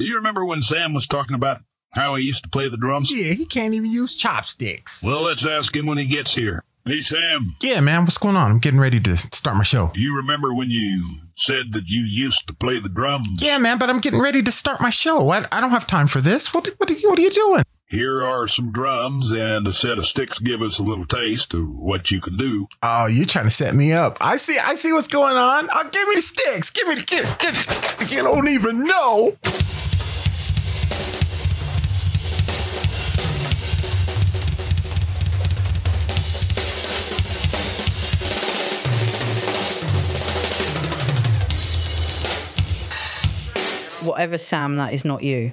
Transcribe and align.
Do 0.00 0.06
you 0.06 0.14
remember 0.14 0.46
when 0.46 0.62
Sam 0.62 0.94
was 0.94 1.06
talking 1.06 1.34
about 1.34 1.60
how 1.90 2.14
he 2.14 2.22
used 2.22 2.42
to 2.44 2.48
play 2.48 2.70
the 2.70 2.78
drums? 2.78 3.10
Yeah, 3.10 3.34
he 3.34 3.44
can't 3.44 3.74
even 3.74 3.90
use 3.90 4.16
chopsticks. 4.16 5.04
Well, 5.04 5.24
let's 5.24 5.44
ask 5.44 5.76
him 5.76 5.84
when 5.84 5.98
he 5.98 6.06
gets 6.06 6.34
here. 6.34 6.64
Hey, 6.86 7.02
Sam, 7.02 7.52
yeah, 7.60 7.80
man, 7.80 8.04
what's 8.04 8.16
going 8.16 8.34
on? 8.34 8.50
I'm 8.50 8.60
getting 8.60 8.80
ready 8.80 8.98
to 8.98 9.14
start 9.14 9.58
my 9.58 9.62
show. 9.62 9.90
do 9.92 10.00
you 10.00 10.16
remember 10.16 10.54
when 10.54 10.70
you 10.70 11.18
said 11.36 11.72
that 11.72 11.84
you 11.88 12.00
used 12.00 12.46
to 12.46 12.54
play 12.54 12.80
the 12.80 12.88
drums? 12.88 13.42
Yeah, 13.42 13.58
man, 13.58 13.76
but 13.76 13.90
I'm 13.90 14.00
getting 14.00 14.22
ready 14.22 14.42
to 14.42 14.50
start 14.50 14.80
my 14.80 14.88
show. 14.88 15.28
I, 15.28 15.44
I 15.52 15.60
don't 15.60 15.68
have 15.68 15.86
time 15.86 16.06
for 16.06 16.22
this. 16.22 16.54
What, 16.54 16.66
what, 16.78 16.90
are 16.90 16.94
you, 16.94 17.10
what 17.10 17.18
are 17.18 17.22
you 17.22 17.30
doing? 17.30 17.64
Here 17.84 18.24
are 18.24 18.46
some 18.46 18.72
drums 18.72 19.32
and 19.32 19.68
a 19.68 19.72
set 19.72 19.98
of 19.98 20.06
sticks. 20.06 20.38
Give 20.38 20.62
us 20.62 20.78
a 20.78 20.82
little 20.82 21.04
taste 21.04 21.52
of 21.52 21.68
what 21.68 22.10
you 22.10 22.22
can 22.22 22.38
do. 22.38 22.68
Oh, 22.82 23.06
you're 23.06 23.26
trying 23.26 23.44
to 23.44 23.50
set 23.50 23.74
me 23.74 23.92
up. 23.92 24.16
I 24.18 24.38
see. 24.38 24.58
I 24.58 24.76
see 24.76 24.94
what's 24.94 25.08
going 25.08 25.36
on. 25.36 25.68
Oh, 25.70 25.88
give 25.90 26.08
me 26.08 26.14
the 26.14 26.22
sticks. 26.22 26.70
Give 26.70 26.88
me 26.88 26.94
the. 26.94 27.02
Give, 27.02 27.38
give, 27.38 28.10
you 28.10 28.22
don't 28.22 28.48
even 28.48 28.84
know. 28.84 29.36
Whatever, 44.02 44.38
Sam, 44.38 44.76
that 44.76 44.94
is 44.94 45.04
not 45.04 45.22
you. 45.22 45.52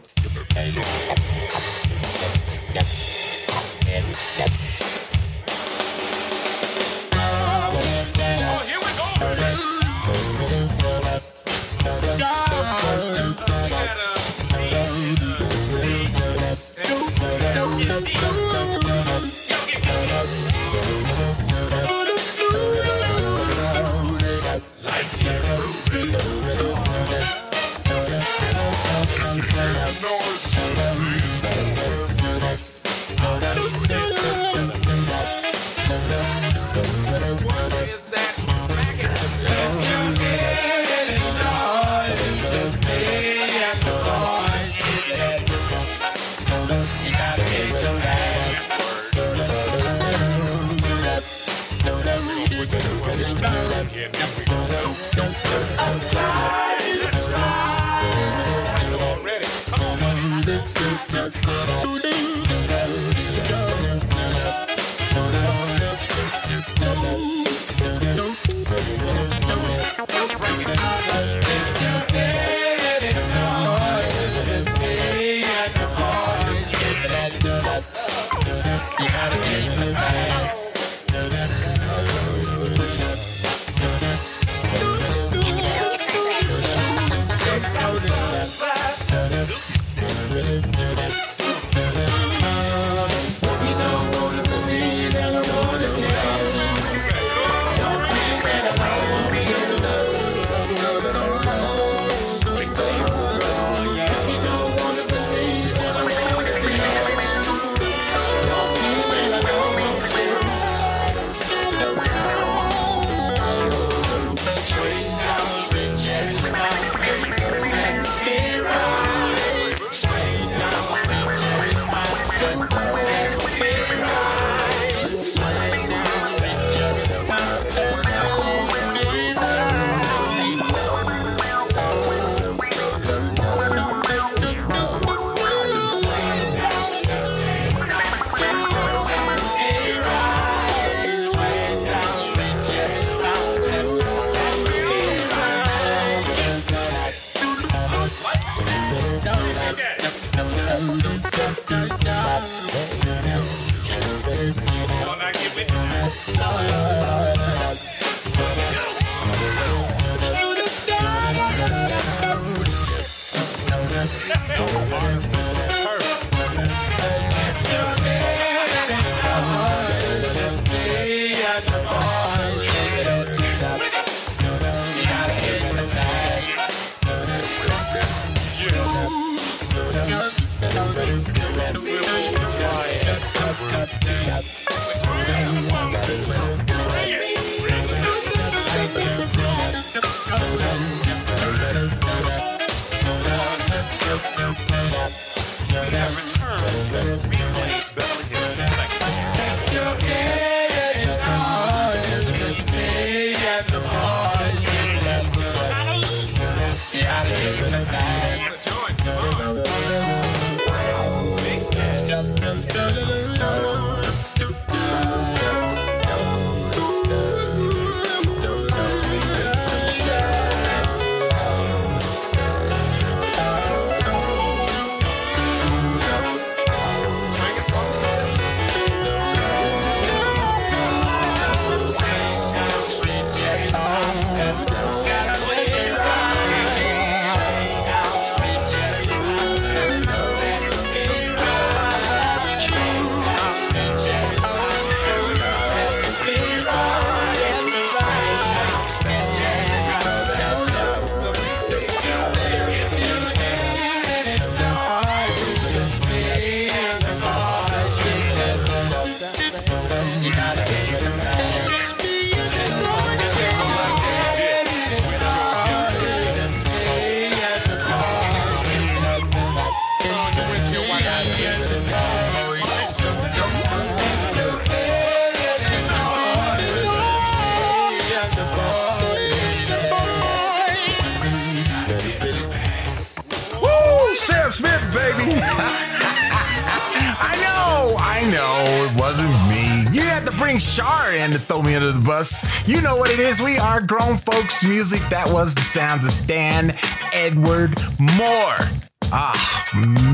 To 291.27 291.39
throw 291.39 291.61
me 291.61 291.75
under 291.75 291.91
the 291.91 291.99
bus. 291.99 292.45
You 292.65 292.81
know 292.81 292.95
what 292.95 293.11
it 293.11 293.19
is. 293.19 293.41
We 293.41 293.57
are 293.57 293.81
grown 293.81 294.17
folks 294.17 294.63
music. 294.63 295.01
That 295.09 295.29
was 295.29 295.53
the 295.53 295.61
sounds 295.61 296.05
of 296.05 296.11
Stan 296.11 296.73
Edward 297.11 297.77
Moore. 297.99 298.86
Ah, 299.11 299.63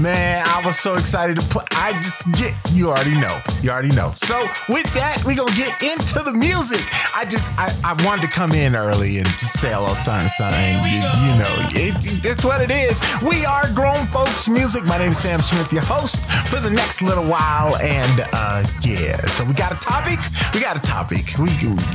man, 0.01 0.43
I 0.45 0.63
was 0.63 0.77
so 0.77 0.93
excited 0.93 1.39
to 1.39 1.47
put. 1.47 1.65
I 1.71 1.93
just 1.93 2.31
get, 2.33 2.53
you 2.73 2.89
already 2.89 3.19
know. 3.19 3.41
You 3.61 3.71
already 3.71 3.89
know. 3.95 4.13
So, 4.17 4.47
with 4.69 4.91
that, 4.93 5.23
we 5.25 5.35
going 5.35 5.51
to 5.51 5.57
get 5.57 5.81
into 5.81 6.19
the 6.19 6.31
music. 6.31 6.81
I 7.15 7.25
just, 7.25 7.49
I, 7.57 7.73
I 7.83 7.93
wanted 8.05 8.21
to 8.21 8.27
come 8.27 8.51
in 8.51 8.75
early 8.75 9.17
and 9.17 9.27
just 9.39 9.59
say 9.59 9.73
a 9.73 9.79
little 9.79 9.95
something, 9.95 10.29
something. 10.29 10.75
You, 10.83 11.01
you 11.01 11.33
know, 11.41 11.53
it, 11.73 12.25
it's 12.25 12.45
what 12.45 12.61
it 12.61 12.69
is. 12.69 13.01
We 13.23 13.45
are 13.45 13.71
grown 13.73 14.05
folks 14.07 14.47
music. 14.47 14.85
My 14.85 14.97
name 14.99 15.11
is 15.11 15.17
Sam 15.17 15.41
Smith, 15.41 15.73
your 15.73 15.83
host 15.83 16.23
for 16.47 16.59
the 16.59 16.69
next 16.69 17.01
little 17.01 17.25
while. 17.25 17.75
And, 17.77 18.27
uh, 18.33 18.63
yeah, 18.81 19.25
so 19.25 19.43
we 19.43 19.53
got 19.53 19.71
a 19.71 19.75
topic. 19.75 20.19
We 20.53 20.61
got 20.61 20.77
a 20.77 20.81
topic. 20.81 21.33
We, 21.39 21.49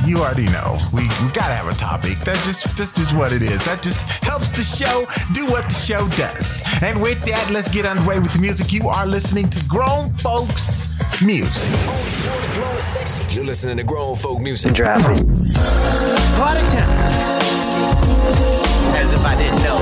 you 0.05 0.17
already 0.17 0.47
know. 0.47 0.77
We, 0.91 1.03
we 1.03 1.31
got 1.31 1.47
to 1.47 1.55
have 1.55 1.67
a 1.67 1.77
topic. 1.77 2.19
That 2.25 2.35
just, 2.45 2.75
that's 2.77 2.91
just 2.91 3.15
what 3.15 3.31
it 3.31 3.41
is. 3.41 3.63
That 3.65 3.81
just 3.81 4.01
helps 4.23 4.51
the 4.51 4.63
show 4.63 5.07
do 5.33 5.45
what 5.45 5.63
the 5.69 5.75
show 5.75 6.07
does. 6.09 6.61
And 6.81 6.88
with 6.97 7.23
that, 7.25 7.49
let's 7.51 7.67
get 7.69 7.85
underway 7.85 8.19
with 8.19 8.33
the 8.33 8.39
music. 8.39 8.71
You 8.71 8.87
are 8.89 9.05
listening 9.05 9.49
to 9.49 9.63
Grown 9.65 10.09
Folks 10.15 10.93
Music. 11.21 11.69
You're 13.29 13.45
listening 13.45 13.77
to 13.77 13.83
Grown 13.83 14.15
Folk 14.15 14.41
Music. 14.41 14.73
Drop 14.73 14.99
it. 15.01 15.05
Party 16.37 16.65
time. 16.73 16.89
As 18.95 19.13
if 19.13 19.25
I 19.25 19.35
didn't 19.37 19.61
know. 19.61 19.77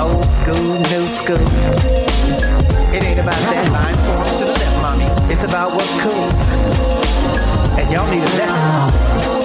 Old 0.00 0.24
school, 0.24 0.80
new 0.90 1.06
school. 1.06 1.46
It 2.94 3.04
ain't 3.04 3.20
about 3.20 3.38
that 3.52 3.70
line 3.70 3.96
forms 4.06 4.36
to 4.38 4.44
the 4.44 4.52
left, 4.52 4.76
mommies. 4.82 5.30
It's 5.30 5.44
about 5.44 5.72
what's 5.72 5.92
cool. 6.00 6.30
And 7.78 7.90
y'all 7.92 8.10
need 8.10 8.22
a 8.22 8.32
lesson. 8.36 9.37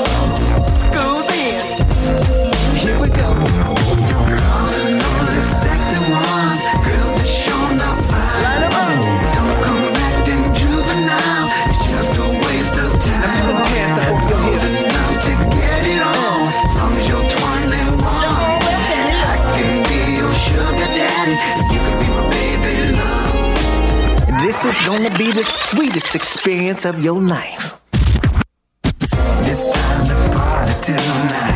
This 24.64 24.80
is 24.80 24.88
gonna 24.88 25.10
be 25.18 25.30
the 25.30 25.44
sweetest 25.44 26.16
experience 26.16 26.86
of 26.86 27.04
your 27.04 27.20
life. 27.20 27.82
It's 29.12 29.74
time 29.74 30.06
to 30.06 30.38
party 30.38 30.74
tonight. 30.82 31.53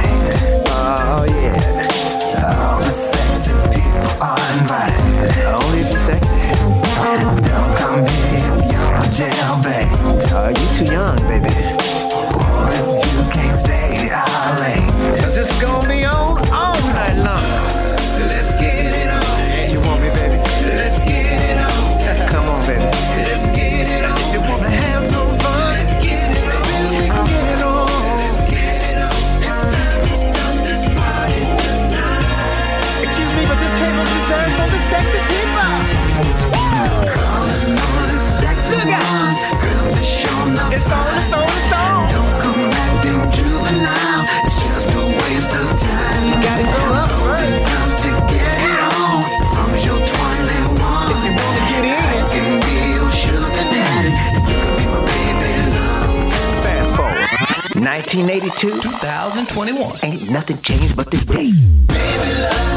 1982, 58.15 58.69
2021. 58.83 59.99
ain't 60.03 60.29
nothing 60.31 60.57
changed 60.59 60.95
but 60.95 61.11
the 61.11 61.17
date. 61.25 62.76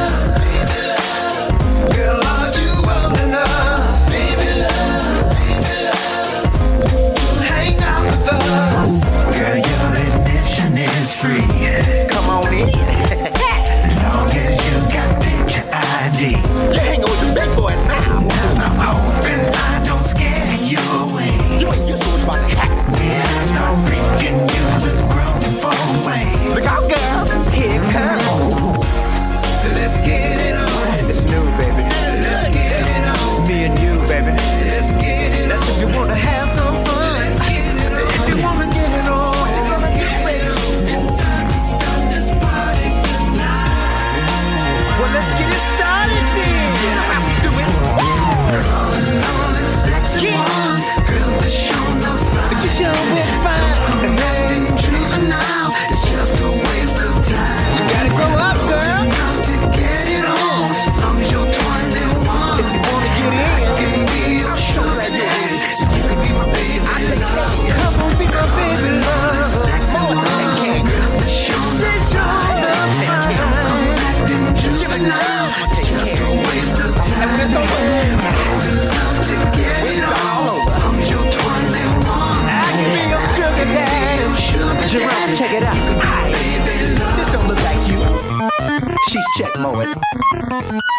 Check 89.37 89.55
mowing. 89.59 89.93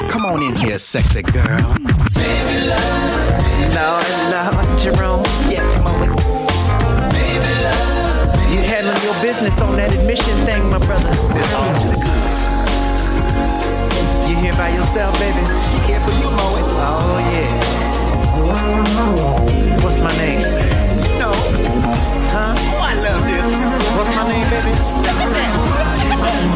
Come 0.09 0.25
on 0.25 0.41
in 0.43 0.55
here, 0.55 0.79
sexy 0.79 1.21
girl. 1.21 1.75
Baby 2.13 2.67
love. 2.67 3.73
No, 3.73 4.01
no, 4.31 4.41
Jerome. 4.79 5.23
Yes, 5.50 5.65
Moet. 5.83 6.09
Baby 7.11 7.53
love. 7.63 8.35
You 8.51 8.61
handling 8.61 9.03
your 9.03 9.15
business 9.21 9.59
on 9.61 9.75
that 9.77 9.91
admission 9.93 10.45
thing, 10.45 10.69
my 10.69 10.77
brother. 10.85 11.11
It's 11.11 11.53
on 11.53 11.73
to 11.73 11.88
the 11.91 11.97
good. 12.00 12.21
You 14.29 14.35
here 14.38 14.55
by 14.55 14.69
yourself, 14.69 15.17
baby? 15.19 15.43
She 15.69 15.77
here 15.91 16.01
for 16.01 16.11
you, 16.11 16.29
Moet. 16.31 16.67
Oh, 16.79 17.19
yeah. 17.31 17.81
What's 19.83 19.97
my 19.97 20.15
name? 20.17 20.41
No. 21.19 21.33
Huh? 22.31 22.55
Oh, 22.55 22.79
I 22.79 22.93
love 22.95 23.23
this. 23.27 23.43
What's 23.97 24.11
my 24.15 24.23
name, 24.29 24.47
baby? 24.50 24.71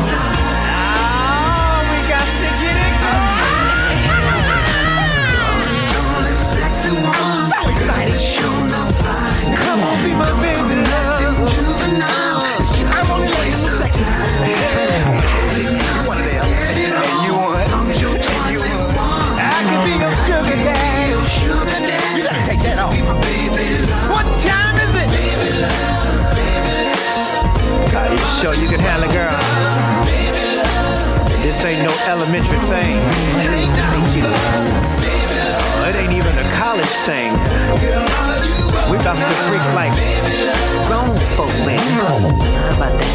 Ah, 0.08 0.55
I'm 9.76 9.84
you 18.00 18.08
want. 18.08 18.52
You 18.52 18.60
want. 18.96 19.36
I 19.36 19.68
be 19.84 19.92
your 20.00 20.16
sugar 20.24 20.60
daddy. 20.64 21.12
You 22.16 22.24
gotta 22.24 22.44
take 22.48 22.62
that 22.64 22.80
off. 22.80 22.96
What 24.08 24.24
time 24.48 24.80
is 24.80 24.96
it? 24.96 25.12
You 28.12 28.24
sure 28.40 28.56
you 28.56 28.70
can 28.72 28.80
handle 28.80 29.12
girl? 29.12 29.36
This 31.44 31.66
ain't 31.66 31.84
no 31.84 31.92
elementary 32.08 32.60
thing. 32.72 32.96
It 33.44 33.52
ain't, 33.52 33.76
it 35.86 35.96
ain't 36.00 36.14
even 36.14 36.32
a 36.38 36.48
college 36.56 36.96
thing. 37.04 38.65
We 38.90 38.98
about 38.98 39.18
to 39.18 39.26
freak 39.50 39.66
like 39.74 39.94
grown 40.88 41.18
folk, 41.36 41.50
baby. 41.66 41.82
How 41.82 42.18
about 42.78 42.94
that? 42.94 43.10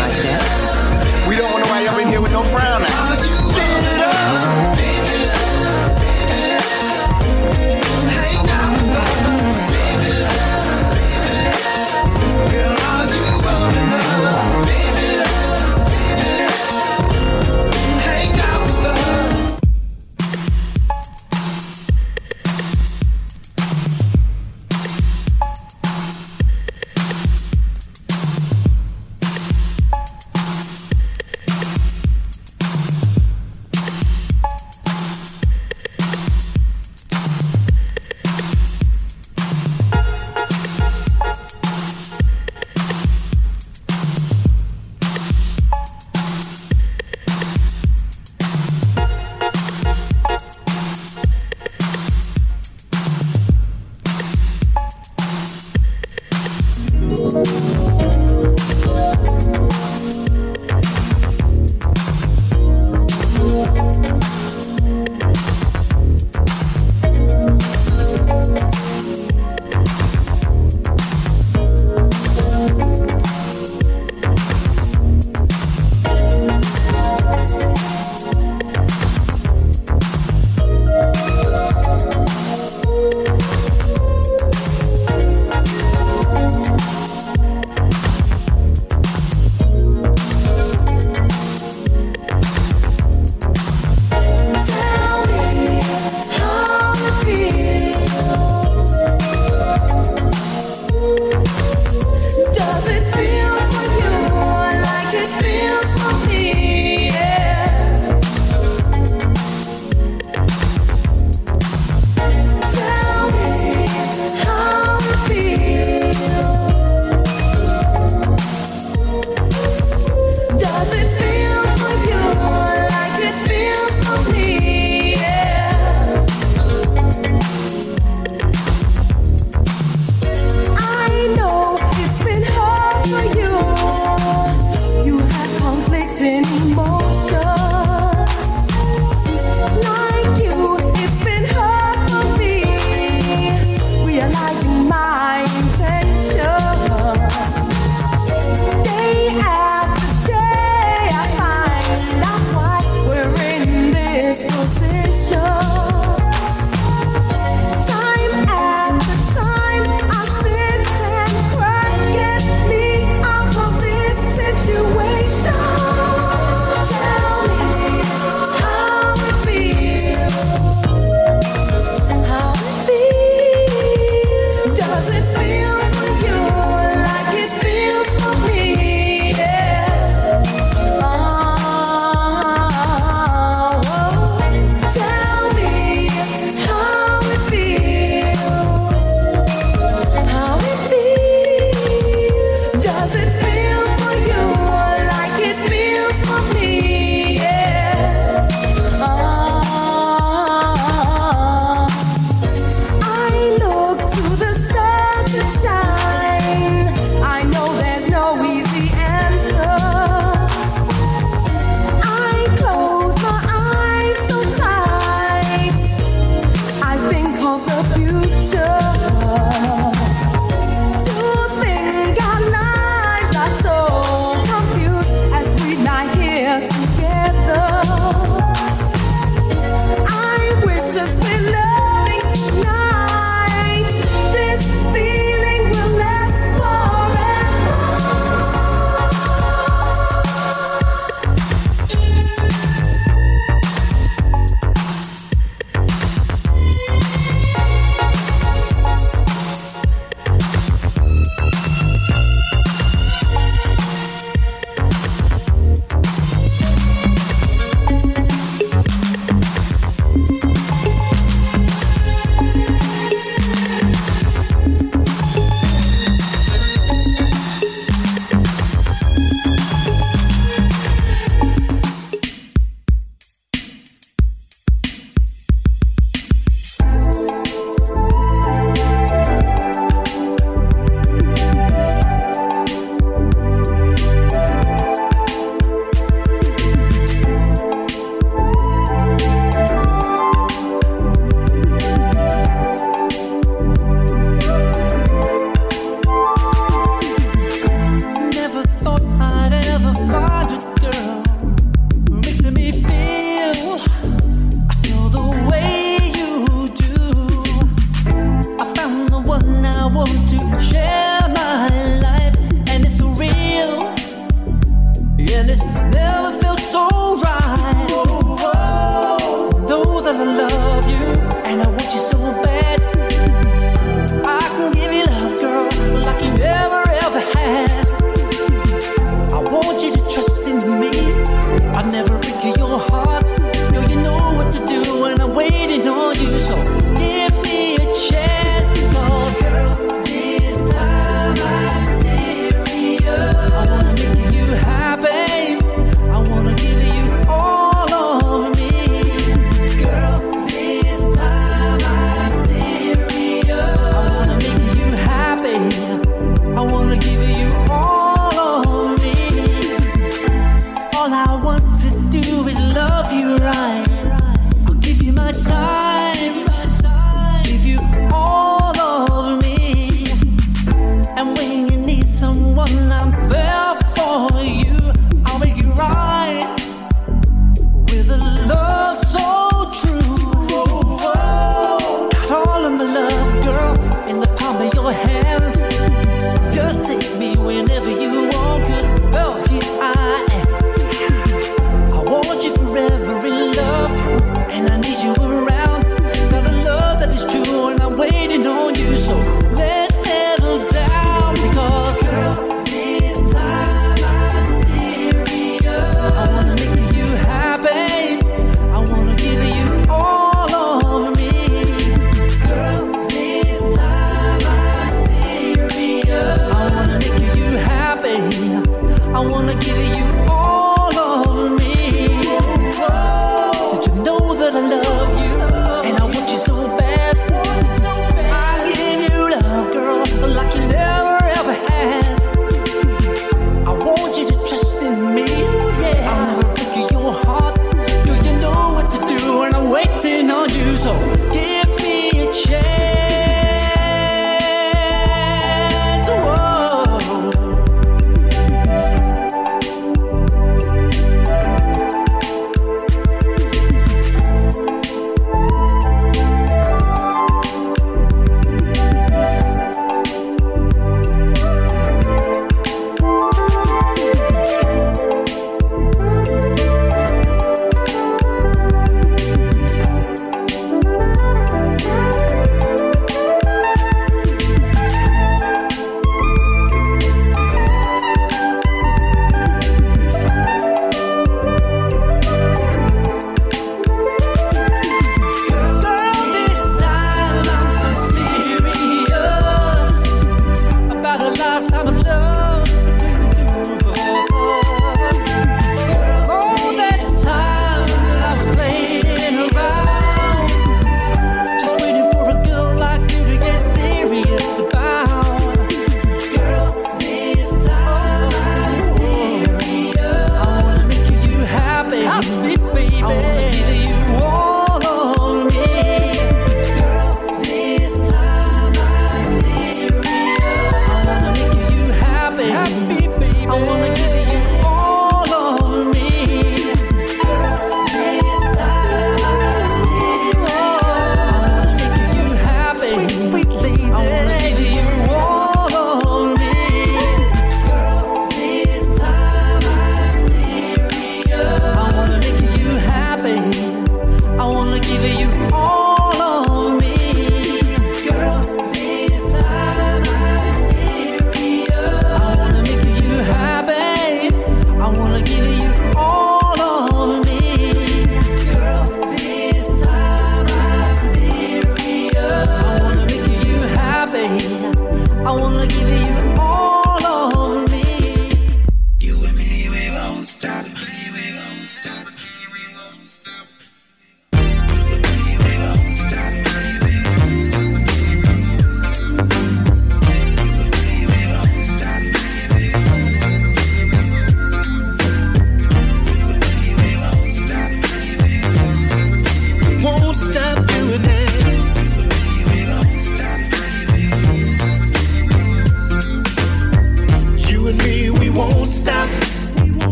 Like 0.00 0.16
that? 0.24 1.28
We 1.28 1.36
don't 1.36 1.52
want 1.52 1.64
nobody 1.64 1.86
up 1.86 1.98
in 1.98 2.08
here 2.08 2.20
with 2.20 2.32
no 2.32 2.42
frown 2.44 2.82
now. 2.82 3.05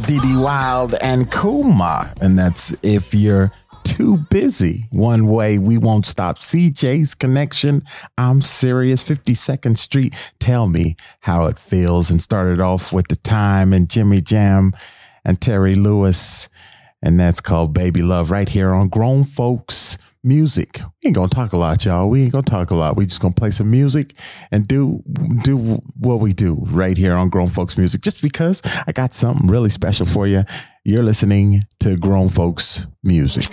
the 0.00 0.12
DD 0.12 0.42
Wilde 0.42 0.94
and 1.00 1.30
CoolMa, 1.30 2.20
and 2.20 2.38
that's 2.38 2.74
if 2.82 3.14
you're 3.14 3.50
too 3.82 4.18
busy. 4.28 4.84
One 4.90 5.26
way 5.26 5.58
we 5.58 5.78
won't 5.78 6.04
stop. 6.04 6.36
CJ's 6.36 7.14
connection. 7.14 7.82
I'm 8.18 8.42
serious. 8.42 9.02
52nd 9.02 9.78
Street. 9.78 10.14
Tell 10.38 10.66
me 10.66 10.96
how 11.20 11.46
it 11.46 11.58
feels. 11.58 12.10
And 12.10 12.20
started 12.20 12.60
off 12.60 12.92
with 12.92 13.08
the 13.08 13.16
time 13.16 13.72
and 13.72 13.88
Jimmy 13.88 14.20
Jam 14.20 14.74
and 15.24 15.40
Terry 15.40 15.76
Lewis. 15.76 16.50
And 17.00 17.18
that's 17.18 17.40
called 17.40 17.72
Baby 17.72 18.02
Love 18.02 18.30
right 18.30 18.50
here 18.50 18.72
on 18.74 18.88
Grown 18.88 19.24
Folks 19.24 19.96
Music. 20.22 20.80
We 21.02 21.08
ain't 21.08 21.14
gonna 21.14 21.28
talk 21.28 21.52
a 21.52 21.56
lot, 21.56 21.84
y'all. 21.86 22.10
We 22.10 22.24
ain't 22.24 22.32
gonna 22.32 22.42
talk 22.42 22.70
a 22.70 22.74
lot. 22.74 22.96
We 22.96 23.06
just 23.06 23.22
gonna 23.22 23.32
play 23.32 23.50
some 23.50 23.70
music 23.70 24.12
and 24.50 24.68
do 24.68 25.02
do 25.42 25.80
what 25.98 26.20
we 26.20 26.32
do 26.32 26.58
right 26.66 26.96
here 26.96 27.14
on 27.14 27.28
Grown 27.28 27.48
Folks 27.48 27.78
Music, 27.78 28.02
just 28.02 28.22
because 28.22 28.62
I 28.86 28.92
got 28.92 29.14
something 29.14 29.48
really 29.48 29.70
special 29.70 30.06
for 30.06 30.26
you. 30.26 30.42
You're 30.84 31.02
listening 31.02 31.62
to 31.80 31.96
Grown 31.96 32.28
Folks 32.28 32.86
Music. 33.02 33.46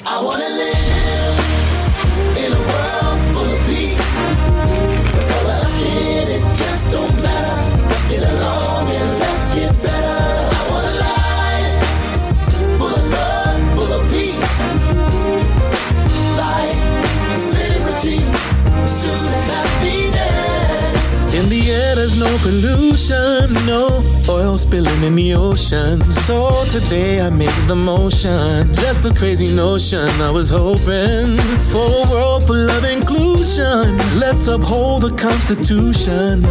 Pollution, 22.44 23.54
no 23.66 24.04
oil 24.28 24.58
spilling 24.58 25.02
in 25.04 25.16
the 25.16 25.34
ocean. 25.34 26.04
So 26.12 26.66
today 26.66 27.22
I 27.22 27.30
made 27.30 27.62
the 27.68 27.76
motion, 27.76 28.68
just 28.74 29.06
a 29.06 29.14
crazy 29.14 29.56
notion. 29.56 30.10
I 30.22 30.30
was 30.30 30.50
hoping 30.50 31.38
for 31.72 31.88
a 32.02 32.12
world 32.12 32.46
full 32.46 32.70
of 32.70 32.84
inclusion. 32.84 33.98
Let's 34.20 34.48
uphold 34.48 35.04
the 35.04 35.14
Constitution, 35.16 36.42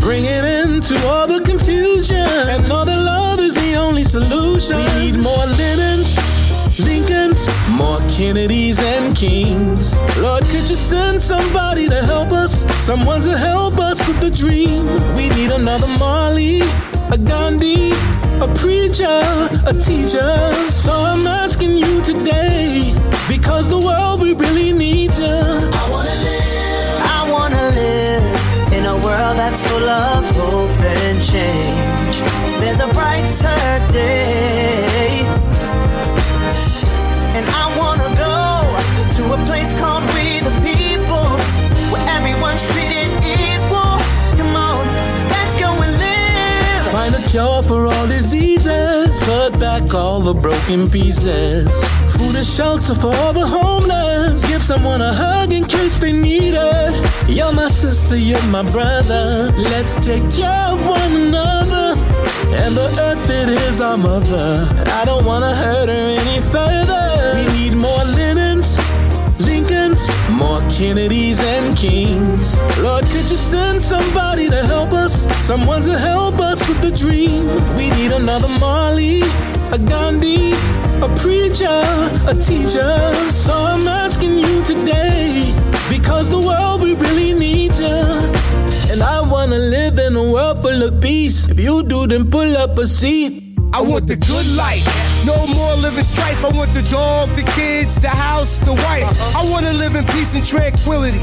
bring 0.00 0.24
it 0.24 0.44
into 0.44 0.94
all 1.08 1.26
the 1.26 1.40
confusion, 1.40 2.28
and 2.52 2.68
know 2.68 2.84
that 2.84 3.02
love 3.02 3.40
is 3.40 3.54
the 3.54 3.74
only 3.76 4.04
solution. 4.04 4.76
We 4.76 5.12
need 5.12 5.16
more 5.22 5.46
linens. 5.56 6.27
Lincolns, 6.78 7.48
more 7.70 8.00
Kennedys 8.08 8.78
and 8.78 9.16
Kings. 9.16 9.98
Lord, 10.18 10.44
could 10.44 10.68
you 10.68 10.76
send 10.76 11.20
somebody 11.20 11.88
to 11.88 12.02
help 12.04 12.30
us? 12.30 12.64
Someone 12.86 13.20
to 13.22 13.36
help 13.36 13.78
us 13.78 14.06
with 14.06 14.20
the 14.20 14.30
dream. 14.30 14.86
We 15.16 15.28
need 15.30 15.50
another 15.50 15.88
Marley, 15.98 16.60
a 17.10 17.18
Gandhi, 17.18 17.90
a 18.40 18.48
preacher, 18.54 19.22
a 19.66 19.74
teacher. 19.74 20.54
So 20.68 20.92
I'm 20.92 21.26
asking 21.26 21.72
you 21.72 22.02
today, 22.02 22.94
because 23.28 23.68
the 23.68 23.78
world 23.78 24.20
we 24.20 24.34
really 24.34 24.72
need 24.72 25.14
you. 25.16 25.26
I 25.26 25.88
wanna 25.90 26.14
live. 26.26 27.00
I 27.16 27.28
wanna 27.30 27.64
live 27.80 28.72
in 28.72 28.84
a 28.86 28.94
world 28.94 29.36
that's 29.36 29.62
full 29.62 29.88
of 29.88 30.24
hope 30.36 30.70
and 30.80 31.18
change. 31.22 32.20
There's 32.60 32.80
a 32.80 32.88
brighter 32.94 33.92
day. 33.92 34.57
Cure 47.28 47.62
for 47.62 47.86
all 47.86 48.06
diseases. 48.06 49.22
Put 49.24 49.58
back 49.60 49.94
all 49.94 50.20
the 50.20 50.34
broken 50.34 50.88
pieces. 50.90 51.68
Food 52.16 52.36
and 52.36 52.46
shelter 52.46 52.94
for 52.94 53.14
all 53.14 53.32
the 53.32 53.46
homeless. 53.46 54.44
Give 54.48 54.62
someone 54.62 55.00
a 55.02 55.12
hug 55.12 55.52
in 55.52 55.64
case 55.64 55.98
they 55.98 56.12
need 56.12 56.54
it. 56.54 56.92
You're 57.28 57.52
my 57.52 57.68
sister, 57.68 58.16
you're 58.16 58.42
my 58.44 58.62
brother. 58.70 59.52
Let's 59.56 59.94
take 60.04 60.28
care 60.30 60.66
of 60.72 60.80
one 60.86 61.12
another. 61.12 61.88
And 62.62 62.74
the 62.74 62.88
earth, 63.00 63.30
it 63.30 63.48
is 63.48 63.80
our 63.80 63.98
mother. 63.98 64.66
I 65.00 65.04
don't 65.04 65.24
wanna 65.24 65.54
hurt 65.54 65.88
her 65.88 66.04
any 66.20 66.40
further. 66.52 67.04
We 67.34 67.44
need 67.58 67.74
more 67.76 68.04
linens. 68.16 68.78
Lincolns, 69.38 70.08
more 70.30 70.60
Kennedys 70.70 71.40
and 71.40 71.76
Kings. 71.76 72.58
Lord, 72.78 73.04
you 73.30 73.36
send 73.36 73.82
somebody 73.82 74.48
to 74.48 74.64
help 74.66 74.92
us? 74.92 75.26
Someone 75.44 75.82
to 75.82 75.98
help 75.98 76.40
us 76.40 76.66
with 76.68 76.80
the 76.80 76.90
dream. 76.90 77.46
We 77.76 77.90
need 77.90 78.12
another 78.12 78.48
Marley, 78.58 79.20
a 79.70 79.78
Gandhi, 79.78 80.52
a 81.02 81.08
preacher, 81.16 81.82
a 82.26 82.34
teacher. 82.34 83.14
So 83.30 83.52
I'm 83.52 83.86
asking 83.86 84.38
you 84.38 84.62
today, 84.64 85.52
because 85.90 86.28
the 86.30 86.40
world 86.40 86.80
we 86.80 86.94
really 86.94 87.32
need 87.34 87.74
you. 87.74 87.98
And 88.90 89.02
I 89.02 89.20
wanna 89.20 89.58
live 89.58 89.98
in 89.98 90.16
a 90.16 90.32
world 90.32 90.62
full 90.62 90.82
of 90.82 91.00
peace. 91.02 91.48
If 91.48 91.60
you 91.60 91.82
do, 91.82 92.06
then 92.06 92.30
pull 92.30 92.56
up 92.56 92.78
a 92.78 92.86
seat. 92.86 93.58
I 93.74 93.82
want 93.82 94.06
the 94.06 94.16
good 94.16 94.46
life. 94.56 95.07
No 95.24 95.46
more 95.46 95.74
living 95.74 96.04
strife. 96.04 96.44
I 96.44 96.50
want 96.56 96.72
the 96.74 96.82
dog, 96.90 97.30
the 97.36 97.42
kids, 97.54 98.00
the 98.00 98.08
house, 98.08 98.60
the 98.60 98.74
wife. 98.74 99.06
I 99.36 99.42
want 99.50 99.66
to 99.66 99.72
live 99.72 99.94
in 99.94 100.04
peace 100.06 100.34
and 100.34 100.44
tranquility. 100.44 101.18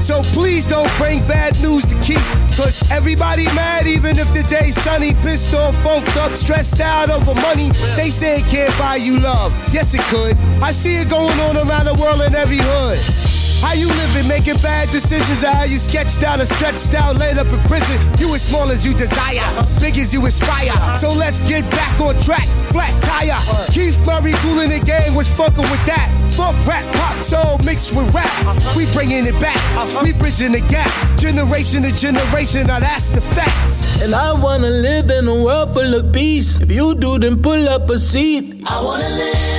So 0.00 0.22
please 0.32 0.66
don't 0.66 0.90
bring 0.96 1.20
bad 1.26 1.60
news 1.60 1.84
to 1.86 1.94
keep. 2.00 2.22
Cause 2.56 2.88
everybody 2.90 3.44
mad 3.54 3.86
even 3.86 4.18
if 4.18 4.32
the 4.32 4.42
day's 4.44 4.80
sunny. 4.82 5.14
Pissed 5.22 5.54
off, 5.54 5.74
funked 5.82 6.16
up, 6.16 6.32
stressed 6.32 6.80
out 6.80 7.10
over 7.10 7.34
money. 7.40 7.70
They 7.96 8.10
say 8.10 8.38
it 8.38 8.46
can't 8.46 8.76
buy 8.78 8.96
you 8.96 9.18
love. 9.18 9.52
Yes, 9.72 9.94
it 9.94 10.02
could. 10.02 10.36
I 10.62 10.70
see 10.70 11.00
it 11.00 11.10
going 11.10 11.38
on 11.40 11.56
around 11.56 11.86
the 11.86 11.94
world 11.94 12.22
in 12.22 12.34
every 12.34 12.58
hood. 12.60 13.33
How 13.64 13.72
you 13.72 13.88
living, 13.88 14.28
making 14.28 14.60
bad 14.60 14.90
decisions, 14.90 15.42
or 15.42 15.48
how 15.48 15.64
you 15.64 15.78
sketched 15.78 16.22
out 16.22 16.38
or 16.38 16.44
stretched 16.44 16.92
out, 16.92 17.16
laid 17.16 17.38
up 17.38 17.48
in 17.48 17.58
prison. 17.64 17.96
You 18.20 18.34
as 18.34 18.42
small 18.42 18.68
as 18.68 18.84
you 18.84 18.92
desire, 18.92 19.40
big 19.80 19.96
as 19.96 20.12
you 20.12 20.20
aspire. 20.26 20.76
So 20.98 21.08
let's 21.10 21.40
get 21.48 21.64
back 21.70 21.98
on 21.98 22.20
track, 22.20 22.44
flat 22.76 22.92
tire. 23.02 23.40
Keith 23.72 23.96
Murray 24.04 24.34
cooling 24.44 24.68
the 24.68 24.84
game, 24.84 25.14
was 25.14 25.28
fucking 25.34 25.64
with 25.72 25.84
that. 25.86 26.12
Funk, 26.36 26.54
rap, 26.66 26.84
pop, 26.96 27.24
soul 27.24 27.56
mixed 27.64 27.96
with 27.96 28.12
rap. 28.12 28.28
We 28.76 28.84
bringing 28.92 29.24
it 29.24 29.40
back, 29.40 29.56
we 30.02 30.12
bridging 30.12 30.52
the 30.52 30.60
gap. 30.68 30.92
Generation 31.16 31.84
to 31.84 31.92
generation, 31.94 32.66
now 32.66 32.80
that's 32.80 33.08
the 33.08 33.22
facts. 33.22 34.02
And 34.02 34.14
I 34.14 34.34
wanna 34.34 34.68
live 34.68 35.08
in 35.08 35.26
a 35.26 35.42
world 35.42 35.72
full 35.72 35.94
of 35.94 36.12
peace. 36.12 36.60
If 36.60 36.70
you 36.70 36.94
do, 36.94 37.18
then 37.18 37.40
pull 37.40 37.66
up 37.70 37.88
a 37.88 37.98
seat. 37.98 38.62
I 38.66 38.82
wanna 38.82 39.08
live 39.08 39.53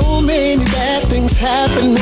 so 0.00 0.20
many 0.20 0.64
bad 0.64 1.02
things 1.04 1.36
happening, 1.36 1.94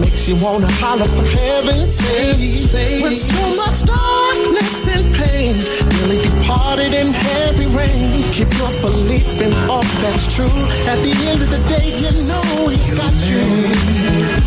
makes 0.00 0.26
you 0.28 0.36
wanna 0.36 0.70
holler 0.80 1.08
for 1.16 1.24
heaven's 1.40 1.96
sake. 1.96 3.02
With 3.02 3.18
so 3.18 3.44
much 3.62 3.78
darkness 3.84 4.88
and 4.94 5.04
pain, 5.14 5.52
nearly 5.92 6.18
departed 6.28 6.92
in 6.94 7.08
heavy 7.12 7.66
rain. 7.80 8.22
Keep 8.36 8.50
your 8.60 8.72
belief 8.80 9.40
in 9.46 9.52
all 9.70 9.84
that's 10.02 10.26
true. 10.34 10.60
At 10.92 10.98
the 11.06 11.14
end 11.28 11.42
of 11.42 11.50
the 11.56 11.62
day, 11.74 11.88
you 12.02 12.12
know 12.30 12.68
he's 12.72 12.94
got 13.00 13.16
you. 13.30 13.44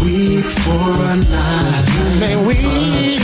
Weep 0.04 0.50
for 0.64 0.90
a 1.12 1.16
night, 1.38 1.86
you 1.96 2.06
may 2.22 2.36
weep. 2.48 3.22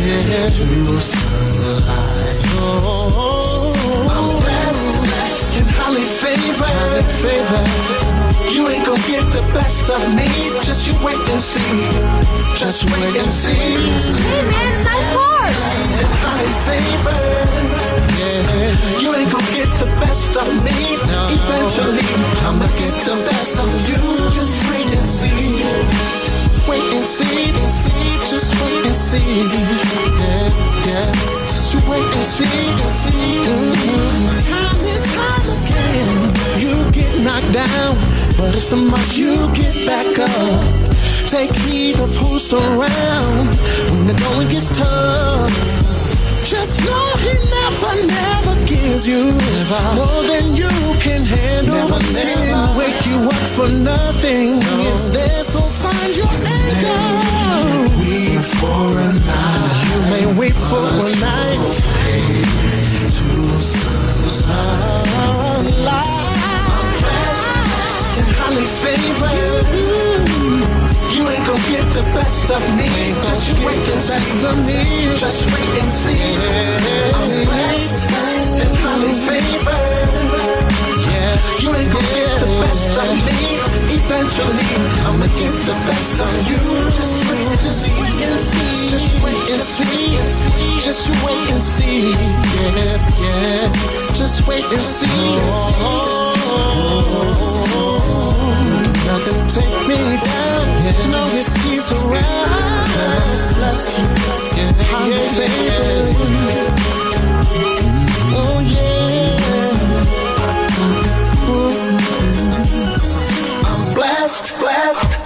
Yeah. 0.00 0.48
To 0.56 1.00
sunlight. 1.00 2.40
Oh, 2.56 2.92
oh, 2.94 3.22
oh. 3.24 4.14
I'm 4.14 4.26
blessed 4.42 5.58
and 5.58 5.68
highly 5.76 6.06
favored. 6.20 7.04
favored. 7.22 8.03
You 8.54 8.68
ain't 8.68 8.86
gonna 8.86 9.02
get 9.08 9.24
the 9.34 9.42
best 9.52 9.90
of 9.90 10.14
me. 10.14 10.28
Just 10.62 10.86
you 10.86 10.94
wait 11.04 11.18
and 11.28 11.42
see. 11.42 11.58
Just 12.54 12.84
wait 12.84 13.16
and 13.18 13.32
see. 13.32 13.50
Hey 13.50 14.42
man, 14.46 14.84
nice 14.84 15.10
part. 15.12 15.50
And 15.98 16.12
highly 16.22 16.54
favored. 16.62 17.66
Yeah. 18.14 19.00
You 19.02 19.12
ain't 19.16 19.32
gonna 19.32 19.58
get 19.58 19.70
the 19.82 19.90
best 19.98 20.36
of 20.36 20.46
me. 20.62 20.94
Eventually, 21.34 22.06
I'ma 22.46 22.66
get 22.78 22.94
the 23.02 23.16
best 23.26 23.58
of 23.58 23.70
you. 23.88 24.30
Just 24.30 24.70
wait 24.70 24.86
and 24.86 25.08
see. 25.18 26.23
Wait 26.68 26.82
and 26.94 27.06
see, 27.06 27.52
just 28.28 28.54
wait 28.62 28.86
and 28.86 28.94
see. 28.94 29.18
Yeah, 29.18 30.50
yeah. 30.86 31.12
Just 31.46 31.74
wait 31.88 32.02
and 32.02 32.26
see. 32.34 32.44
Mhm. 33.44 33.84
Time 34.48 34.86
and 34.94 35.04
time 35.14 35.46
again, 35.58 36.60
you 36.60 36.90
get 36.90 37.20
knocked 37.20 37.52
down, 37.52 37.96
but 38.38 38.54
it's 38.54 38.64
so 38.64 38.76
much 38.76 39.16
you 39.16 39.36
get 39.52 39.86
back 39.86 40.18
up. 40.18 40.64
Take 41.28 41.54
heed 41.64 41.98
of 42.00 42.14
who's 42.16 42.52
around 42.52 43.48
when 43.90 44.06
the 44.06 44.14
going 44.14 44.48
gets 44.48 44.70
tough. 44.70 45.83
Just 46.44 46.78
know 46.84 47.16
he 47.24 47.32
never, 47.32 48.06
never 48.06 48.54
gives 48.66 49.06
you 49.08 49.32
more 49.32 50.22
than 50.28 50.54
you 50.54 50.68
can 51.00 51.24
handle. 51.24 51.74
Never, 51.74 51.98
never 52.12 52.78
wake 52.78 53.06
you 53.06 53.16
up 53.26 53.46
for 53.56 53.68
nothing. 53.68 54.60
It's 54.92 55.08
there, 55.08 55.42
so 55.42 55.60
find 55.60 56.14
your 56.14 56.28
anchor. 56.28 57.88
Weep 57.98 58.44
for 58.44 59.00
a 59.00 59.12
night. 59.14 59.84
You 59.88 60.00
may 60.12 60.26
wait 60.38 60.52
for 60.52 60.84
a 60.84 61.08
night. 61.18 61.60
To 63.16 64.28
sunlight. 64.28 65.14
And 68.18 68.28
highly 68.36 68.66
favored. 68.84 69.66
You 70.28 70.33
ain't 71.22 71.46
gonna 71.46 71.70
get 71.70 71.86
the 71.94 72.02
best 72.10 72.50
of 72.50 72.62
me. 72.74 72.90
Just 73.22 73.46
you 73.48 73.54
wait 73.62 73.86
and 73.86 74.02
see. 74.02 74.18
Just 75.14 75.46
wait 75.46 75.74
and 75.78 75.92
see. 75.92 76.18
I'm 77.14 77.30
blessed 77.46 78.58
and 78.58 78.74
highly 78.82 79.14
favored. 79.22 80.66
Yeah, 81.06 81.34
you 81.62 81.70
ain't 81.70 81.90
gonna 81.94 82.14
get 82.18 82.34
the 82.42 82.50
best 82.58 82.98
of 82.98 83.14
me. 83.26 83.38
Eventually, 83.94 84.70
I'ma 85.06 85.28
get 85.38 85.54
the 85.70 85.76
best 85.86 86.18
of 86.18 86.34
you. 86.50 86.58
Just 86.90 87.16
wait 87.30 87.46
and 87.46 87.70
see. 87.70 87.94
Just 88.90 89.22
wait 89.22 89.50
and 89.54 89.62
see. 89.62 90.18
Just 90.82 91.06
you 91.06 91.14
wait 91.22 91.50
and 91.54 91.62
see. 91.62 92.10
Yeah, 92.58 92.98
yeah. 93.22 93.70
Just 94.18 94.46
wait 94.48 94.64
and 94.64 94.82
see. 94.82 95.38
Nothing 99.06 99.40
take 99.46 99.86
me 99.86 100.18
down. 100.24 100.53
Yeah. 100.84 101.06
No, 101.08 101.24
he's 101.28 101.92
around. 101.92 102.20
Yeah, 104.54 104.72
I'm 104.94 105.10
yeah, 105.10 105.28
favored. 105.32 106.14
Oh 108.36 108.58
yeah. 108.74 109.44
Ooh. 111.48 111.76
I'm 113.64 113.80
blessed. 113.94 114.46
Blessed. 114.60 115.24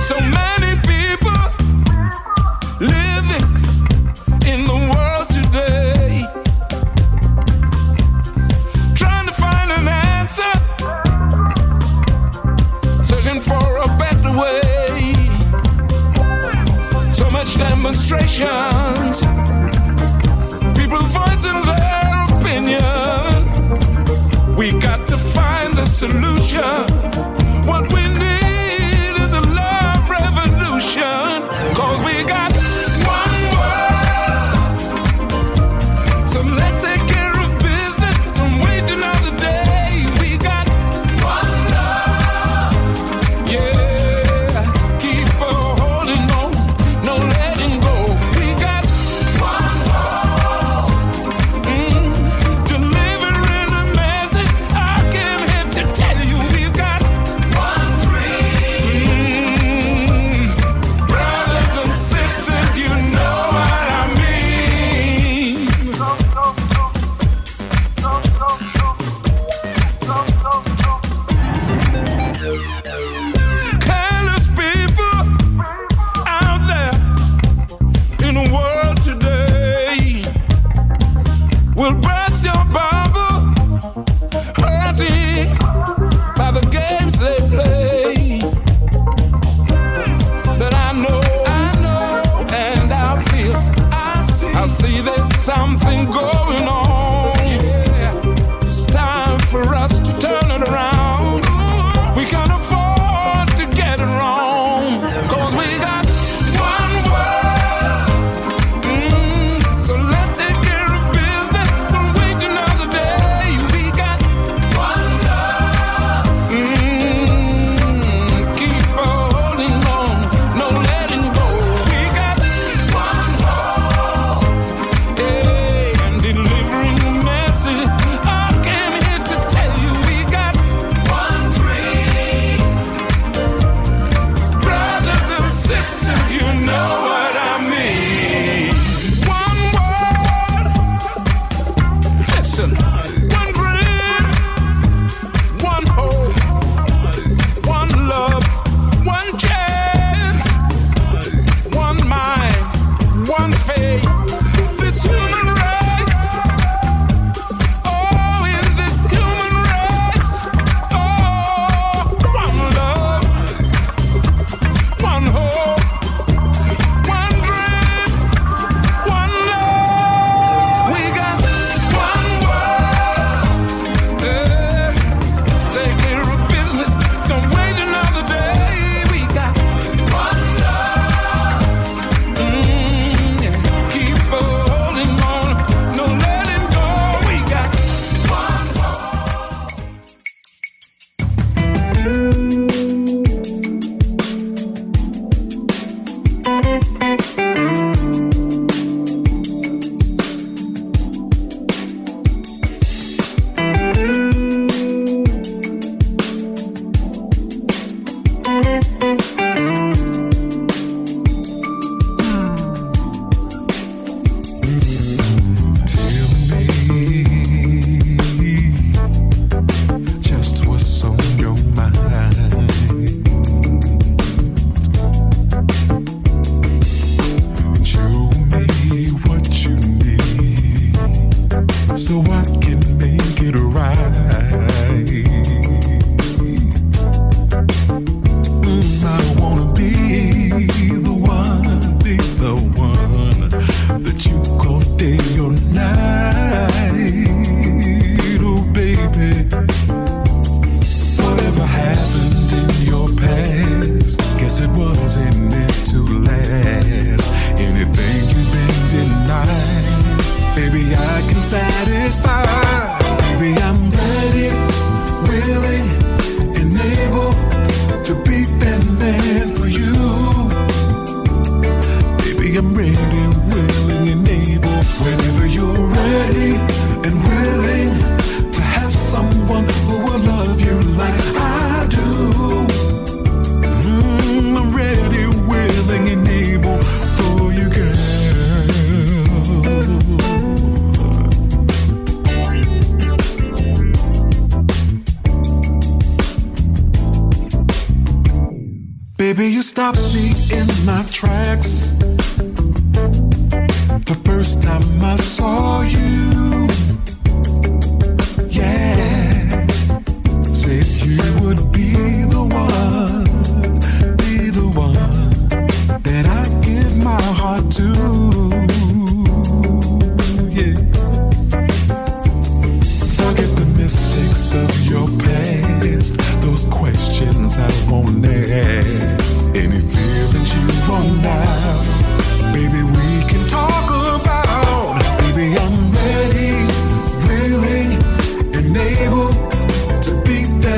So 0.00 0.16
many 0.20 0.45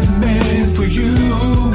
that 0.00 0.20
man 0.20 0.68
for 0.68 0.84
you. 0.84 1.67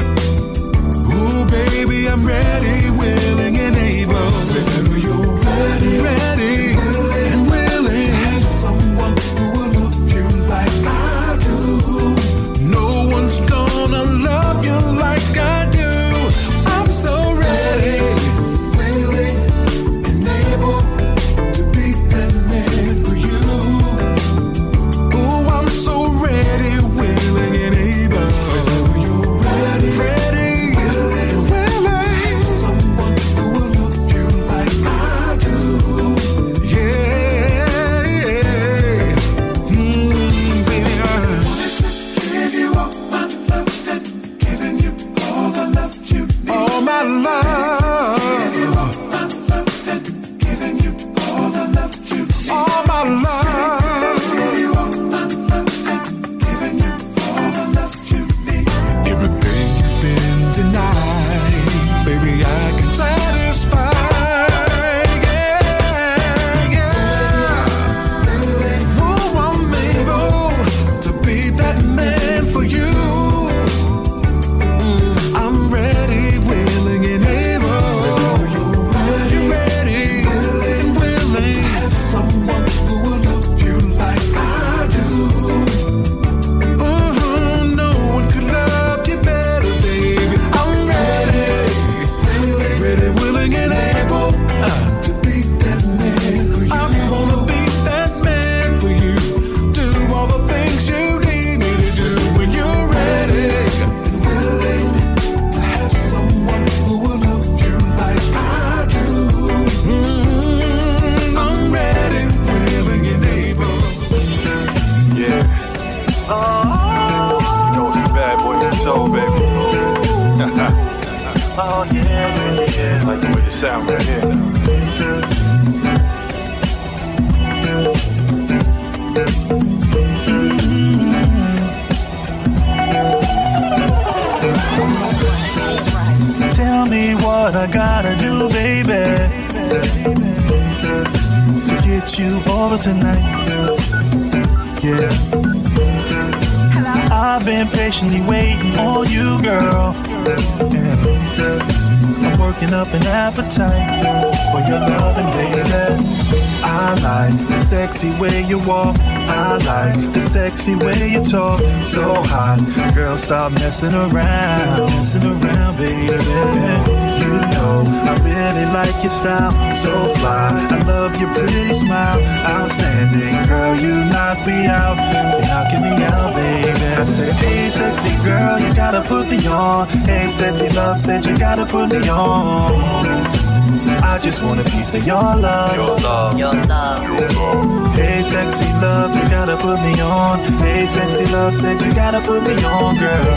Piece 184.94 185.02
of 185.02 185.06
your 185.06 185.36
love. 185.42 185.76
Your 185.76 185.96
love. 185.98 186.38
Your 186.38 186.54
love. 186.66 187.94
Hey, 187.94 188.22
sexy 188.22 188.72
love, 188.74 189.14
you 189.16 189.22
gotta 189.28 189.56
put 189.56 189.80
me 189.80 190.00
on. 190.00 190.38
Hey, 190.60 190.86
sexy 190.86 191.26
love 191.32 191.54
said 191.54 191.80
you 191.80 191.92
gotta 191.94 192.20
put 192.20 192.42
me 192.42 192.54
on, 192.64 192.96
girl. 192.98 193.34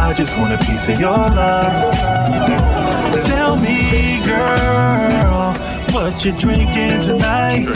I 0.00 0.12
just 0.16 0.36
want 0.38 0.52
a 0.52 0.58
piece 0.58 0.88
of 0.88 0.98
your 0.98 1.10
love. 1.10 1.94
Tell 3.24 3.56
me, 3.56 4.24
girl, 4.26 5.52
what 5.92 6.24
you 6.24 6.32
drinking 6.32 7.00
tonight? 7.00 7.66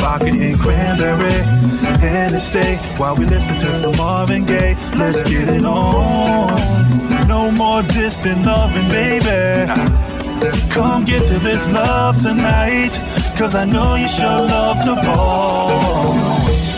Vodka 0.00 0.26
and 0.26 0.60
cranberry. 0.60 1.32
Hennessy 2.00 2.76
while 2.98 3.16
we 3.16 3.24
listen 3.24 3.58
to 3.58 3.74
some 3.74 3.96
Marvin 3.96 4.44
Gaye. 4.44 4.76
Let's 4.96 5.22
get 5.22 5.48
it 5.48 5.64
on. 5.64 6.48
No 7.26 7.50
more 7.50 7.82
distant 7.82 8.44
loving, 8.44 8.88
baby. 8.88 10.09
Come 10.70 11.04
get 11.04 11.24
to 11.26 11.38
this 11.38 11.70
love 11.70 12.22
tonight. 12.22 12.92
Cause 13.36 13.54
I 13.54 13.64
know 13.64 13.94
you 13.96 14.08
sure 14.08 14.26
love 14.26 14.82
to 14.84 14.94
ball. 15.06 15.70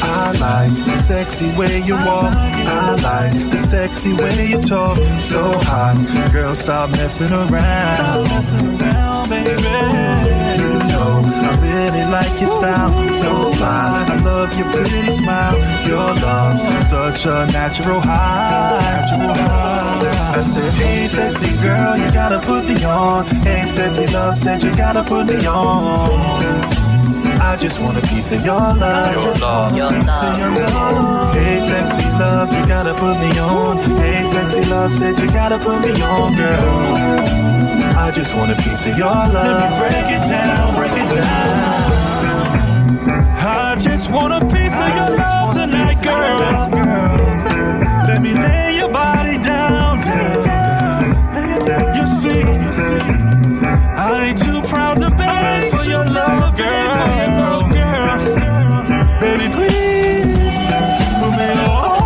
I 0.04 0.32
like 0.40 0.84
the 0.86 0.96
sexy 0.96 1.50
way 1.56 1.80
you 1.82 1.94
walk. 1.94 2.32
I 2.32 2.94
like 3.02 3.50
the 3.50 3.58
sexy 3.58 4.12
way 4.14 4.48
you 4.50 4.60
talk. 4.60 4.96
So 5.20 5.52
hot, 5.62 6.30
girl, 6.32 6.54
stop 6.54 6.90
messing 6.90 7.32
around. 7.32 8.26
Stop 8.26 8.28
messing 8.28 8.80
around, 8.80 9.28
baby. 9.30 10.41
You 11.62 11.68
know 11.68 11.74
I 11.74 11.88
really 11.88 12.10
like 12.10 12.40
your 12.40 12.48
style. 12.48 13.10
So 13.10 13.52
fly, 13.52 14.04
I 14.08 14.16
love 14.22 14.56
your 14.58 14.70
pretty 14.72 15.10
smile. 15.12 15.56
Your 15.86 16.14
love's 16.14 16.88
such 16.88 17.26
a 17.26 17.46
natural 17.52 18.00
high. 18.00 18.78
Natural 18.80 19.34
high. 19.34 20.36
I 20.36 20.40
said, 20.40 20.72
hey, 20.82 21.06
sexy 21.06 21.56
girl, 21.62 21.96
you 21.96 22.10
gotta 22.12 22.40
put 22.40 22.64
me 22.64 22.84
on. 22.84 23.26
Hey, 23.44 23.66
sexy 23.66 24.06
love 24.12 24.36
said 24.36 24.62
you 24.62 24.74
gotta 24.76 25.02
put 25.02 25.26
me 25.26 25.46
on. 25.46 26.82
I 27.40 27.56
just 27.56 27.80
want 27.80 27.98
a 27.98 28.00
piece 28.08 28.32
of 28.32 28.44
your 28.44 28.54
love. 28.54 29.12
Your 29.12 29.34
love. 29.34 29.76
Your 29.76 29.90
Piece 29.90 30.22
of 30.22 30.38
your 30.38 30.50
love. 30.50 31.34
Hey, 31.34 31.60
sexy 31.60 32.08
love, 32.18 32.52
you 32.54 32.66
gotta 32.66 32.94
put 32.94 33.18
me 33.18 33.38
on. 33.38 33.76
Hey, 33.98 34.24
sexy 34.24 34.62
love, 34.70 34.94
said 34.94 35.18
you 35.18 35.26
gotta 35.28 35.58
put 35.58 35.80
me 35.80 35.90
on, 36.02 36.36
girl. 36.36 37.42
I 37.98 38.10
just 38.10 38.34
want 38.34 38.50
a 38.50 38.56
piece 38.56 38.86
of 38.86 38.96
your 38.96 39.08
love. 39.08 39.32
Let 39.34 39.70
me 39.70 39.78
break 39.78 40.10
it 40.16 40.28
down, 40.28 40.74
break 40.74 40.92
it 40.92 40.96
down. 40.96 41.01
I 43.44 43.76
just 43.78 44.10
want 44.10 44.32
a 44.32 44.40
piece 44.46 44.74
of 44.74 44.88
your 44.96 45.18
love 45.18 45.52
tonight, 45.52 46.02
girl. 46.02 46.70
Let 48.06 48.22
me 48.22 48.32
lay 48.32 48.76
your 48.76 48.88
body 48.90 49.36
down, 49.42 50.00
down. 50.00 51.14
You 51.96 52.06
see, 52.08 52.42
I 53.94 54.28
ain't 54.28 54.38
too 54.38 54.62
proud 54.62 55.00
to 55.00 55.10
beg 55.10 55.70
for 55.70 55.84
your 55.84 56.04
love, 56.06 56.56
girl. 56.56 57.68
Baby, 59.20 59.48
please 59.52 60.56
put 61.20 61.32
me 61.36 61.50
on. 61.68 62.00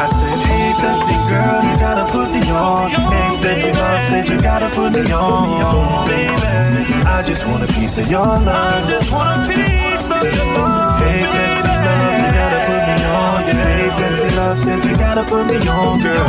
I 0.00 0.06
said, 0.10 0.38
hey, 0.48 0.72
sexy 0.72 1.16
girl, 1.30 1.62
you 1.62 1.76
gotta 1.78 2.04
put 2.10 2.28
me 2.32 2.42
on. 2.50 2.90
Hey, 2.90 3.32
sexy 3.34 3.70
love, 3.72 4.02
said 4.04 4.28
you 4.28 4.40
gotta 4.42 4.68
put 4.74 4.92
me 4.92 5.12
on, 5.12 6.08
baby. 6.08 6.47
I 6.90 7.22
just 7.22 7.46
want 7.46 7.62
a 7.68 7.72
piece 7.74 7.98
of 7.98 8.10
your 8.10 8.20
love. 8.20 8.48
I 8.48 8.80
just 8.88 9.12
want 9.12 9.42
a 9.42 9.46
piece 9.48 10.10
of 10.10 10.22
your 10.22 10.44
love. 10.54 11.00
Hey, 11.02 11.26
sexy 11.26 11.68
love, 11.68 12.18
you 12.24 12.32
gotta 12.32 12.60
put 12.68 12.82
me 12.88 13.04
on. 13.04 13.42
Hey, 13.44 13.90
sexy 13.90 14.36
love, 14.36 14.58
said 14.58 14.84
you 14.84 14.96
gotta 14.96 15.24
put 15.24 15.46
me 15.46 15.56
on, 15.68 16.00
girl. 16.00 16.24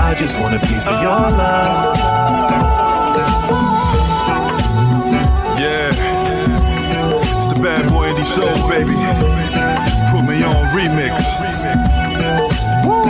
I 0.00 0.14
just 0.16 0.38
want 0.38 0.54
a 0.54 0.60
piece 0.60 0.86
of 0.86 1.02
your 1.02 1.10
love. 1.10 1.96
Yeah. 5.58 5.90
It's 7.36 7.46
the 7.48 7.58
bad 7.60 7.88
boy 7.88 8.10
indie 8.10 8.24
soul, 8.24 8.68
baby. 8.68 8.94
Put 10.12 10.22
me 10.28 10.44
on 10.44 10.70
remix. 10.76 11.16
Woo. 12.86 13.04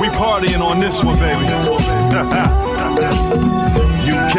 We 0.00 0.08
partying 0.08 0.60
on 0.60 0.78
this 0.78 1.02
one, 1.02 1.18
baby. 1.18 2.66
UK. 2.96 4.36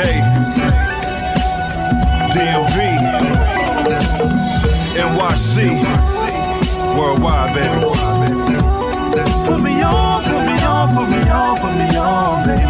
DMV. 2.33 2.77
NYC. 4.97 5.55
Worldwide, 6.97 7.53
baby. 7.53 7.81
Put 9.45 9.61
me 9.61 9.81
on, 9.83 10.23
put 10.23 10.43
me 10.45 10.57
on, 10.63 10.95
put 10.95 11.09
me 11.09 11.29
on, 11.29 11.57
put 11.59 11.73
me 11.77 11.97
on, 11.97 12.47
baby. 12.47 12.67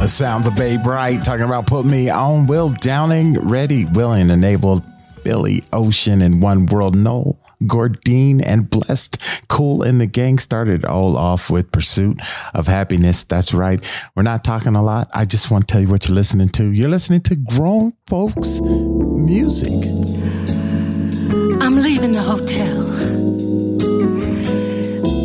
The 0.00 0.08
sounds 0.08 0.46
of 0.46 0.54
Babe 0.56 0.82
Bright 0.82 1.22
talking 1.22 1.44
about 1.44 1.66
put 1.66 1.84
me 1.84 2.08
on. 2.08 2.46
Will 2.46 2.70
Downing, 2.70 3.38
ready, 3.40 3.84
willing, 3.84 4.30
and 4.30 4.44
able. 4.44 4.82
Billy 5.22 5.62
Ocean 5.72 6.22
and 6.22 6.40
One 6.40 6.64
World. 6.66 6.96
Noel 6.96 7.38
Gourdin 7.66 8.40
and 8.40 8.68
Blessed. 8.68 9.18
Kool 9.48 9.82
and 9.82 10.00
the 10.00 10.06
gang 10.06 10.38
started 10.38 10.84
all 10.84 11.16
off 11.16 11.50
with 11.50 11.72
Pursuit 11.72 12.20
of 12.54 12.66
Happiness. 12.66 13.24
That's 13.24 13.52
right. 13.52 13.80
We're 14.14 14.22
not 14.22 14.44
talking 14.44 14.74
a 14.74 14.82
lot. 14.82 15.08
I 15.12 15.24
just 15.24 15.50
want 15.50 15.68
to 15.68 15.72
tell 15.72 15.80
you 15.80 15.88
what 15.88 16.08
you're 16.08 16.14
listening 16.14 16.48
to. 16.50 16.70
You're 16.72 16.88
listening 16.88 17.22
to 17.22 17.36
grown 17.36 17.92
folks 18.06 18.60
music. 18.60 19.72
I'm 21.60 21.80
leaving 21.80 22.12
the 22.12 22.22
hotel. 22.22 22.88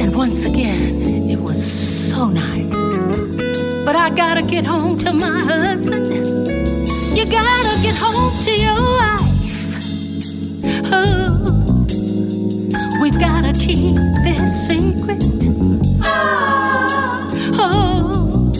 And 0.02 0.16
once 0.16 0.46
again, 0.46 1.30
it 1.30 1.40
was 1.40 1.60
so 2.12 2.28
nice. 2.28 2.70
But 3.86 3.96
I 3.96 4.10
gotta 4.10 4.42
get 4.42 4.66
home 4.66 4.98
to 5.00 5.14
my 5.14 5.44
husband. 5.44 6.08
You 7.16 7.26
gotta 7.26 7.82
get 7.82 7.96
home 7.98 8.32
to 8.44 8.52
your 8.52 8.82
wife. 8.98 9.22
Oh, 10.92 11.65
we've 13.06 13.20
gotta 13.20 13.54
keep 13.54 13.96
this 14.24 14.66
secret. 14.66 15.22
Oh, 17.54 18.52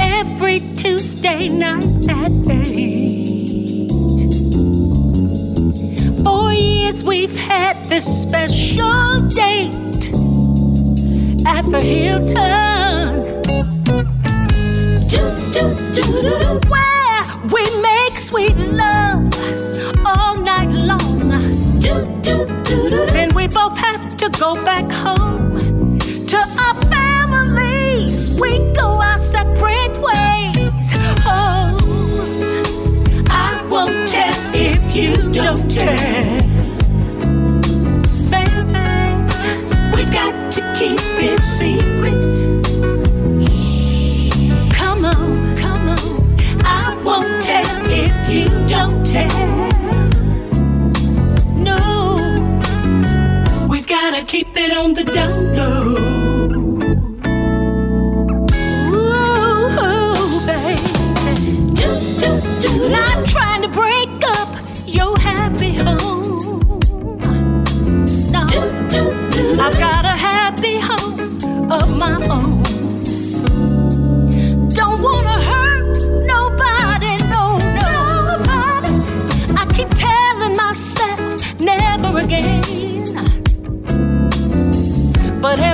every 0.00 0.58
Tuesday 0.74 1.48
night 1.48 1.84
at 2.08 2.32
eight. 2.50 3.92
For 6.24 6.52
years 6.52 7.04
we've 7.04 7.36
had 7.36 7.76
this 7.88 8.04
special 8.20 9.20
date 9.28 10.10
at 11.46 11.64
the 11.70 11.80
Hilton. 11.80 13.40
Do, 15.08 15.20
do, 15.52 15.62
do, 15.94 16.02
do, 16.02 16.22
do, 16.22 16.68
where 16.68 17.22
we 17.52 17.62
make 17.80 18.18
sweet 18.18 18.56
love 18.56 18.99
we 23.40 23.46
both 23.46 23.74
have 23.78 24.18
to 24.18 24.28
go 24.38 24.54
back 24.66 24.84
home 24.92 25.98
to 26.26 26.36
our 26.36 26.74
families. 26.92 28.38
We 28.38 28.58
go 28.74 29.00
our 29.00 29.16
separate 29.16 29.96
ways. 29.96 30.92
Oh, 31.24 31.72
I 33.30 33.66
won't 33.70 34.06
tell 34.06 34.36
if 34.54 34.94
you 34.94 35.14
don't 35.30 35.70
tell. 35.70 35.96
Baby, 38.30 38.84
we've 39.96 40.12
got 40.12 40.52
to 40.52 40.60
keep 40.78 41.00
it 41.00 41.40
secret. 41.40 41.89
Keep 54.40 54.56
it 54.56 54.72
on 54.74 54.94
the 54.94 55.04
down 55.04 55.54
low. 55.54 56.09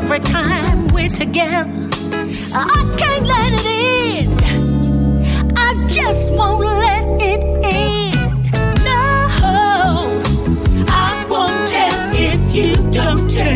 Every 0.06 0.20
time 0.20 0.86
we're 0.94 1.08
together, 1.08 1.66
I 2.54 2.94
can't 2.96 3.26
let 3.26 3.52
it 3.52 3.66
in. 3.66 4.28
I 5.56 5.88
just 5.90 6.32
won't 6.32 6.60
let 6.64 7.20
it 7.20 7.42
in. 7.64 8.42
No, 8.84 9.26
I 10.86 11.26
won't 11.28 11.68
tell 11.68 12.14
if 12.14 12.54
you 12.54 12.76
don't 12.92 13.28
tell. 13.28 13.55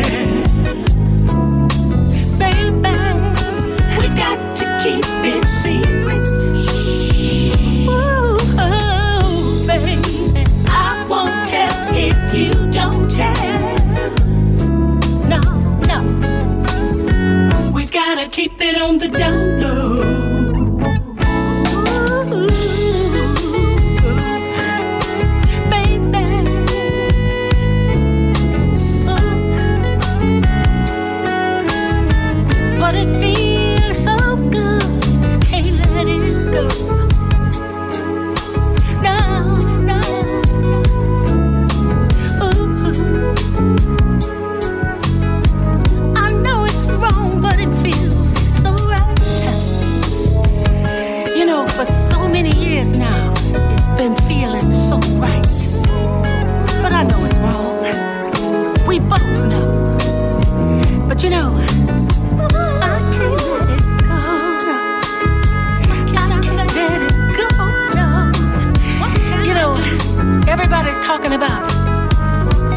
Talking 71.21 71.37
about 71.37 71.69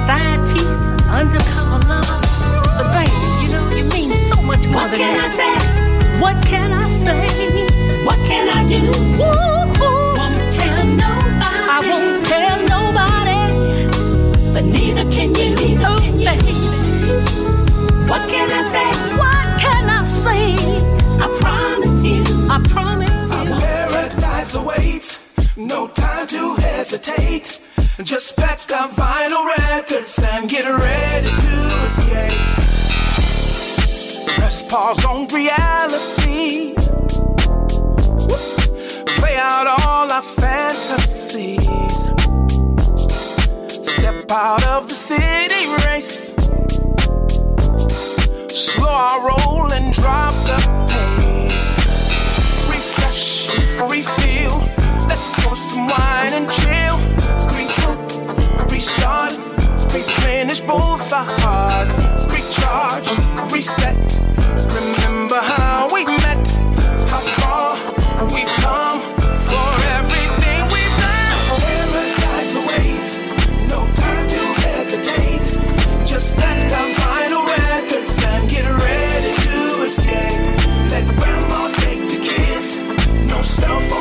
side 0.04 0.46
piece, 0.48 0.84
undercover 1.08 1.78
lover. 1.88 2.18
But 2.76 2.92
baby, 2.92 3.16
you 3.42 3.48
know 3.48 3.70
you 3.70 3.84
mean 3.84 4.14
so 4.28 4.36
much 4.42 4.66
more 4.66 4.82
What 4.82 4.90
than 4.90 4.98
can 5.00 5.16
that. 5.16 5.30
I 5.30 5.36
say? 5.40 6.20
What 6.20 6.36
can 6.44 6.72
I 6.72 6.86
say? 6.86 7.24
What 8.04 8.18
can 8.28 8.48
I 8.50 8.68
do? 8.68 8.80
Won't 9.18 10.52
tell 10.52 10.84
nobody. 10.84 11.40
I 11.72 11.80
won't 11.88 12.26
tell 12.26 12.58
nobody, 12.74 13.40
but 14.52 14.64
neither 14.64 15.10
can 15.10 15.34
you. 15.34 15.54
Neither 15.56 15.86
oh, 15.88 15.98
can 15.98 16.18
you. 16.18 16.26
baby. 16.26 16.54
What 18.10 18.28
can 18.28 18.50
I 18.52 18.62
say? 18.74 18.90
What 19.16 19.46
can 19.58 19.88
I 19.88 20.02
say? 20.02 20.54
I 21.18 21.26
promise 21.40 22.04
you. 22.04 22.22
I 22.50 22.58
promise 22.68 23.22
you. 23.30 23.58
Paradise 23.58 24.54
awaits, 24.54 25.56
no 25.56 25.88
time 25.88 26.26
to 26.26 26.54
hesitate. 26.56 27.63
Just 28.02 28.36
pack 28.36 28.58
our 28.72 28.88
vinyl 28.88 29.46
records 29.56 30.18
and 30.18 30.48
get 30.48 30.64
ready 30.64 31.28
to 31.28 31.84
escape. 31.84 32.32
Press 34.34 34.64
pause 34.64 35.04
on 35.04 35.28
reality. 35.28 36.74
Play 39.14 39.36
out 39.36 39.68
all 39.68 40.12
our 40.12 40.22
fantasies. 40.22 41.58
Step 43.88 44.30
out 44.32 44.66
of 44.66 44.88
the 44.88 44.94
city 44.94 45.68
race. 45.86 46.34
Slow 48.52 48.88
our 48.88 49.28
roll 49.28 49.72
and 49.72 49.94
drop 49.94 50.34
the 50.46 50.58
pace. 50.88 52.68
Refresh, 52.68 53.56
refill. 53.88 54.73
Let's 55.08 55.30
pour 55.40 55.56
some 55.56 55.86
wine 55.86 56.32
and 56.32 56.48
chill. 56.50 56.98
Regroup, 57.54 58.70
restart, 58.70 59.32
replenish 59.92 60.60
both 60.60 61.12
our 61.12 61.26
hearts. 61.28 61.98
Recharge, 62.32 63.08
reset. 63.52 63.96
Remember 64.74 65.40
how 65.40 65.88
we 65.92 66.04
met, 66.04 66.46
how 67.10 67.22
far 67.38 67.76
we've 68.34 68.54
come 68.64 69.00
for 69.48 69.70
everything 69.98 70.60
we've 70.74 70.96
done. 70.98 71.36
Paradise 71.62 72.52
awaits, 72.60 73.10
no 73.70 73.86
time 73.94 74.26
to 74.28 74.42
hesitate. 74.66 75.46
Just 76.06 76.36
let 76.36 76.72
our 76.72 76.88
vinyl 77.00 77.46
records 77.46 78.18
and 78.24 78.48
get 78.50 78.64
ready 78.64 79.32
to 79.46 79.82
escape. 79.82 80.40
Let 80.90 81.04
grandma 81.16 81.70
take 81.80 82.02
the 82.08 82.18
kids. 82.18 82.76
No 83.30 83.42
cell 83.42 83.80
phones, 83.80 83.93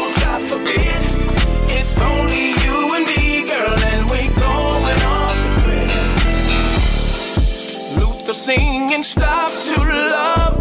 singing 8.43 9.01
stop 9.01 9.49
to 9.51 9.79
love. 9.79 10.57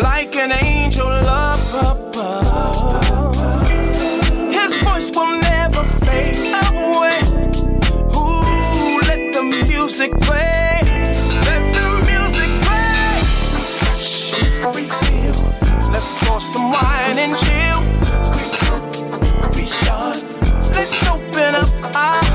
Like 0.00 0.34
an 0.36 0.52
angel 0.52 1.06
up 1.06 1.60
above. 1.90 3.36
His 4.50 4.78
voice 4.80 5.10
will 5.14 5.38
never 5.38 5.84
fade 6.06 6.36
away. 6.70 7.20
Ooh, 8.16 8.98
let 9.10 9.22
the 9.34 9.42
music 9.68 10.10
play. 10.22 10.80
Let 11.48 11.64
the 11.76 11.86
music 12.12 12.50
play. 12.64 13.20
Refresh, 13.52 14.32
refill. 14.74 15.38
Let's 15.92 16.12
pour 16.24 16.40
some 16.40 16.72
wine 16.72 17.18
and 17.18 17.34
chill. 17.36 17.80
Restart. 19.52 20.22
Let's 20.72 20.96
open 21.10 21.56
up 21.56 21.94
our 21.94 22.27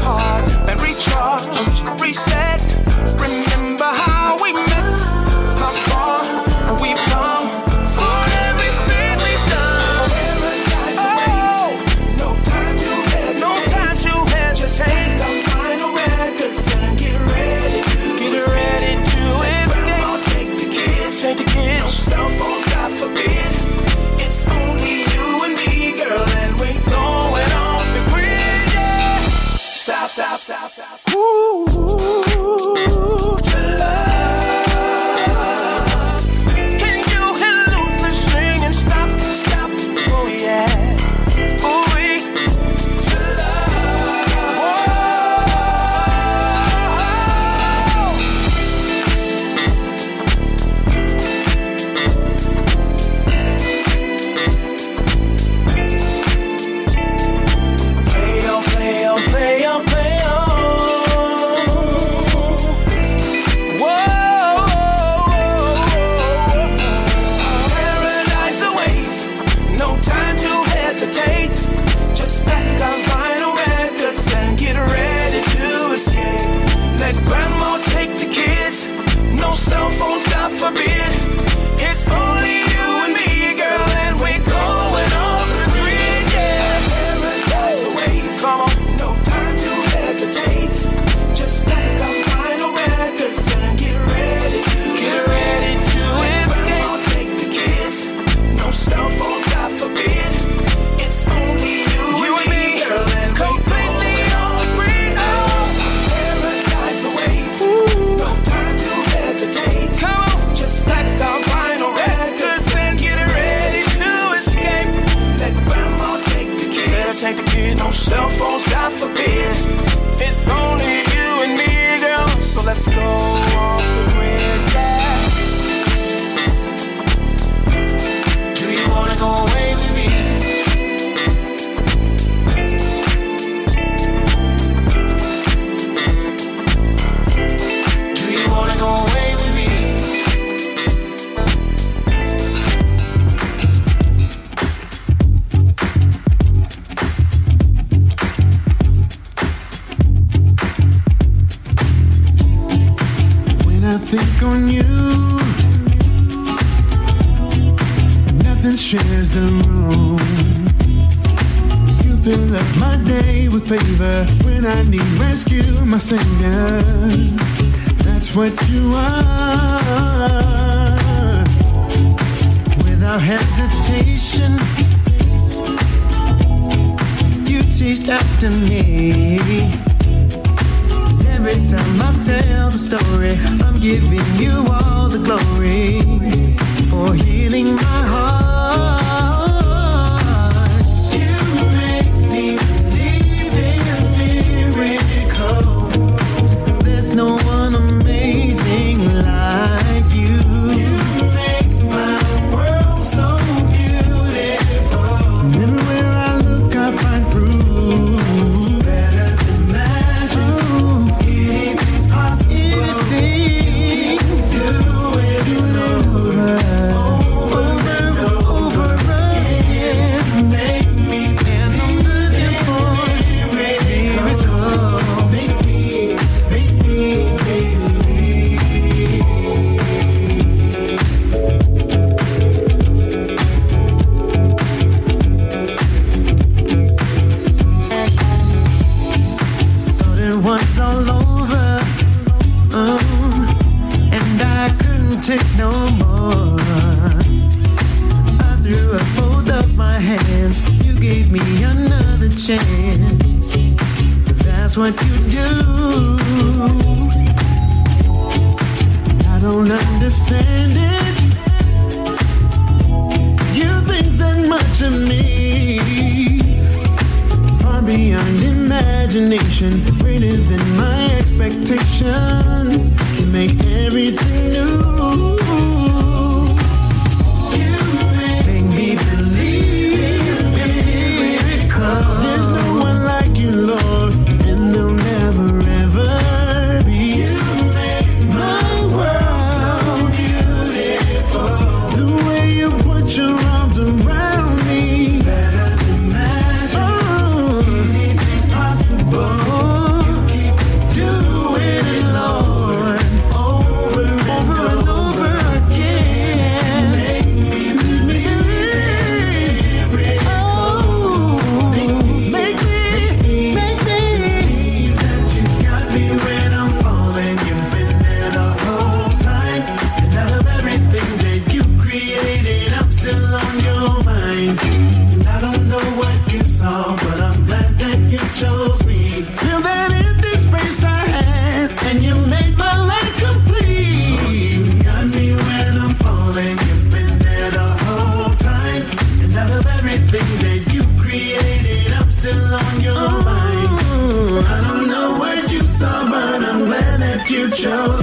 that 347.74 348.03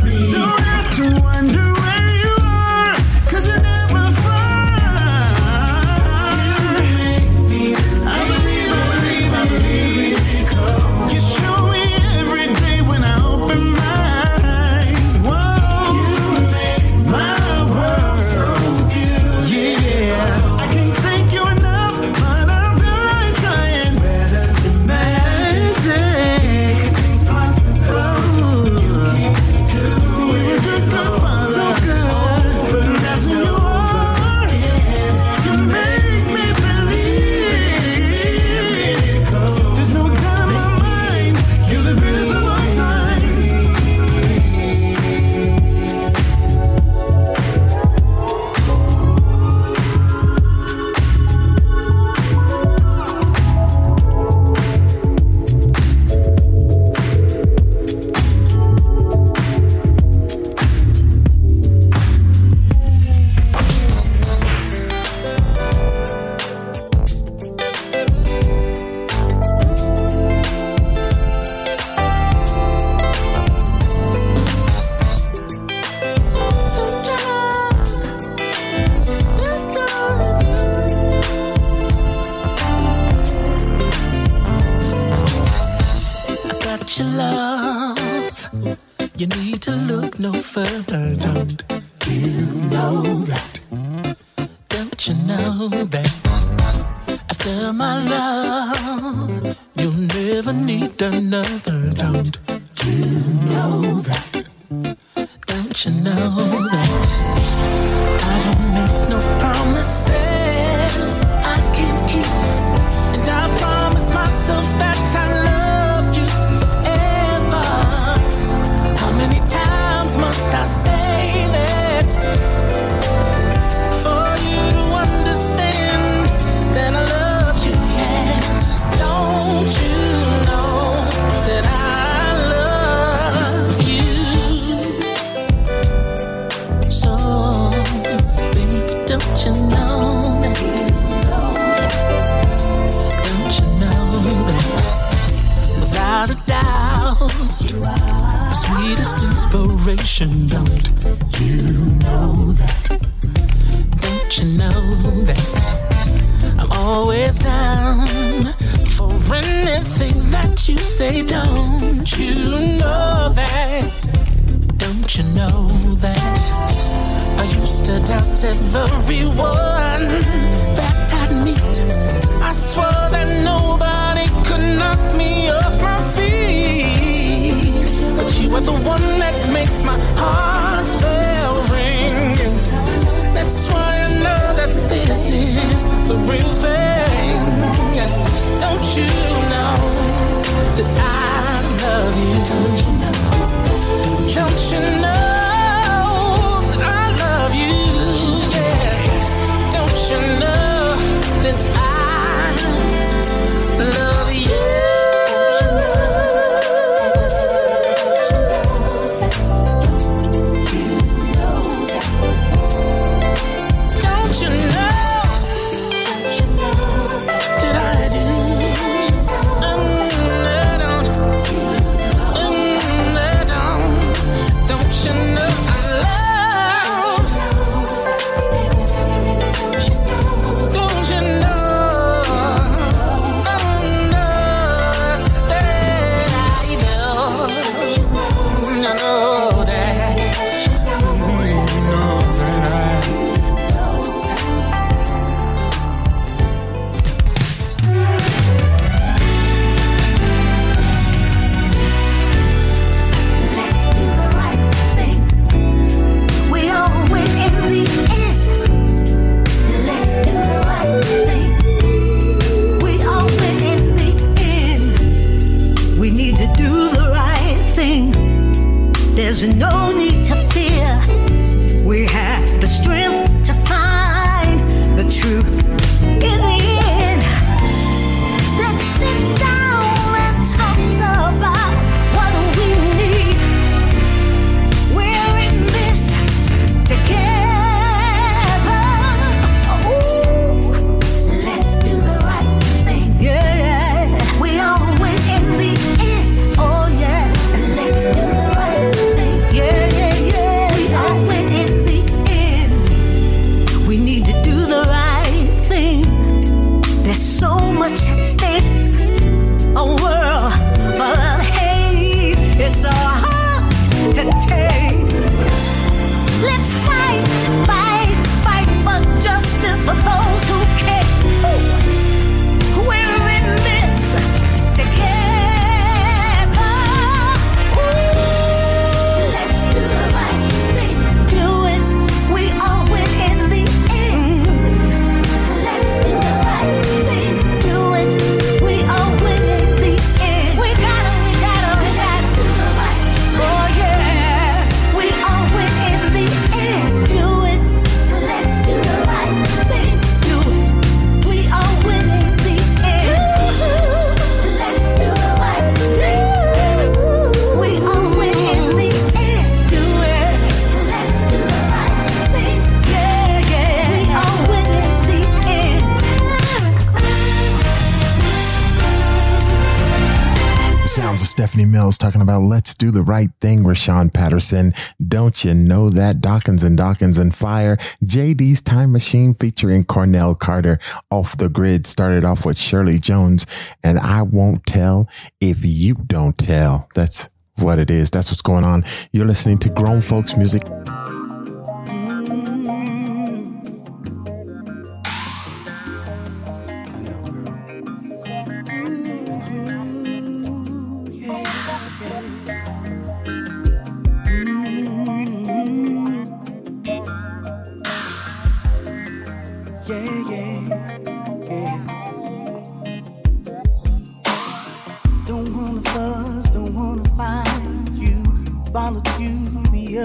let's 372.41 372.75
do 372.75 372.91
the 372.91 373.03
right 373.03 373.31
thing, 373.41 373.61
Rahsaan 373.65 374.13
Patterson. 374.13 374.73
Don't 375.07 375.45
you 375.45 375.55
know 375.55 375.91
that? 375.91 376.21
Dawkins 376.21 376.65
and 376.65 376.77
Dawkins 376.77 377.19
and 377.19 377.35
Fire. 377.35 377.77
JD's 378.05 378.61
Time 378.61 378.93
Machine 378.93 379.35
featuring 379.35 379.85
Cornell 379.85 380.35
Carter. 380.35 380.79
Off 381.11 381.37
the 381.37 381.49
Grid 381.49 381.87
started 381.87 382.25
off 382.25 382.45
with 382.45 382.59
Shirley 382.59 382.99
Jones. 382.99 383.47
And 383.83 383.99
I 383.99 384.23
won't 384.23 384.67
tell 384.67 385.09
if 385.41 385.65
you 385.65 385.95
don't 385.95 386.37
tell. 386.37 386.89
That's 386.95 387.29
what 387.57 387.79
it 387.79 387.91
is. 387.91 388.11
That's 388.11 388.31
what's 388.31 388.43
going 388.43 388.65
on. 388.65 388.85
You're 389.13 389.27
listening 389.27 389.59
to 389.59 389.69
Grown 389.69 390.01
Folks 390.01 390.37
Music. 390.37 390.63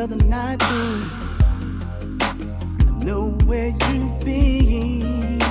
other 0.05 0.23
night 0.27 0.61
when 0.61 1.01
I 2.21 3.03
know 3.03 3.29
where 3.45 3.69
you've 3.69 4.19
been. 4.23 5.49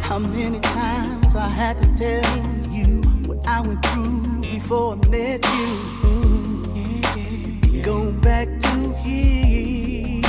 How 0.00 0.18
many 0.18 0.58
times 0.60 1.34
I 1.36 1.48
had 1.48 1.76
to 1.80 1.86
tell 1.96 2.72
you 2.72 3.02
what 3.26 3.46
I 3.46 3.60
went 3.60 3.84
through 3.84 4.40
before 4.40 4.94
I 4.94 4.96
met 5.08 5.44
you. 5.44 5.66
Ooh, 6.06 6.62
yeah, 6.74 7.14
yeah, 7.14 7.72
yeah. 7.72 7.82
Go 7.84 8.10
back 8.12 8.48
to 8.58 8.74
him. 9.04 10.22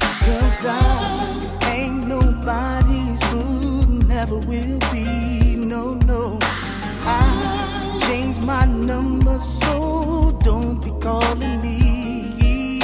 Cause 0.00 0.66
I 0.66 1.70
ain't 1.72 2.08
nobody's 2.08 3.22
fool, 3.30 3.86
never 4.08 4.38
will 4.38 4.80
be. 4.90 5.54
No, 5.54 5.94
no. 5.94 6.36
I 6.42 7.65
Changed 8.06 8.42
my 8.42 8.64
number, 8.64 9.36
so 9.38 10.38
don't 10.44 10.78
be 10.84 10.92
calling 11.00 11.60
me. 11.60 12.78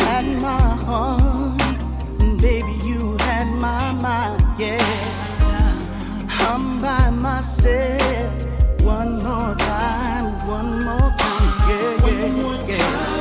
Had 0.00 0.26
my 0.48 0.66
heart, 0.86 1.58
baby, 2.42 2.74
you 2.84 3.16
had 3.20 3.48
my 3.58 3.92
mind, 3.92 4.42
yeah. 4.58 4.84
I'm 6.50 6.78
by 6.78 7.08
myself, 7.08 8.32
one 8.82 9.22
more 9.22 9.54
time, 9.56 10.26
one 10.46 10.84
more 10.84 11.10
time, 11.22 11.48
yeah, 11.68 12.06
yeah, 12.06 12.66
yeah. 12.68 13.13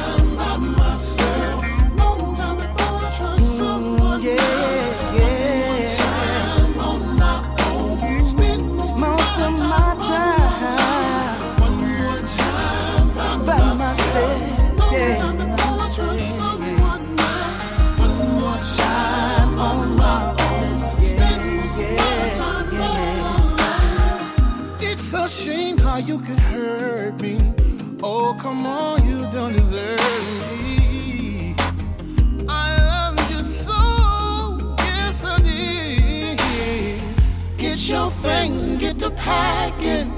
after 39.04 39.16
packing. 39.18 40.12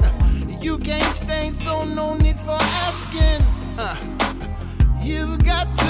You 0.62 0.78
can't 0.78 1.04
stay, 1.04 1.50
so 1.52 1.86
no 1.86 2.16
need 2.18 2.38
for 2.38 2.58
asking. 2.60 3.46
Uh, 3.78 3.96
you 5.04 5.38
got 5.38 5.76
to. 5.78 5.85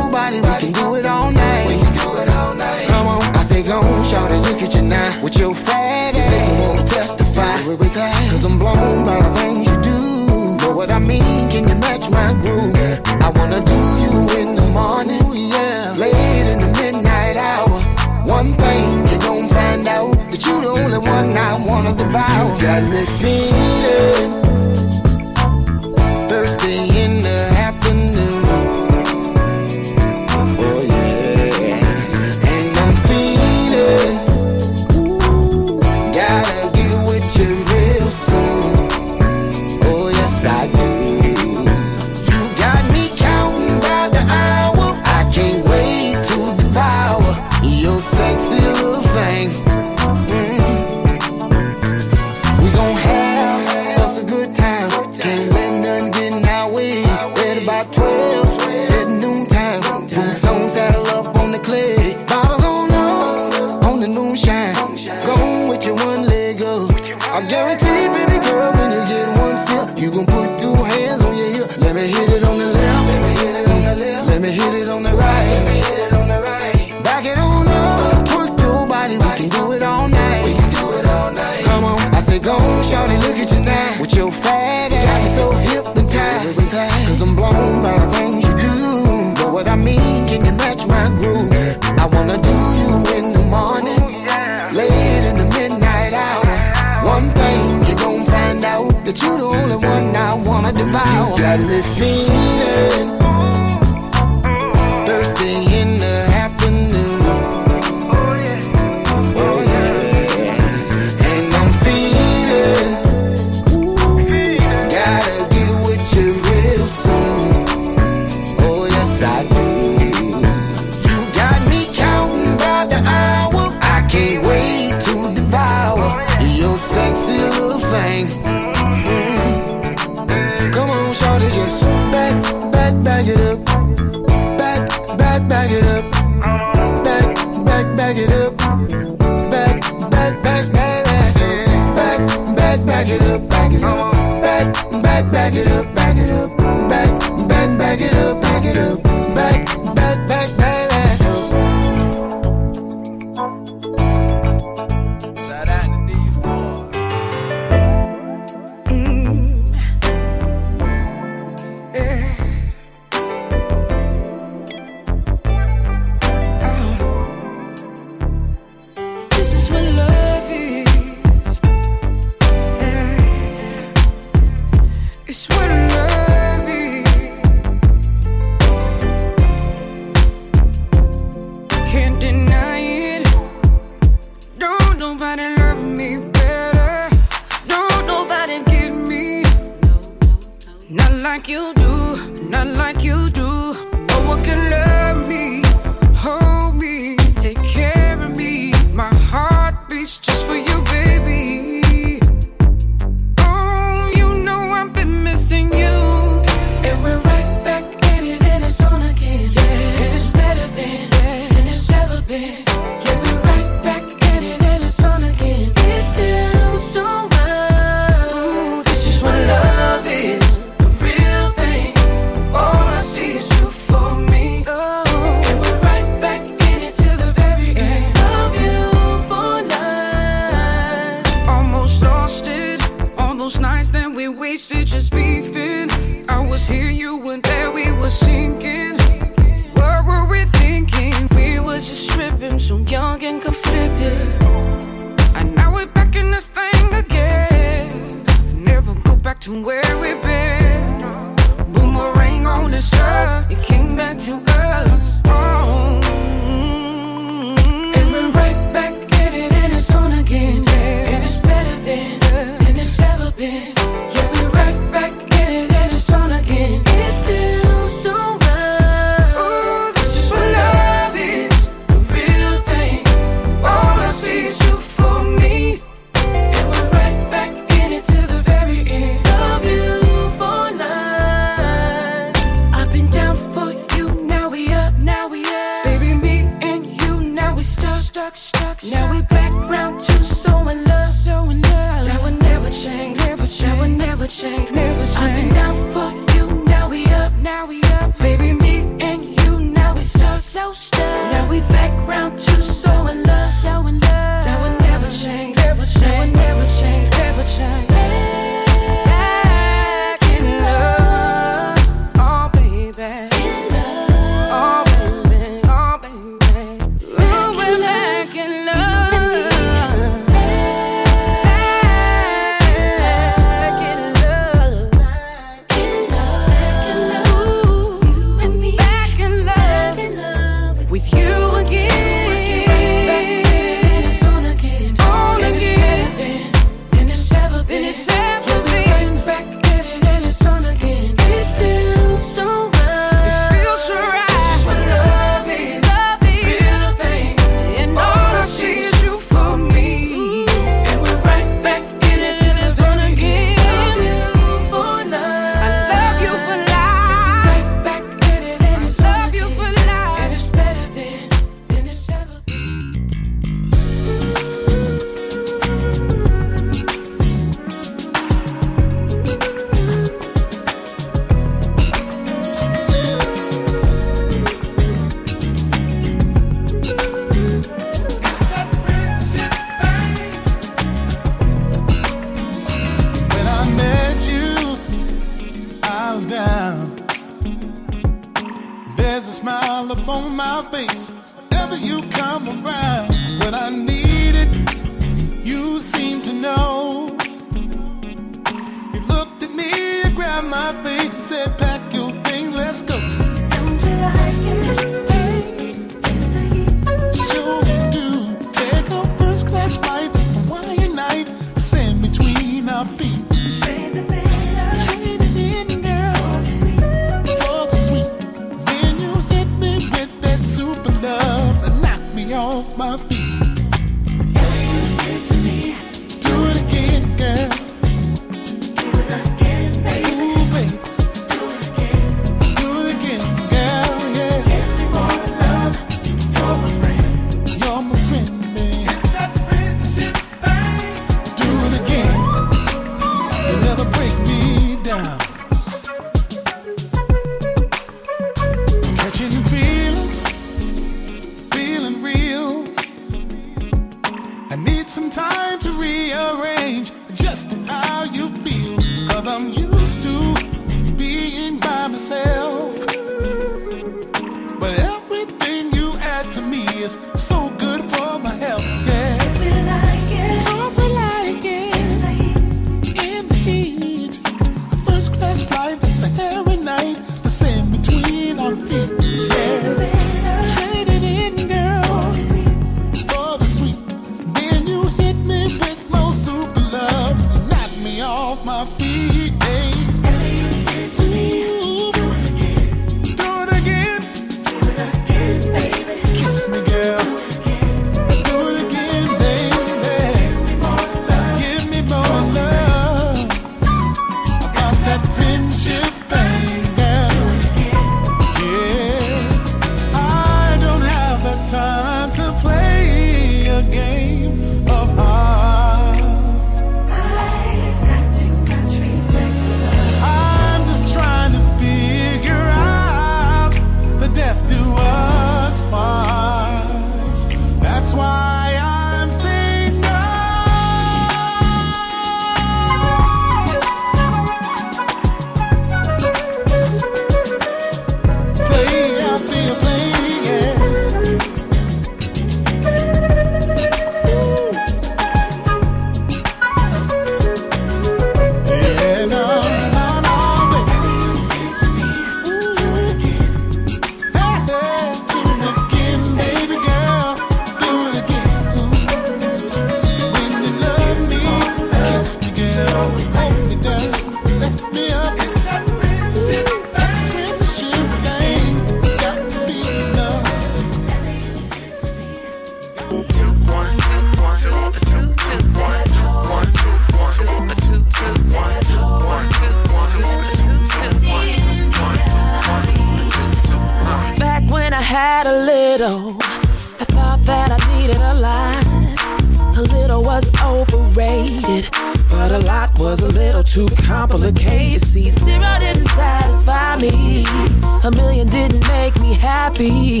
Happy. 599.30 600.00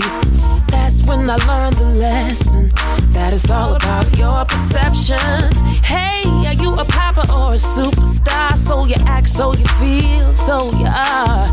That's 0.72 1.02
when 1.04 1.30
I 1.30 1.36
learned 1.50 1.76
the 1.76 1.90
lesson 2.06 2.70
that 3.14 3.32
it's 3.32 3.48
all 3.48 3.76
about 3.76 4.06
your 4.18 4.44
perceptions. 4.44 5.56
Hey, 5.92 6.24
are 6.48 6.58
you 6.64 6.74
a 6.74 6.84
popper 6.84 7.26
or 7.38 7.54
a 7.54 7.60
superstar? 7.76 8.58
So 8.58 8.86
you 8.86 8.96
act, 9.16 9.28
so 9.28 9.54
you 9.54 9.68
feel, 9.80 10.34
so 10.34 10.56
you 10.80 10.86
are. 10.86 11.46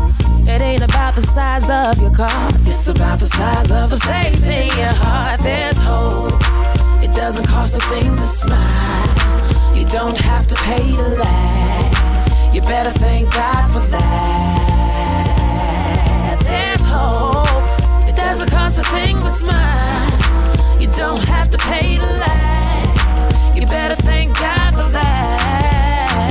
It 0.52 0.60
ain't 0.60 0.82
about 0.82 1.14
the 1.14 1.22
size 1.22 1.70
of 1.70 2.02
your 2.02 2.10
car, 2.10 2.50
it's 2.70 2.88
about 2.88 3.20
the 3.20 3.26
size 3.26 3.70
of 3.70 3.90
the 3.90 4.00
faith 4.00 4.44
in 4.44 4.68
your 4.82 4.96
heart. 5.04 5.40
There's 5.40 5.78
hope. 5.78 6.32
It 7.04 7.12
doesn't 7.12 7.46
cost 7.46 7.76
a 7.76 7.80
thing 7.92 8.10
to 8.22 8.26
smile. 8.42 9.08
You 9.76 9.84
don't 9.86 10.18
have 10.30 10.46
to 10.48 10.56
pay 10.66 10.84
to 11.00 11.08
laugh. 11.22 12.54
You 12.54 12.60
better 12.62 12.94
thank 13.04 13.32
God 13.32 13.64
for 13.72 13.84
that. 13.94 14.68
There's 16.42 16.84
hope. 16.84 17.47
It 18.68 18.78
a 18.78 18.82
thing 18.82 19.16
to 19.16 19.30
smile. 19.30 20.10
You 20.78 20.88
don't 20.88 21.22
have 21.22 21.48
to 21.48 21.56
pay 21.56 21.96
to 21.96 22.04
laugh. 22.04 23.56
You 23.56 23.64
better 23.64 23.94
thank 23.94 24.38
God 24.38 24.74
for 24.74 24.90
that. 24.90 26.28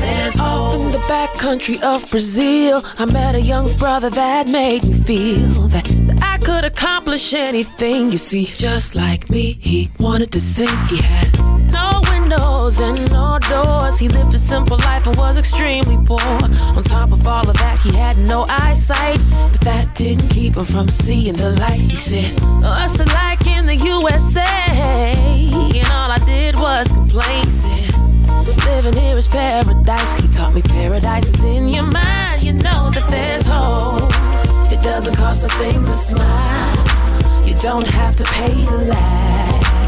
There's 0.00 0.36
hope 0.36 0.80
in 0.80 0.92
the 0.92 0.98
back 1.00 1.34
country 1.34 1.78
of 1.82 2.10
Brazil. 2.10 2.82
I 2.98 3.04
met 3.04 3.34
a 3.34 3.40
young 3.40 3.70
brother 3.76 4.08
that 4.08 4.48
made 4.48 4.82
me 4.82 4.94
feel 4.94 5.68
that, 5.68 5.84
that 5.84 6.22
I 6.22 6.38
could 6.38 6.64
accomplish 6.64 7.34
anything. 7.34 8.10
You 8.12 8.18
see, 8.18 8.46
just 8.46 8.94
like 8.94 9.28
me, 9.28 9.58
he 9.60 9.90
wanted 9.98 10.32
to 10.32 10.40
sing. 10.40 10.74
He 10.88 11.02
had 11.02 11.38
no 11.70 12.00
windows 12.30 12.80
and 12.80 13.10
no 13.10 13.38
doors. 13.38 13.98
He 13.98 14.08
lived 14.08 14.34
a 14.34 14.38
simple 14.38 14.76
life 14.78 15.06
and 15.06 15.16
was 15.16 15.36
extremely 15.36 15.96
poor. 16.04 16.20
On 16.20 16.82
top 16.82 17.12
of 17.12 17.26
all 17.26 17.48
of 17.48 17.56
that, 17.56 17.78
he 17.80 17.92
had 17.92 18.18
no 18.18 18.46
eyesight, 18.48 19.24
but 19.52 19.60
that 19.62 19.94
didn't 19.94 20.28
keep 20.28 20.56
him 20.56 20.64
from 20.64 20.88
seeing 20.88 21.34
the 21.34 21.50
light. 21.50 21.80
He 21.80 21.96
said, 21.96 22.40
"Us 22.62 23.00
alike 23.00 23.46
in 23.46 23.66
the 23.66 23.76
USA," 23.76 25.14
and 25.78 25.88
all 25.92 26.10
I 26.10 26.18
did 26.24 26.54
was 26.56 26.86
complain. 26.88 27.50
Said. 27.50 27.94
Living 28.66 28.94
here 28.94 29.16
is 29.16 29.28
paradise. 29.28 30.14
He 30.16 30.28
taught 30.28 30.54
me 30.54 30.62
paradise 30.62 31.28
is 31.34 31.42
in 31.42 31.68
your 31.68 31.84
mind. 31.84 32.42
You 32.42 32.52
know 32.52 32.90
that 32.94 33.06
there's 33.08 33.46
hope. 33.48 34.12
It 34.72 34.80
doesn't 34.80 35.16
cost 35.16 35.44
a 35.44 35.48
thing 35.60 35.84
to 35.84 35.92
smile. 35.92 36.76
You 37.44 37.54
don't 37.54 37.86
have 37.86 38.14
to 38.16 38.24
pay 38.24 38.54
to 38.66 38.76
laugh. 38.92 39.79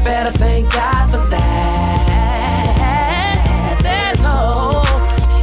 You 0.00 0.04
better 0.04 0.30
thank 0.30 0.72
God 0.72 1.10
for 1.10 1.18
that. 1.28 2.56
There's 3.82 4.22
hope. 4.22 4.86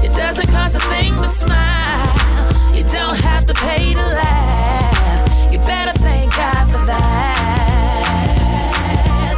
It 0.03 0.11
doesn't 0.13 0.47
cost 0.47 0.73
a 0.75 0.79
thing 0.79 1.13
to 1.13 1.29
smile. 1.29 2.73
You 2.73 2.83
don't 2.85 3.17
have 3.17 3.45
to 3.45 3.53
pay 3.53 3.93
to 3.93 4.01
laugh. 4.01 5.53
You 5.53 5.59
better 5.59 5.95
thank 5.99 6.35
God 6.35 6.65
for 6.71 6.83
that. 6.87 8.23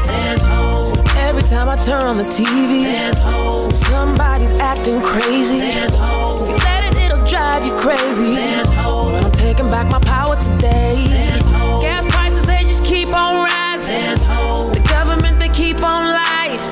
There's 0.07 0.41
hope. 0.41 0.99
Every 1.17 1.43
time 1.43 1.67
I 1.67 1.75
turn 1.75 2.01
on 2.01 2.15
the 2.15 2.23
TV, 2.23 2.83
there's 2.83 3.19
hope. 3.19 3.73
Somebody's 3.73 4.57
acting 4.57 5.01
crazy. 5.01 5.59
There's 5.59 5.95
hope. 5.95 6.47
You 6.47 6.55
let 6.55 6.93
it, 6.93 6.95
it'll 6.97 7.25
drive 7.25 7.65
you 7.65 7.73
crazy. 7.75 8.35
There's 8.35 8.71
hope. 8.71 9.11
But 9.11 9.25
I'm 9.25 9.33
taking 9.33 9.69
back 9.69 9.89
my 9.89 9.99
power 9.99 10.37
today. 10.37 11.05
There's 11.09 11.45
hope. 11.47 11.81
Gas 11.81 12.05
prices, 12.05 12.45
they 12.45 12.63
just 12.63 12.85
keep 12.85 13.09
on 13.09 13.43
rising. 13.43 13.59
There's 13.89 14.23
hope. 14.23 14.73
The 14.73 14.79
government 14.81 15.08
keep 15.79 15.87
on 15.87 16.05
life. 16.11 16.65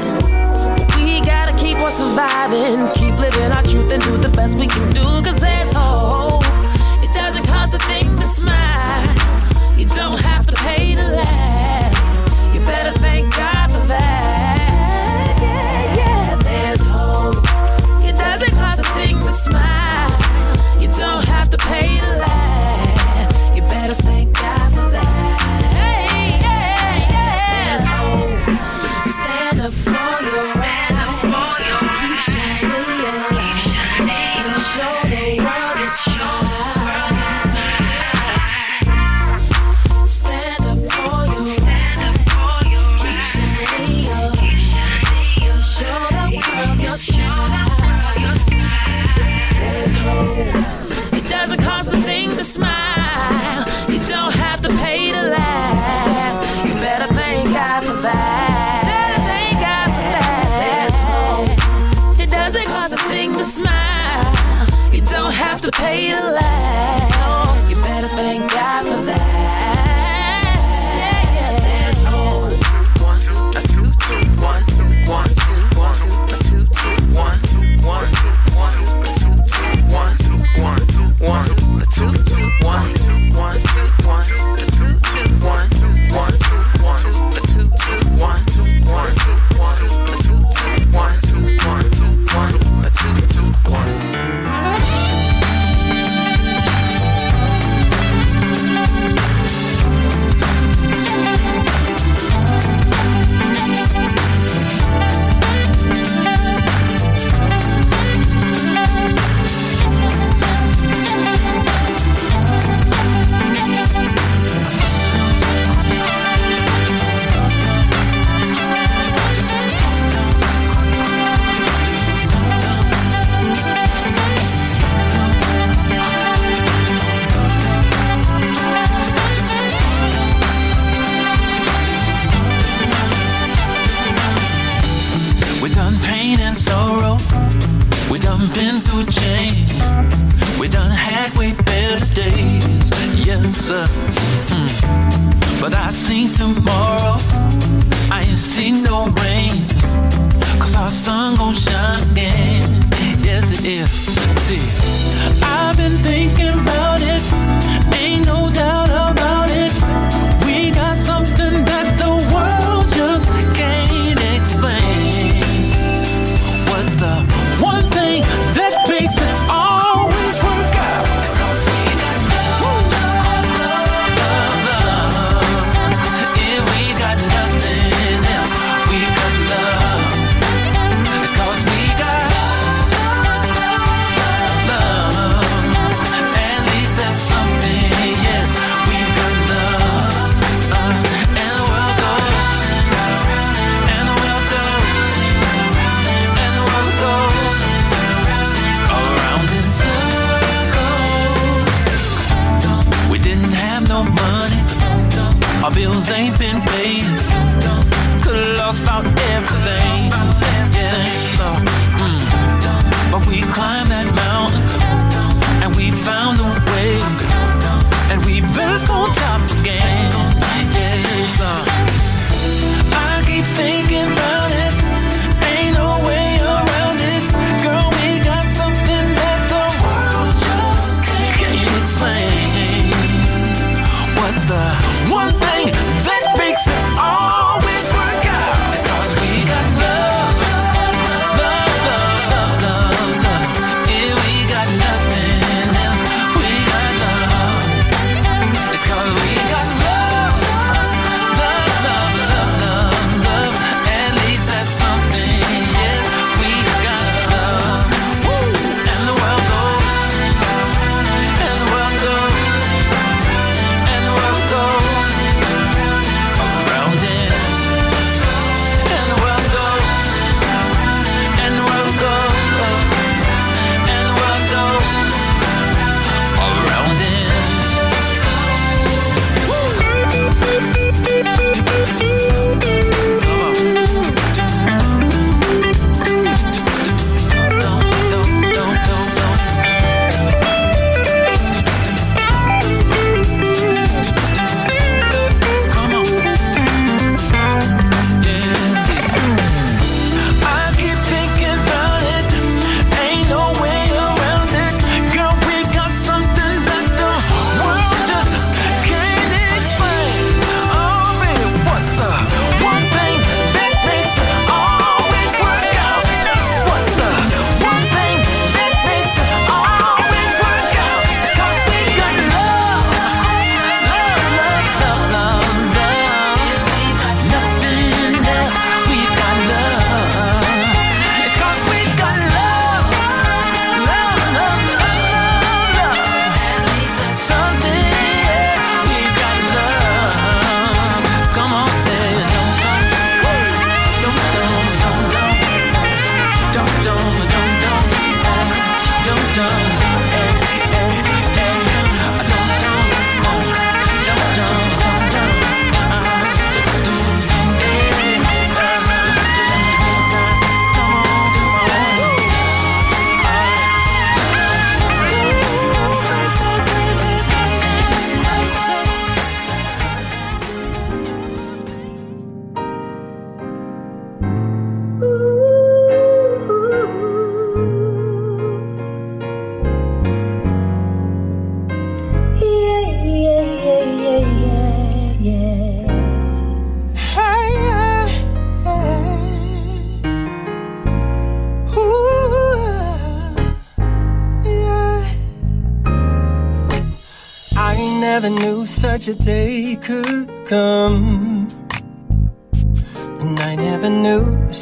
We 0.97 1.21
gotta 1.21 1.53
keep 1.57 1.77
on 1.77 1.91
surviving. 1.91 2.91
Keep 2.93 3.17
living 3.19 3.51
our 3.51 3.63
truth 3.63 3.91
and 3.91 4.03
do 4.03 4.17
the 4.17 4.29
best 4.29 4.57
we 4.57 4.67
can 4.67 4.91
do. 4.93 5.03
Cause 5.23 5.39
there's 5.39 5.69
hope. 5.73 6.43
It 7.03 7.13
doesn't 7.13 7.45
cost 7.45 7.73
a 7.73 7.79
thing 7.79 8.17
to 8.17 8.25
smile. 8.25 9.07
You 9.77 9.85
don't 9.85 10.19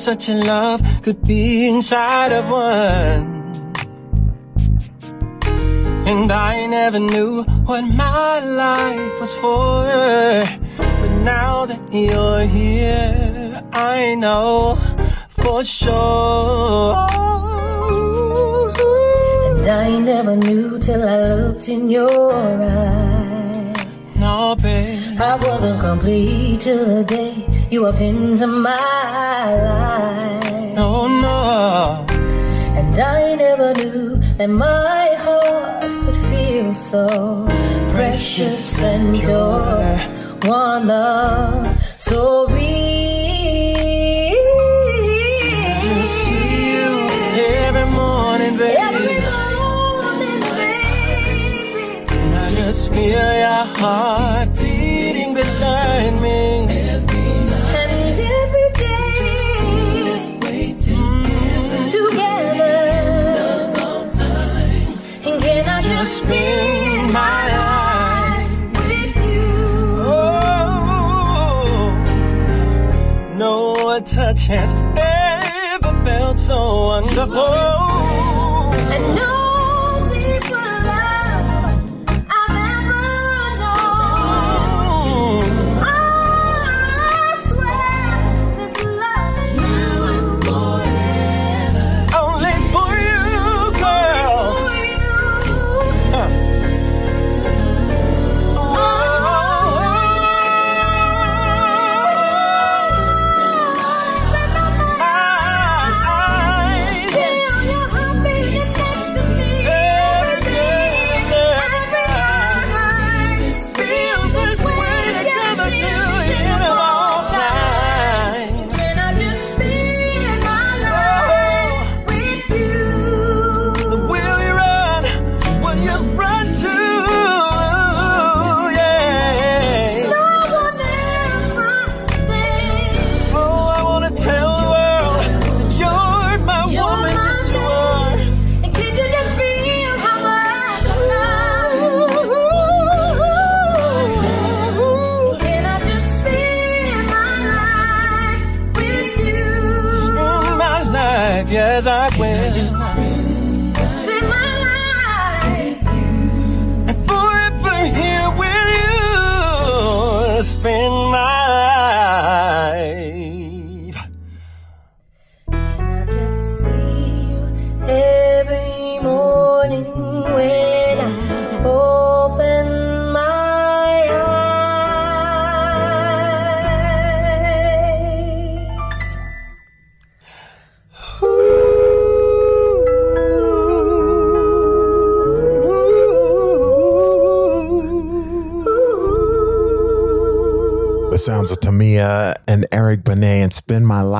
such 0.06 0.30
a 0.30 0.36
love 0.36 0.80
could 1.02 1.19
be 1.23 1.68
inside 1.68 2.32
of 2.32 2.48
one. 2.48 3.26
And 6.06 6.32
I 6.32 6.68
never 6.68 6.99
knew 6.99 7.41
what 7.65 7.82
my 7.82 8.40
life 8.40 9.19
was 9.19 9.34
for. 9.41 9.82
But 10.77 11.11
now 11.23 11.65
that 11.65 11.82
you're 11.91 12.45
here, 12.45 13.64
I 13.73 14.14
know 14.14 14.77
for 15.30 15.64
sure. 15.64 16.94
And 19.57 19.68
I 19.68 19.98
never 19.98 20.36
knew 20.36 20.77
till 20.77 21.02
I 21.02 21.18
looked 21.34 21.68
in 21.68 21.90
your 21.90 22.32
eyes. 22.32 23.86
No, 24.19 24.56
babe. 24.56 25.19
I 25.19 25.36
wasn't 25.38 25.80
complete 25.82 26.61
till 26.61 26.86
the 26.86 27.03
day 27.03 27.68
you 27.72 27.82
walked 27.82 28.02
into 28.02 28.45
my 28.45 29.05
that 34.38 34.49
my 34.49 35.16
heart 35.16 35.82
could 35.82 36.16
feel 36.30 36.74
so 36.74 37.45
precious 37.91 38.82
and 38.84 39.16
pure. 39.16 39.98
One 40.52 40.88
love 40.88 41.65
so 76.46 76.86
wonderful. 76.86 77.85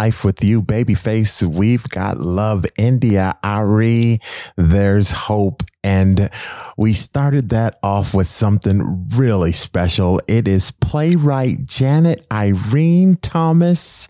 Life 0.06 0.24
with 0.24 0.44
You, 0.44 0.62
Babyface. 0.62 1.42
We've 1.42 1.90
got 1.90 2.20
Love 2.20 2.64
India, 2.78 3.40
Arie. 3.44 4.20
There's 4.56 5.12
Hope. 5.12 5.64
And 5.84 6.30
we 6.78 6.94
started 6.94 7.50
that 7.50 7.80
off 7.82 8.14
with 8.14 8.28
something 8.28 9.10
really 9.16 9.52
special. 9.52 10.22
It 10.28 10.48
is 10.48 10.70
playwright 10.70 11.64
Janet 11.64 12.24
Irene 12.32 13.16
Thomas. 13.16 14.08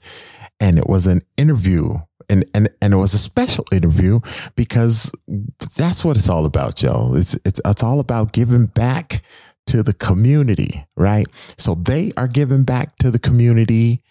And 0.59 0.77
it 0.77 0.87
was 0.87 1.07
an 1.07 1.21
interview. 1.37 1.93
And, 2.27 2.43
and 2.53 2.67
and 2.81 2.93
it 2.93 2.97
was 2.97 3.13
a 3.13 3.17
special 3.17 3.63
interview 3.71 4.19
because 4.57 5.13
that's 5.77 6.03
what 6.03 6.17
it's 6.17 6.27
all 6.27 6.45
about, 6.45 6.75
Joe. 6.75 7.13
It's 7.15 7.39
it's 7.45 7.61
it's 7.63 7.83
all 7.83 8.01
about 8.01 8.33
giving 8.33 8.65
back 8.65 9.23
to 9.67 9.81
the 9.81 9.93
community, 9.93 10.85
right? 10.97 11.27
So 11.57 11.73
they 11.73 12.11
are 12.17 12.27
giving 12.27 12.65
back 12.65 12.97
to 12.97 13.11
the 13.11 13.19
community 13.19 14.01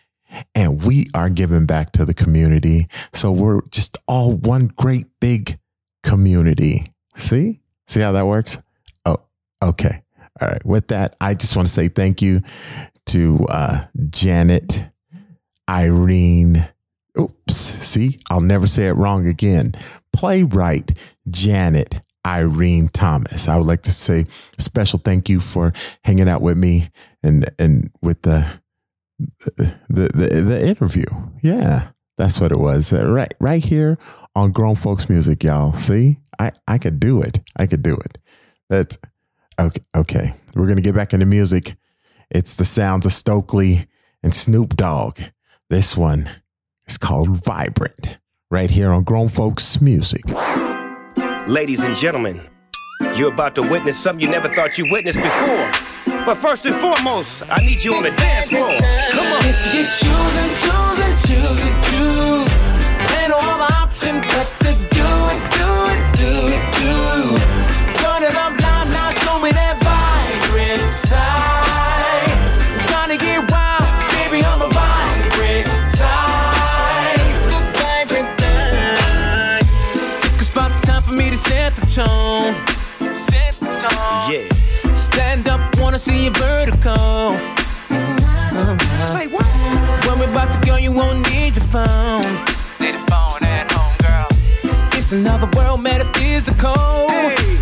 and 0.55 0.83
we 0.85 1.07
are 1.15 1.29
giving 1.29 1.67
back 1.67 1.93
to 1.93 2.05
the 2.05 2.15
community. 2.15 2.87
So 3.13 3.33
we're 3.33 3.61
just 3.71 3.99
all 4.07 4.33
one 4.33 4.69
great 4.69 5.07
big 5.21 5.59
community. 6.03 6.93
See? 7.15 7.61
See 7.87 8.01
how 8.01 8.13
that 8.13 8.27
works? 8.27 8.63
Oh, 9.05 9.19
okay. 9.63 10.03
All 10.41 10.49
right. 10.49 10.65
With 10.65 10.89
that, 10.89 11.17
I 11.21 11.35
just 11.35 11.57
want 11.57 11.69
to 11.69 11.73
say 11.73 11.89
thank 11.89 12.23
you 12.23 12.43
to 13.07 13.47
uh, 13.49 13.85
Janet, 14.11 14.87
Irene. 15.69 16.69
Oops. 17.19 17.55
See, 17.55 18.19
I'll 18.31 18.41
never 18.41 18.67
say 18.67 18.87
it 18.87 18.97
wrong 18.97 19.27
again. 19.27 19.75
Playwright 20.13 20.99
Janet 21.29 22.01
Irene 22.27 22.89
Thomas. 22.89 23.49
I 23.49 23.57
would 23.57 23.67
like 23.67 23.83
to 23.83 23.93
say 23.93 24.25
special 24.59 24.99
thank 24.99 25.29
you 25.29 25.41
for 25.41 25.73
hanging 26.05 26.29
out 26.29 26.41
with 26.41 26.57
me 26.57 26.89
and 27.23 27.49
and 27.59 27.91
with 28.01 28.23
the 28.23 28.61
the 29.19 29.77
the, 29.89 30.43
the 30.47 30.67
interview. 30.69 31.05
Yeah, 31.43 31.89
that's 32.17 32.41
what 32.41 32.53
it 32.53 32.59
was. 32.59 32.93
Uh, 32.93 33.07
Right 33.07 33.33
right 33.41 33.65
here 33.65 33.99
on 34.35 34.53
Grown 34.53 34.75
Folks 34.75 35.09
Music, 35.09 35.43
y'all. 35.45 35.73
See, 35.73 36.19
I 36.39 36.53
I 36.67 36.79
could 36.79 36.99
do 37.01 37.21
it. 37.23 37.41
I 37.57 37.67
could 37.67 37.83
do 37.83 37.95
it. 37.97 38.19
That's 38.69 38.99
okay. 39.59 39.83
Okay, 39.97 40.35
we're 40.55 40.67
gonna 40.69 40.81
get 40.81 40.95
back 40.95 41.13
into 41.13 41.27
music. 41.27 41.77
It's 42.31 42.57
the 42.57 42.65
sounds 42.65 43.07
of 43.07 43.13
Stokley 43.13 43.87
and 44.23 44.35
Snoop 44.35 44.77
Dogg. 44.77 45.21
This 45.71 45.97
one 45.97 46.29
is 46.87 46.99
called 46.99 47.45
Vibrant. 47.45 48.19
Right 48.51 48.71
here 48.71 48.91
on 48.91 49.05
Grown 49.05 49.29
Folks 49.29 49.81
Music. 49.81 50.23
Ladies 51.47 51.83
and 51.83 51.95
gentlemen, 51.97 52.41
you're 53.17 53.33
about 53.33 53.55
to 53.55 53.63
witness 53.63 53.99
something 53.99 54.25
you 54.25 54.31
never 54.31 54.49
thought 54.49 54.79
you 54.79 54.91
witnessed 54.91 55.19
before. 55.19 55.71
But 56.25 56.37
first 56.37 56.65
and 56.67 56.75
foremost, 56.75 57.43
I 57.49 57.61
need 57.65 57.83
you 57.85 57.95
on 57.95 58.03
the 58.05 58.11
dance 58.11 58.49
floor. 58.49 58.77
Come 59.13 59.27
on. 59.27 59.45
If 59.45 59.75
you 59.75 59.85
choose 59.85 60.35
and 60.43 60.53
choose 60.63 60.99
and 61.07 61.17
choose 61.27 61.63
and 61.67 61.85
choose, 61.85 62.55
ain't 63.19 63.31
no 63.31 63.39
but 64.35 64.49
to 64.61 64.73
do 64.91 65.07
it, 65.33 65.43
do 65.59 65.71
it, 65.93 66.03
do 66.19 66.31
it, 66.55 66.65
do. 66.79 66.93
Turn 68.03 68.23
it 68.23 68.35
up 68.35 68.59
loud 68.61 68.89
now, 68.89 69.11
show 69.11 69.39
me 69.41 69.51
that 69.53 69.77
vibrance. 69.83 71.09
set 71.09 71.54
wanna 85.95 86.03
see 86.03 86.25
you 86.25 86.31
vertical. 86.33 87.39
Uh-huh. 87.89 88.79
Say 89.15 89.29
what? 89.29 89.47
When 90.05 90.19
we 90.19 90.25
about 90.25 90.51
to 90.51 90.59
go, 90.67 90.75
you 90.75 90.91
won't 90.91 91.23
need 91.31 91.55
your 91.55 91.65
phone. 91.65 92.27
Need 92.81 92.97
a 92.97 93.05
phone 93.07 93.45
at 93.47 93.71
home, 93.71 93.95
girl. 94.03 94.27
It's 94.99 95.13
another 95.13 95.49
world, 95.57 95.83
metaphysical. 95.83 97.07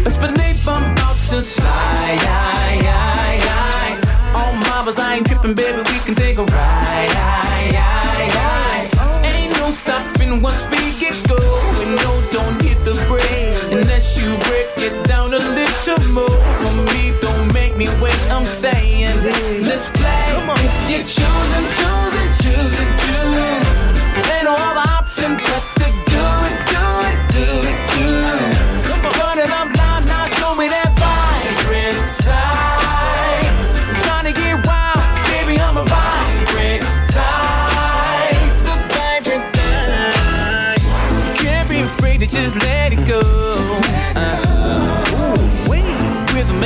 Let's 0.01 0.17
believe 0.17 0.67
I'm 0.67 0.93
about 0.93 1.17
to 1.29 1.43
slide. 1.43 1.69
Aye, 1.69 2.81
aye, 2.89 3.41
aye. 3.61 4.33
All 4.35 4.55
marbles, 4.65 4.99
I 4.99 5.17
ain't 5.17 5.27
tripping, 5.27 5.55
baby. 5.55 5.83
We 5.93 5.99
can 6.07 6.15
take 6.15 6.39
a 6.39 6.45
ride. 6.45 7.13
Aye, 7.37 7.77
aye, 7.77 8.31
aye. 8.49 9.29
Ain't 9.29 9.53
no 9.59 9.71
stopping 9.71 10.41
once 10.41 10.65
we 10.71 10.81
get 11.05 11.21
going. 11.29 11.97
No, 12.01 12.11
don't 12.33 12.63
hit 12.63 12.83
the 12.87 12.97
brakes 13.09 13.71
unless 13.73 14.17
you 14.17 14.29
break 14.49 14.69
it 14.89 15.07
down 15.07 15.35
a 15.35 15.39
little 15.39 16.01
more. 16.15 16.39
For 16.61 16.73
me, 16.73 16.73
don't 16.73 16.87
make 16.87 16.92
me 17.83 17.89
wait. 18.01 18.31
I'm 18.31 18.45
saying, 18.45 19.09
let's 19.63 19.91
play. 19.91 20.11
If 20.55 20.91
you're 20.91 21.05
choosing, 21.05 21.67
choosing, 21.79 22.31
choosing, 22.43 22.93
choosing, 23.05 23.63
ain't 24.31 24.45
no 24.45 24.55
other 24.55 24.92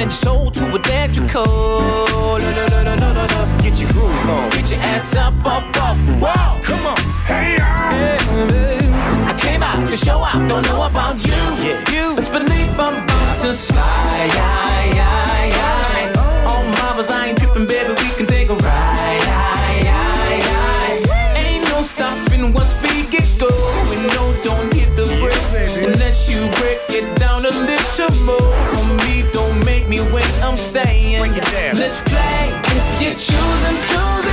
And 0.06 0.14
soul 0.14 0.52
to 0.52 0.68
electrical. 0.68 1.44
No, 1.44 2.38
no, 2.38 2.66
no, 2.70 2.84
no, 2.84 2.94
no, 2.94 3.26
no. 3.26 3.58
Get 3.60 3.76
your 3.80 3.90
groove 3.90 4.30
on. 4.30 4.50
Get 4.50 4.70
your 4.70 4.78
ass 4.78 5.16
up, 5.16 5.34
up, 5.44 5.64
off 5.82 5.98
the 6.06 6.14
wall. 6.22 6.60
Come 6.62 6.86
on. 6.86 6.96
Hey, 7.26 7.58
I 7.60 9.34
came 9.36 9.64
out 9.64 9.84
to 9.88 9.96
show 9.96 10.22
out. 10.22 10.48
Don't 10.48 10.62
know 10.62 10.86
about 10.86 11.16
you. 11.26 11.34
You. 11.92 12.14
Let's 12.14 12.28
believe 12.28 12.78
I'm 12.78 13.02
about 13.02 13.40
to 13.40 13.52
slide. 13.52 15.55
I'm 30.56 30.62
saying, 30.62 31.20
let's 31.74 32.00
play. 32.00 32.48
If 32.64 33.02
you're 33.02 33.12
choosing, 33.12 33.76
choosing, 33.90 34.25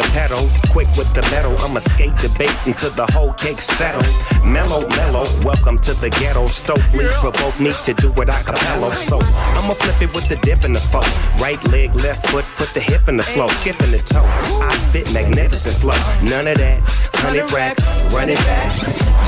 the 0.00 0.08
pedal, 0.12 0.48
quick 0.70 0.88
with 0.96 1.12
the 1.14 1.22
metal. 1.30 1.54
I'ma 1.58 1.80
skate 1.80 2.16
the 2.22 2.30
bait 2.38 2.54
until 2.66 2.90
the 2.90 3.06
whole 3.12 3.32
cake 3.34 3.60
settle. 3.60 4.02
Mellow, 4.46 4.86
mellow, 4.96 5.26
welcome 5.44 5.78
to 5.78 5.92
the 5.94 6.10
ghetto. 6.10 6.46
Stokley 6.46 7.06
provoke 7.20 7.58
me 7.60 7.70
to 7.84 7.92
do 7.94 8.10
what 8.12 8.30
I 8.30 8.40
capello. 8.42 8.88
So 8.88 9.18
I'ma 9.58 9.74
flip 9.74 10.00
it 10.02 10.14
with 10.14 10.28
the 10.28 10.36
dip 10.36 10.64
in 10.64 10.72
the 10.72 10.80
flow. 10.80 11.06
Right 11.42 11.62
leg, 11.70 11.94
left 11.96 12.26
foot, 12.28 12.44
put 12.56 12.68
the 12.68 12.80
hip 12.80 13.08
in 13.08 13.16
the 13.16 13.22
flow. 13.22 13.48
Skipping 13.48 13.90
the 13.90 13.98
toe. 13.98 14.24
I 14.62 14.74
spit 14.76 15.12
magnificent 15.12 15.76
flow. 15.76 15.98
None 16.22 16.46
of 16.46 16.58
that. 16.58 16.80
Hundred 17.20 17.52
racks, 17.52 17.84
run 18.14 18.30
it 18.30 18.38
back. 18.48 18.72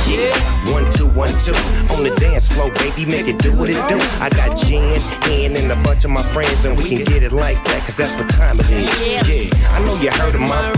Yeah, 0.08 0.32
one, 0.72 0.90
two, 0.92 1.06
one, 1.12 1.32
two. 1.44 1.54
On 1.92 2.02
the 2.02 2.14
dance 2.18 2.48
floor, 2.48 2.70
baby, 2.80 3.04
make 3.04 3.28
it 3.28 3.38
do 3.38 3.52
what 3.58 3.68
it 3.68 3.80
do. 3.88 3.98
I 4.18 4.30
got 4.30 4.56
Jen, 4.56 4.96
Ian, 5.28 5.56
and 5.56 5.70
a 5.70 5.76
bunch 5.84 6.04
of 6.04 6.10
my 6.10 6.22
friends, 6.22 6.64
and 6.64 6.78
we 6.78 6.88
can 6.88 7.04
get 7.04 7.22
it 7.22 7.32
like 7.32 7.62
that, 7.64 7.84
cause 7.84 7.96
that's 7.96 8.16
what 8.16 8.30
time 8.30 8.58
it 8.60 8.70
is. 8.70 8.88
Yeah, 9.04 9.76
I 9.76 9.84
know 9.84 9.94
you 10.00 10.10
heard 10.10 10.34
of 10.34 10.40
my 10.40 10.72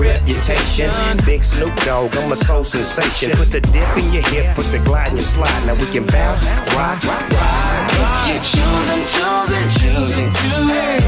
reputation. 0.55 1.17
Big 1.25 1.43
Snoop 1.43 1.75
Dogg, 1.85 2.17
I'm 2.17 2.33
a 2.33 2.37
soul 2.37 2.65
sensation. 2.65 3.31
Put 3.33 3.51
the 3.51 3.61
dip 3.61 3.89
in 3.97 4.13
your 4.13 4.23
hip, 4.29 4.55
put 4.55 4.67
the 4.67 4.79
glide 4.79 5.09
in 5.09 5.17
your 5.17 5.23
slide. 5.23 5.67
Now 5.67 5.75
we 5.75 5.87
can 5.87 6.07
bounce, 6.07 6.45
rock, 6.75 7.03
rock, 7.05 7.29
rock. 7.31 8.29
You're 8.29 8.41
choosing, 8.43 9.05
choosing, 9.15 9.69
choosing, 9.79 10.31
choosing. 10.33 11.03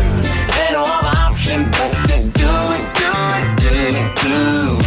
Ain't 0.59 0.73
no 0.73 0.83
other 0.85 1.15
option 1.27 1.65
but 1.71 1.93
to 2.09 2.19
do 2.35 2.53
it, 2.77 2.85
do 2.95 3.13
it, 3.39 3.49
do 3.63 3.73
it, 3.95 4.11
do. 4.23 4.79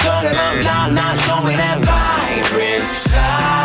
Turn 0.00 0.26
it 0.26 0.36
up 0.36 0.64
loud, 0.64 0.92
now 0.92 1.14
show 1.24 1.40
me 1.46 1.54
that 1.56 1.78
vibrant 1.80 2.82
side. 2.82 3.63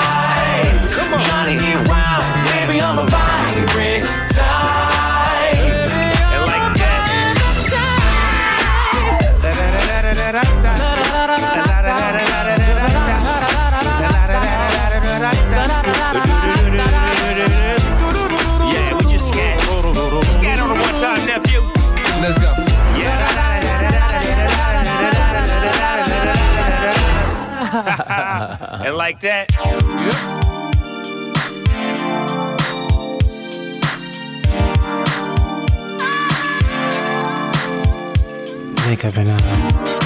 And 28.90 28.98
like 28.98 29.20
that. 29.20 29.52
Blink 38.76 39.04
of 39.04 39.18
an 39.18 39.28
eye. 39.30 39.99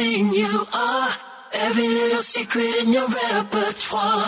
everything 0.00 0.34
you 0.34 0.66
are, 0.72 1.10
every 1.52 1.88
little 1.88 2.22
secret 2.22 2.82
in 2.82 2.90
your 2.90 3.06
repertoire. 3.06 4.24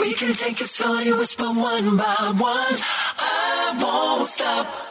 We 0.00 0.14
can 0.14 0.34
take 0.34 0.60
it 0.60 0.68
slowly, 0.68 1.12
whisper 1.12 1.46
one 1.46 1.96
by 1.96 2.32
one. 2.36 2.78
I 3.18 3.76
won't 3.80 4.28
stop. 4.28 4.85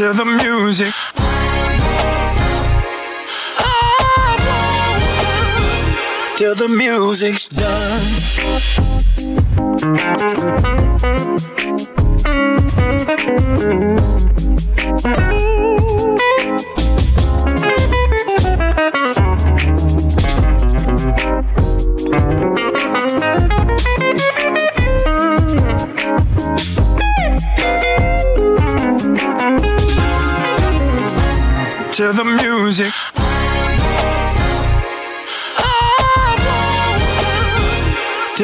Till 0.00 0.14
the 0.14 0.24
music. 0.24 0.94
Till 6.38 6.54
the 6.54 6.68
music's 6.70 7.48
done. 7.48 8.00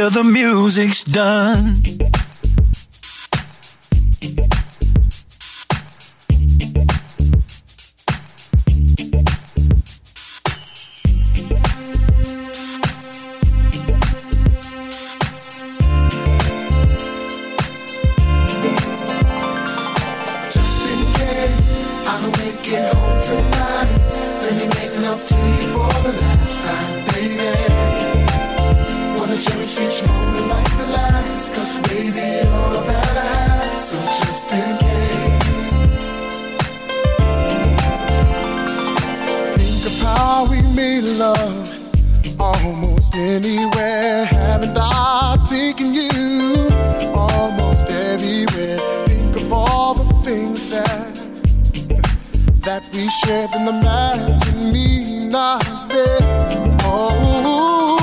The 0.09 0.23
music's 0.23 1.03
done. 1.03 1.75
Just 1.75 1.97
in 20.89 21.01
case 21.15 22.07
I 22.07 22.21
don't 22.23 22.39
make 22.39 22.69
it 22.73 22.95
home 22.95 23.21
tonight, 23.23 23.89
let 24.41 24.53
me 24.57 24.67
make 24.69 24.95
love 25.03 25.21
to 25.27 25.35
you 25.35 25.66
anywhere. 43.37 44.25
Haven't 44.25 44.77
I 44.79 45.37
taken 45.49 45.93
you 45.95 46.71
almost 47.15 47.87
everywhere? 47.91 48.79
Think 49.07 49.37
of 49.37 49.53
all 49.53 49.95
the 49.95 50.09
things 50.25 50.71
that 50.71 51.13
that 52.65 52.83
we 52.95 53.09
shared 53.21 53.51
and 53.55 53.69
imagine 53.69 54.73
me 54.73 55.29
not 55.31 55.63
there. 55.91 56.19
Oh, 56.85 57.99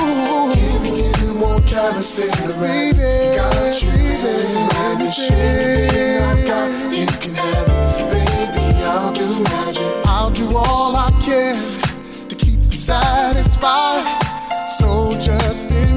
Giving 0.54 0.98
you 1.20 1.34
more 1.40 1.60
careless 1.62 2.14
than 2.16 2.30
the 2.48 2.54
rain. 2.62 2.94
Got 3.38 3.82
you, 3.82 3.90
baby, 4.24 4.62
anything 4.86 6.22
I 6.22 6.34
got, 6.48 6.70
you 6.94 7.08
can 7.22 7.34
have 7.34 7.70
it, 7.74 8.06
baby. 8.14 8.84
I'll 8.86 9.14
do 9.14 9.28
magic. 9.50 9.94
I'll 10.06 10.32
do 10.32 10.56
all 10.56 10.96
I 10.96 11.10
can 11.26 11.56
to 12.30 12.36
keep 12.36 12.60
you 12.64 12.72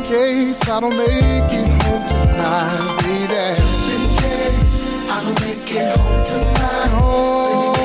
case 0.08 0.68
I 0.68 0.78
don't 0.78 0.96
make 0.96 1.52
it 1.52 1.82
home 1.82 2.06
tonight, 2.06 2.96
baby. 3.02 3.26
Just 3.58 3.90
in 3.90 4.04
case 4.22 5.10
I 5.10 5.12
don't 5.24 5.40
make 5.40 5.70
it 5.72 5.98
home 5.98 6.24
tonight. 6.24 6.90
Oh, 6.94 7.75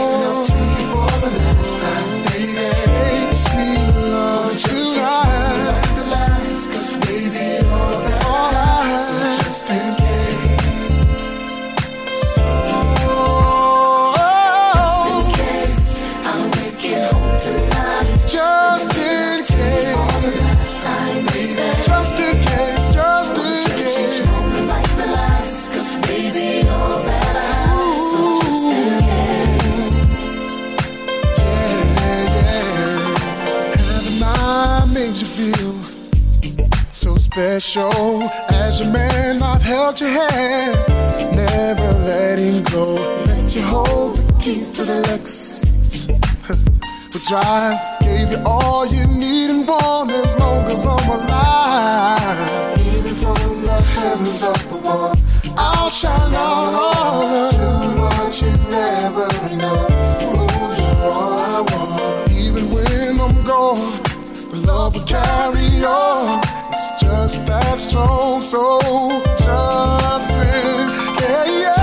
special? 37.41 38.21
As 38.49 38.79
your 38.79 38.93
man, 38.93 39.41
I've 39.41 39.63
held 39.63 39.99
your 39.99 40.09
hand, 40.09 40.77
never 41.35 41.91
letting 42.05 42.61
go. 42.65 42.85
Let 43.25 43.55
you 43.55 43.63
hold 43.63 44.17
the 44.17 44.33
keys 44.43 44.71
to 44.73 44.83
the 44.83 45.01
Lexus. 45.07 45.65
We 47.13 47.19
drive, 47.27 47.77
gave 47.99 48.31
you 48.31 48.41
all 48.45 48.85
you 48.85 49.05
need 49.07 49.49
and 49.49 49.67
want 49.67 50.11
as 50.11 50.37
long 50.37 50.63
as 50.73 50.85
I'm 50.85 51.09
alive. 51.17 52.77
Even 52.93 53.15
from 53.21 53.49
the 53.67 53.77
heavens 53.95 54.43
above, 54.43 55.17
I'll 55.57 55.89
shine 55.89 56.33
out 56.33 56.73
all 56.85 57.49
too 57.51 57.95
much 58.03 58.43
is 58.43 58.69
never 58.69 59.27
enough. 59.51 59.89
You're. 60.21 60.61
Even 62.45 62.65
when 62.75 63.19
I'm 63.19 63.43
gone, 63.43 63.91
the 64.51 64.63
love 64.67 64.93
will 64.95 65.05
carry 65.05 65.83
on. 65.83 66.50
Just 67.21 67.45
that 67.45 67.77
strong, 67.77 68.41
so 68.41 68.79
just 69.37 70.31
in, 70.31 70.89
yeah, 71.21 71.45
yeah. 71.45 71.80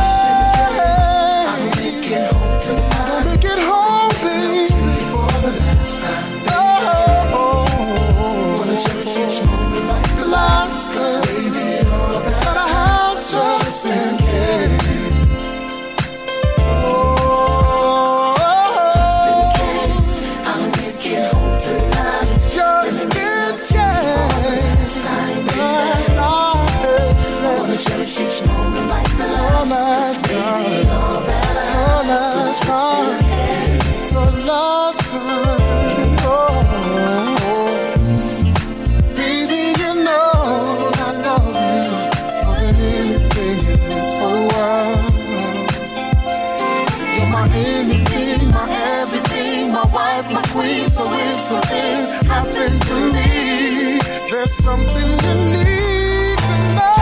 Queen. 50.58 50.86
So 50.86 51.04
if 51.12 51.38
something 51.40 51.94
happens 52.26 52.78
to 52.88 52.96
me, 53.14 54.00
there's 54.30 54.54
something 54.66 55.08
you 55.24 55.34
need 55.54 56.38
to 56.48 56.56
know. 56.76 56.98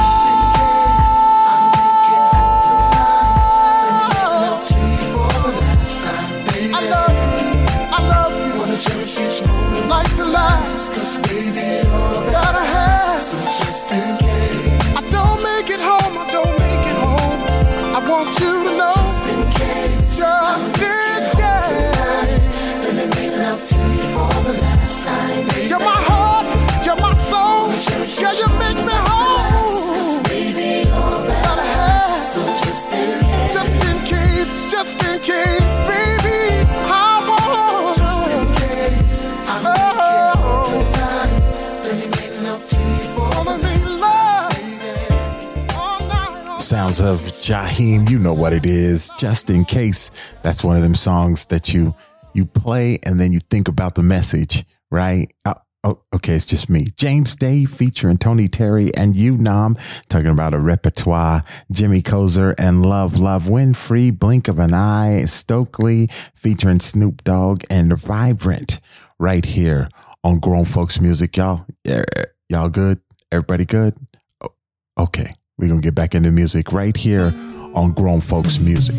Love 4.13 4.61
to 4.69 4.77
you 4.93 5.07
for 5.13 5.33
the 5.47 5.53
last 5.63 5.95
time, 6.05 6.31
baby. 6.49 6.75
I 6.75 6.81
love 6.95 7.17
you. 7.19 7.37
like 9.89 10.13
the 10.17 10.29
last. 10.39 10.93
Cause 10.93 11.19
baby, 11.29 11.67
you're 11.89 12.31
gotta 12.37 12.65
have. 12.75 13.21
So 13.29 13.37
just 13.61 13.91
in 13.99 14.09
case. 14.25 14.99
I 15.01 15.03
don't 15.17 15.41
make 15.51 15.69
it 15.77 15.83
home, 15.91 16.15
I 16.23 16.27
don't 16.37 16.55
make 16.65 16.85
it 16.93 16.99
home. 17.07 17.41
I 17.97 18.01
want 18.11 18.29
you 18.41 18.53
to 18.67 18.73
know. 18.81 18.97
Just 19.01 19.27
in 19.35 19.43
case. 19.61 20.17
Just 20.19 20.77
in 20.77 20.83
case. 20.83 21.16
You're 25.69 25.81
my 25.81 25.99
heart, 26.07 26.47
you're 26.87 26.95
my 26.97 27.15
soul. 27.17 27.73
Yeah, 28.23 28.33
you 28.33 28.47
make 28.61 28.77
me 28.77 28.93
whole. 28.95 30.23
Baby, 30.23 30.85
gotta. 30.89 32.21
So 32.21 32.41
just 32.65 32.93
in 32.95 33.19
case. 33.19 33.53
Just 33.53 33.75
in 33.85 33.97
case, 34.07 34.71
just 34.71 35.03
in 35.03 35.19
case, 35.21 35.79
baby. 35.91 36.65
I 36.87 37.27
want. 37.27 37.97
Just 37.99 38.31
in 38.31 38.47
case. 38.55 39.27
Sounds 46.65 47.01
of 47.01 47.19
Jaheim, 47.43 48.09
you 48.09 48.19
know 48.21 48.35
what 48.35 48.53
it 48.53 48.65
is. 48.65 49.11
Just 49.19 49.51
in 49.51 49.65
case, 49.65 50.13
that's 50.43 50.63
one 50.63 50.77
of 50.77 50.83
them 50.83 50.95
songs 50.95 51.47
that 51.47 51.75
you 51.75 51.97
you 52.37 52.47
play 52.47 52.99
and 53.05 53.19
then 53.19 53.33
you 53.33 53.41
think 53.41 53.69
about 53.69 53.95
the 53.95 54.03
message, 54.03 54.65
right? 54.91 55.33
Uh, 55.45 55.55
oh, 55.85 56.03
okay, 56.15 56.35
it's 56.35 56.47
just 56.47 56.69
me. 56.71 56.89
James 56.97 57.35
Day 57.35 57.65
featuring 57.65 58.19
Tony 58.19 58.47
Terry 58.49 58.95
and 58.95 59.17
U 59.17 59.37
Nam, 59.37 59.77
talking 60.09 60.29
about 60.29 60.55
a 60.55 60.59
repertoire. 60.59 61.43
Jimmy 61.73 62.03
Cozier 62.03 62.55
and 62.59 62.85
Love 62.85 63.17
Love 63.17 63.45
Winfree, 63.45 64.17
Blink 64.17 64.49
of 64.49 64.59
an 64.59 64.75
Eye, 64.75 65.25
Stokley 65.27 66.09
featuring 66.35 66.81
Snoop 66.81 67.25
Dogg 67.25 67.65
and 67.71 67.97
Vibrant 67.99 68.81
right 69.19 69.45
here 69.45 69.89
on 70.23 70.39
Grown 70.39 70.65
Folks 70.65 71.01
Music. 71.01 71.37
Y'all, 71.37 71.67
y'all 72.49 72.69
good? 72.69 73.01
Everybody 73.33 73.65
good? 73.65 73.95
Oh, 74.41 74.51
Okay, 74.99 75.33
we're 75.59 75.69
gonna 75.69 75.81
get 75.81 75.95
back 75.95 76.15
into 76.15 76.31
music 76.31 76.73
right 76.73 76.97
here 76.97 77.35
on 77.75 77.93
Grown 77.93 78.21
Folks 78.21 78.59
Music. 78.59 78.95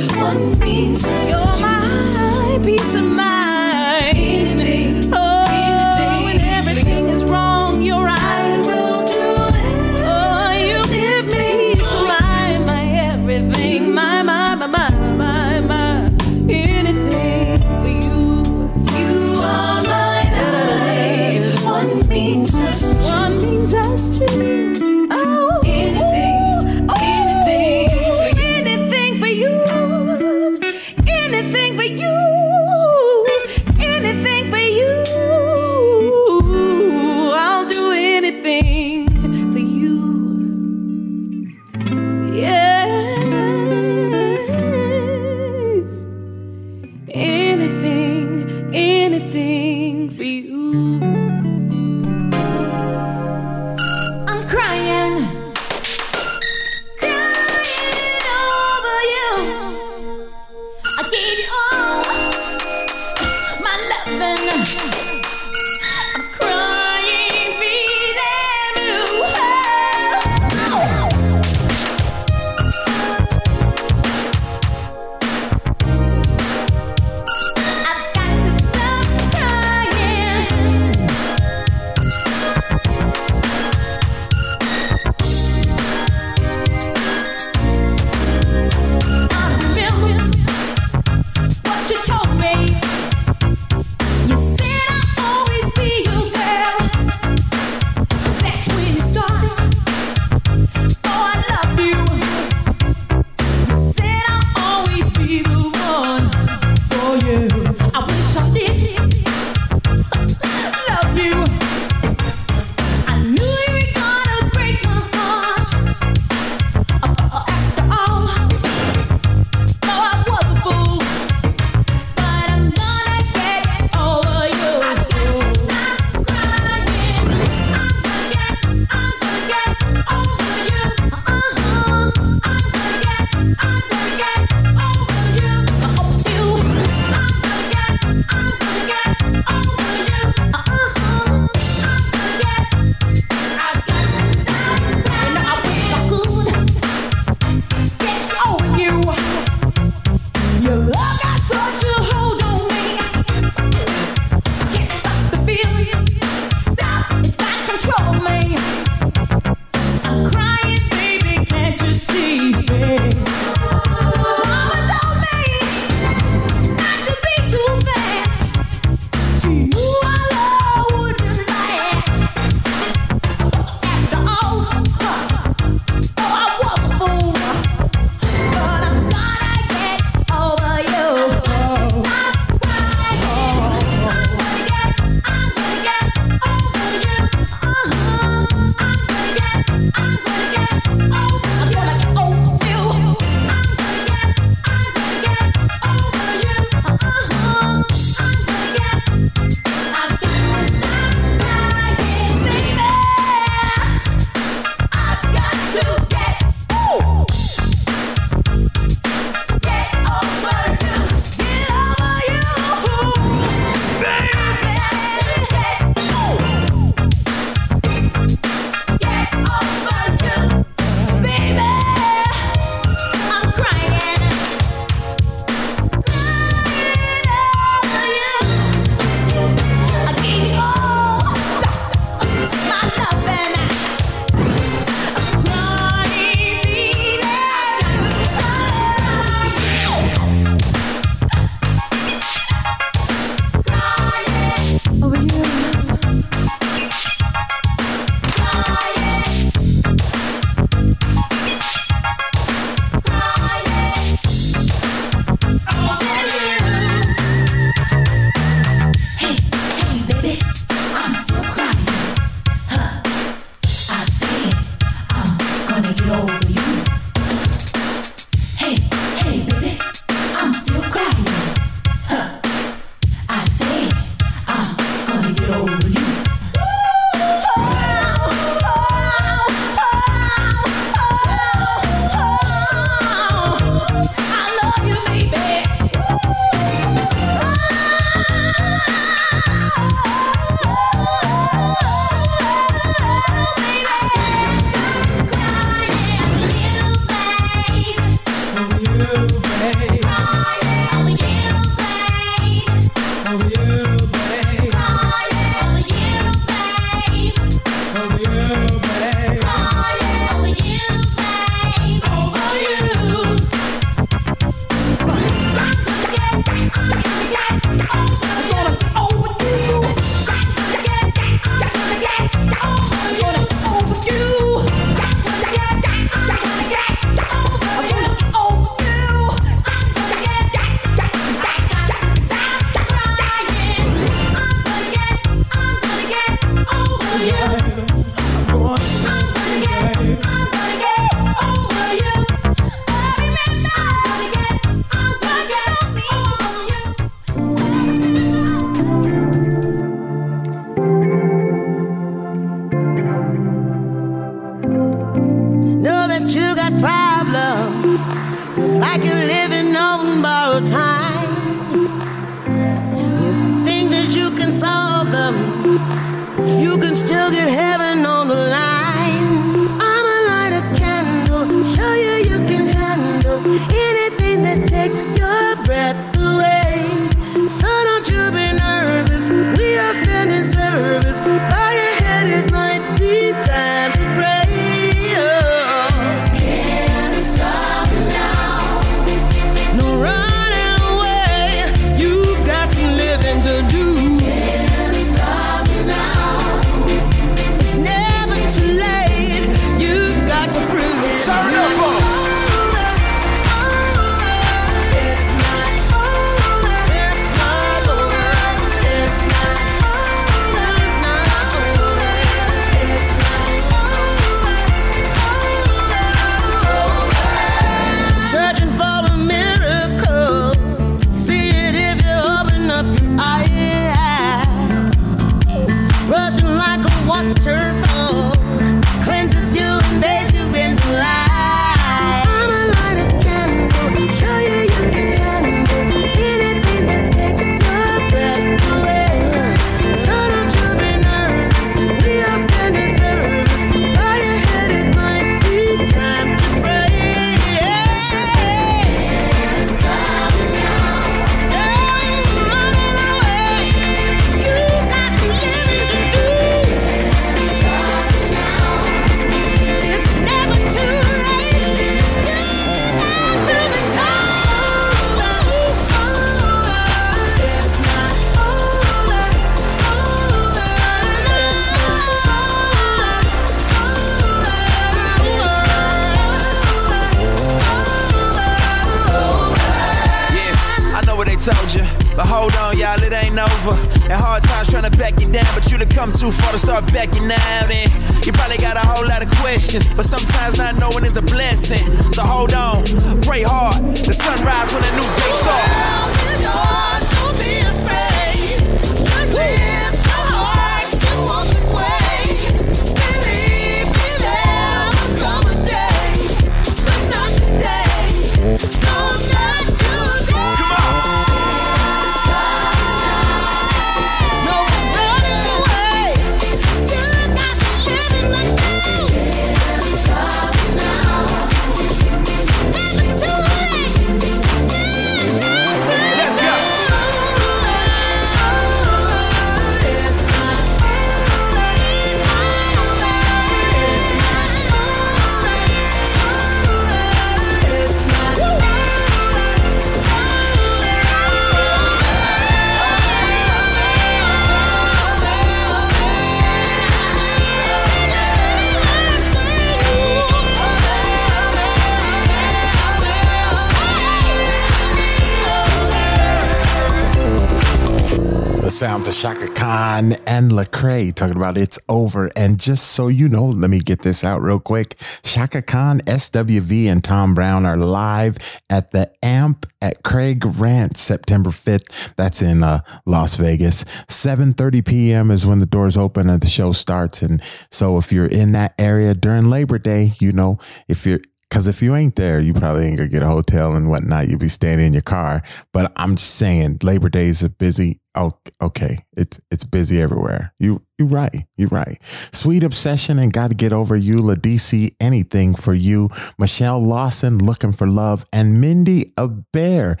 and 560.42 560.50
Lecrae 560.52 561.14
talking 561.14 561.36
about 561.36 561.56
it's 561.56 561.78
over. 561.88 562.30
And 562.34 562.58
just 562.58 562.88
so 562.88 563.08
you 563.08 563.28
know, 563.28 563.46
let 563.46 563.70
me 563.70 563.78
get 563.78 564.02
this 564.02 564.24
out 564.24 564.42
real 564.42 564.58
quick. 564.58 564.96
Chaka 565.22 565.62
Khan, 565.62 566.00
SWV, 566.00 566.86
and 566.86 567.02
Tom 567.02 567.34
Brown 567.34 567.64
are 567.64 567.76
live 567.76 568.36
at 568.68 568.90
the 568.90 569.12
AMP 569.22 569.66
at 569.80 570.02
Craig 570.02 570.44
Ranch 570.44 570.96
September 570.96 571.50
5th. 571.50 572.14
That's 572.16 572.42
in 572.42 572.62
uh, 572.62 572.80
Las 573.06 573.36
Vegas. 573.36 573.84
7:30 573.84 574.84
p.m. 574.86 575.30
is 575.30 575.46
when 575.46 575.60
the 575.60 575.66
doors 575.66 575.96
open 575.96 576.28
and 576.28 576.40
the 576.40 576.48
show 576.48 576.72
starts. 576.72 577.22
And 577.22 577.42
so 577.70 577.96
if 577.98 578.12
you're 578.12 578.26
in 578.26 578.52
that 578.52 578.74
area 578.78 579.14
during 579.14 579.48
Labor 579.48 579.78
Day, 579.78 580.12
you 580.18 580.32
know, 580.32 580.58
if 580.88 581.06
you're 581.06 581.20
because 581.52 581.68
if 581.68 581.82
you 581.82 581.94
ain't 581.94 582.16
there, 582.16 582.40
you 582.40 582.54
probably 582.54 582.86
ain't 582.86 582.96
gonna 582.96 583.10
get 583.10 583.22
a 583.22 583.26
hotel 583.26 583.74
and 583.74 583.90
whatnot. 583.90 584.26
You'll 584.26 584.38
be 584.38 584.48
staying 584.48 584.80
in 584.80 584.94
your 584.94 585.02
car. 585.02 585.42
But 585.74 585.92
I'm 585.96 586.16
just 586.16 586.36
saying, 586.36 586.78
Labor 586.82 587.10
Days 587.10 587.44
are 587.44 587.50
busy. 587.50 588.00
Oh, 588.14 588.30
okay, 588.62 589.04
it's 589.18 589.38
it's 589.50 589.62
busy 589.62 590.00
everywhere. 590.00 590.54
You 590.58 590.80
you 590.98 591.04
right. 591.04 591.44
You 591.58 591.66
right. 591.66 591.98
Sweet 592.32 592.62
obsession 592.62 593.18
and 593.18 593.34
got 593.34 593.48
to 593.48 593.54
get 593.54 593.74
over 593.74 593.94
you. 593.94 594.22
Ledisi, 594.22 594.96
anything 594.98 595.54
for 595.54 595.74
you. 595.74 596.08
Michelle 596.38 596.82
Lawson, 596.82 597.36
looking 597.36 597.72
for 597.72 597.86
love, 597.86 598.24
and 598.32 598.58
Mindi 598.58 599.12
Abair, 599.18 600.00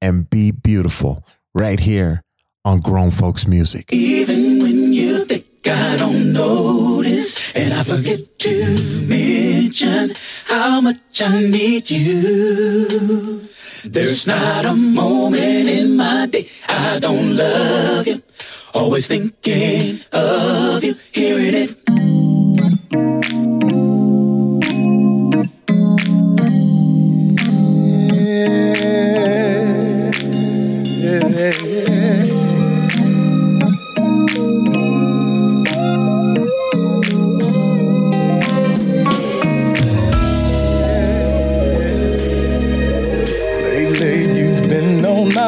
and 0.00 0.30
be 0.30 0.50
beautiful. 0.50 1.22
Right 1.54 1.78
here 1.78 2.22
on 2.64 2.80
Grown 2.80 3.10
Folks 3.10 3.46
Music. 3.46 3.92
Even 3.92 4.62
when 4.62 4.94
you 4.94 5.26
think 5.26 5.44
I 5.68 5.98
don't 5.98 6.32
notice, 6.32 6.75
and 7.56 7.72
I 7.72 7.82
forget 7.82 8.38
to 8.40 9.06
mention 9.08 10.12
how 10.44 10.80
much 10.82 11.22
I 11.22 11.40
need 11.40 11.90
you. 11.90 13.48
There's 13.84 14.26
not 14.26 14.66
a 14.66 14.74
moment 14.74 15.68
in 15.68 15.96
my 15.96 16.26
day 16.26 16.48
I 16.68 16.98
don't 16.98 17.36
love 17.36 18.06
you. 18.06 18.22
Always 18.74 19.06
thinking 19.06 20.00
of 20.12 20.84
you, 20.84 20.96
hearing 21.12 21.54
it. 21.54 23.55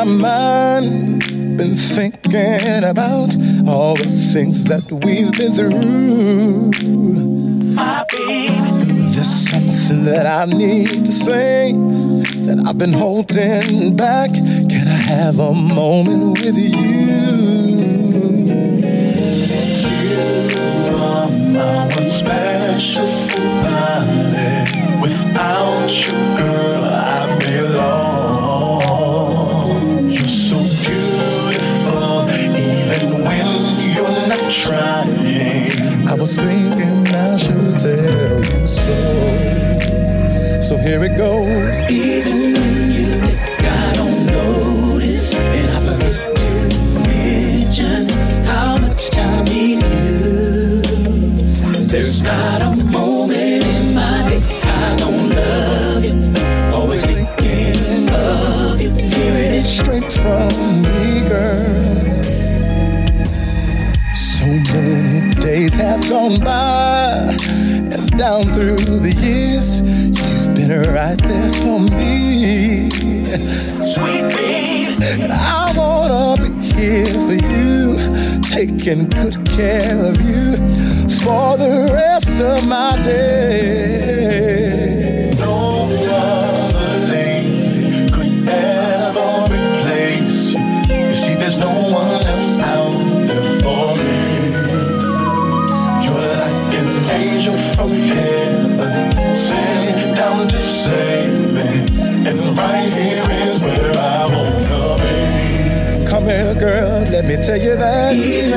Mind. 0.09 1.21
Been 1.59 1.77
thinking 1.77 2.85
about 2.85 3.35
all 3.67 3.97
the 3.97 4.09
things 4.33 4.65
that 4.65 4.91
we've 4.91 5.33
been 5.33 5.53
through. 5.55 6.71
My 7.75 8.05
baby. 8.11 8.93
There's 9.15 9.51
something 9.51 10.05
that 10.05 10.27
I 10.27 10.45
need 10.45 11.05
to 11.05 11.13
say 11.13 11.73
that 12.47 12.65
I've 12.67 12.79
been 12.79 12.93
holding 12.93 13.97
back. 13.97 14.33
Can 14.33 14.87
I 14.87 15.01
have 15.15 15.39
a 15.39 15.53
moment 15.53 16.41
with 16.41 16.57
you? 16.57 16.79
You 20.09 20.97
are 20.97 21.29
my 21.29 21.87
one 21.97 22.11
special 22.11 23.07
somebody. 23.07 24.29
Without 25.03 25.91
you, 25.91 26.13
girl, 26.37 26.58
trying. 34.69 36.07
I 36.07 36.15
was 36.15 36.37
thinking 36.37 37.07
I 37.09 37.37
should 37.39 37.79
tell 37.79 38.45
you 38.45 38.67
so. 38.67 38.99
So 40.61 40.77
here 40.77 41.03
it 41.05 41.17
goes. 41.17 41.83
Even 41.91 42.53
when 42.53 42.93
you 42.99 43.09
I 43.61 43.93
don't 43.95 44.27
notice, 44.27 45.33
and 45.33 45.71
I 45.71 45.81
to 45.85 47.01
mention 47.09 48.09
how 48.45 48.77
much 48.77 49.17
I 49.17 49.43
you. 49.49 50.83
There's 51.87 52.23
not 52.23 52.61
a 52.61 52.71
moment 52.77 53.65
in 53.65 53.95
my 53.95 54.29
day 54.29 54.43
I 54.65 54.97
don't 54.99 55.31
love 55.31 56.05
you. 56.05 56.17
Always 56.77 57.05
thinking 57.07 58.11
of 58.11 58.81
you, 58.81 58.91
it 58.91 59.65
straight 59.65 60.13
from 60.13 60.83
me, 60.83 61.29
girl. 61.29 61.78
Have 65.79 66.09
gone 66.09 66.41
by, 66.41 67.37
and 67.95 68.19
down 68.19 68.43
through 68.55 68.99
the 68.99 69.13
years, 69.13 69.81
you've 69.81 70.55
been 70.55 70.71
right 70.93 71.19
there 71.19 71.53
for 71.61 71.79
me. 71.97 72.91
Sweet 73.95 74.37
babe. 74.37 74.99
And 75.01 75.33
I 75.33 75.73
wanna 75.77 76.43
be 76.43 76.51
here 76.75 77.21
for 77.27 77.39
you, 77.53 77.97
taking 78.43 79.09
good 79.09 79.47
care 79.51 79.97
of 80.05 80.21
you 80.21 80.57
for 81.23 81.57
the 81.57 81.91
rest 81.93 82.41
of 82.41 82.67
my 82.67 82.97
day. 83.05 84.68
Me 107.79 108.48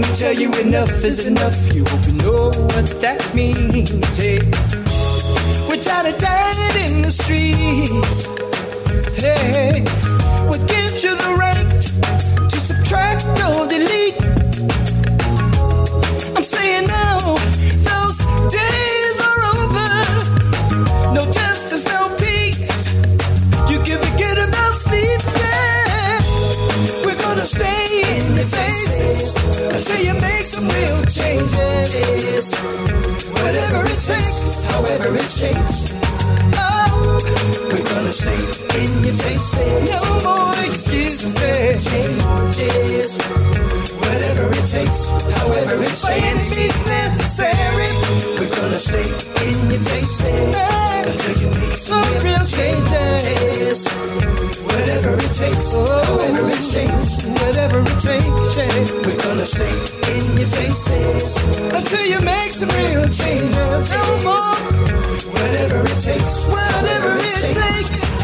When 0.00 0.08
we 0.08 0.14
tell 0.14 0.32
you 0.32 0.50
enough 0.54 1.04
is 1.04 1.26
enough, 1.26 1.74
you 1.74 1.84
hope 1.84 2.06
you 2.06 2.14
know 2.14 2.46
what 2.72 2.88
that 3.02 3.20
means. 3.34 4.16
Hey, 4.16 4.38
we're 5.68 5.82
tired 5.82 6.14
of 6.14 6.18
dying 6.18 6.94
in 6.94 7.02
the 7.02 7.10
streets. 7.10 8.24
Hey, 9.20 9.82
what 10.48 10.66
gives 10.66 11.04
you 11.04 11.14
the 11.14 11.36
right 11.38 12.48
to 12.48 12.60
subtract 12.60 13.26
or 13.44 13.68
delete? 13.68 13.79
Whatever 32.52 33.86
it 33.86 34.00
takes, 34.00 34.66
however 34.66 35.14
it 35.14 35.30
shakes. 35.30 35.92
Oh, 36.58 37.18
we're 37.70 37.86
gonna 37.86 38.12
stay 38.12 38.42
in 38.82 39.04
your 39.04 39.14
faces. 39.14 40.02
No 40.02 40.20
more 40.24 40.52
excuses. 40.66 41.36
Eh? 41.38 41.78
Changes. 41.78 43.18
Whatever 44.02 44.50
it 44.52 44.66
takes, 44.66 45.08
however 45.38 45.82
it 45.82 45.94
shakes. 45.94 46.50
It's 46.56 46.84
necessary. 46.86 47.90
We're 48.38 48.50
gonna 48.50 48.78
stay 48.78 49.08
in 49.46 49.70
your 49.70 49.80
faces 49.80 50.26
eh? 50.26 51.02
until 51.06 51.36
you 51.42 51.48
make 51.54 51.78
some 51.78 52.02
real 52.24 52.44
changes. 52.44 53.86
Whatever 54.66 55.14
it 55.18 55.32
takes, 55.32 55.74
oh. 55.74 55.86
however 55.86 56.50
it 56.50 56.62
shakes. 56.62 57.24
Whatever 57.42 57.80
it 57.80 58.00
takes, 58.00 58.56
yeah. 58.56 58.74
We're 59.06 59.22
gonna 59.22 59.46
stay 59.46 60.00
in 60.18 60.19
your 60.40 60.48
faces 60.48 61.36
until 61.36 62.06
you 62.06 62.18
make 62.22 62.48
some 62.48 62.70
real 62.70 63.06
changes. 63.08 63.92
No 63.92 64.04
more. 64.24 64.56
Whatever 65.32 65.84
it 65.84 66.00
takes, 66.00 66.44
whatever 66.44 67.16
it 67.18 67.54
takes. 67.54 68.00
Amadou 68.00 68.19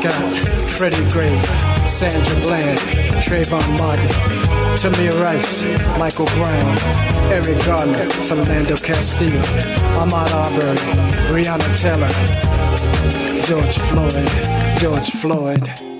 Scott, 0.00 0.38
Freddie 0.68 1.10
Gray, 1.10 1.34
Sandra 1.84 2.40
Bland, 2.40 2.78
Trayvon 3.20 3.78
Martin, 3.78 4.06
Tamir 4.76 5.20
Rice, 5.20 5.64
Michael 5.98 6.26
Brown, 6.36 6.78
Eric 7.32 7.58
Garner, 7.66 8.06
Philando 8.28 8.80
Castile, 8.80 9.42
Ahmaud 9.98 10.30
Arbery, 10.30 10.78
Breonna 11.28 11.76
Taylor, 11.76 12.12
George 13.42 13.78
Floyd, 13.88 14.78
George 14.78 15.10
Floyd. 15.10 15.97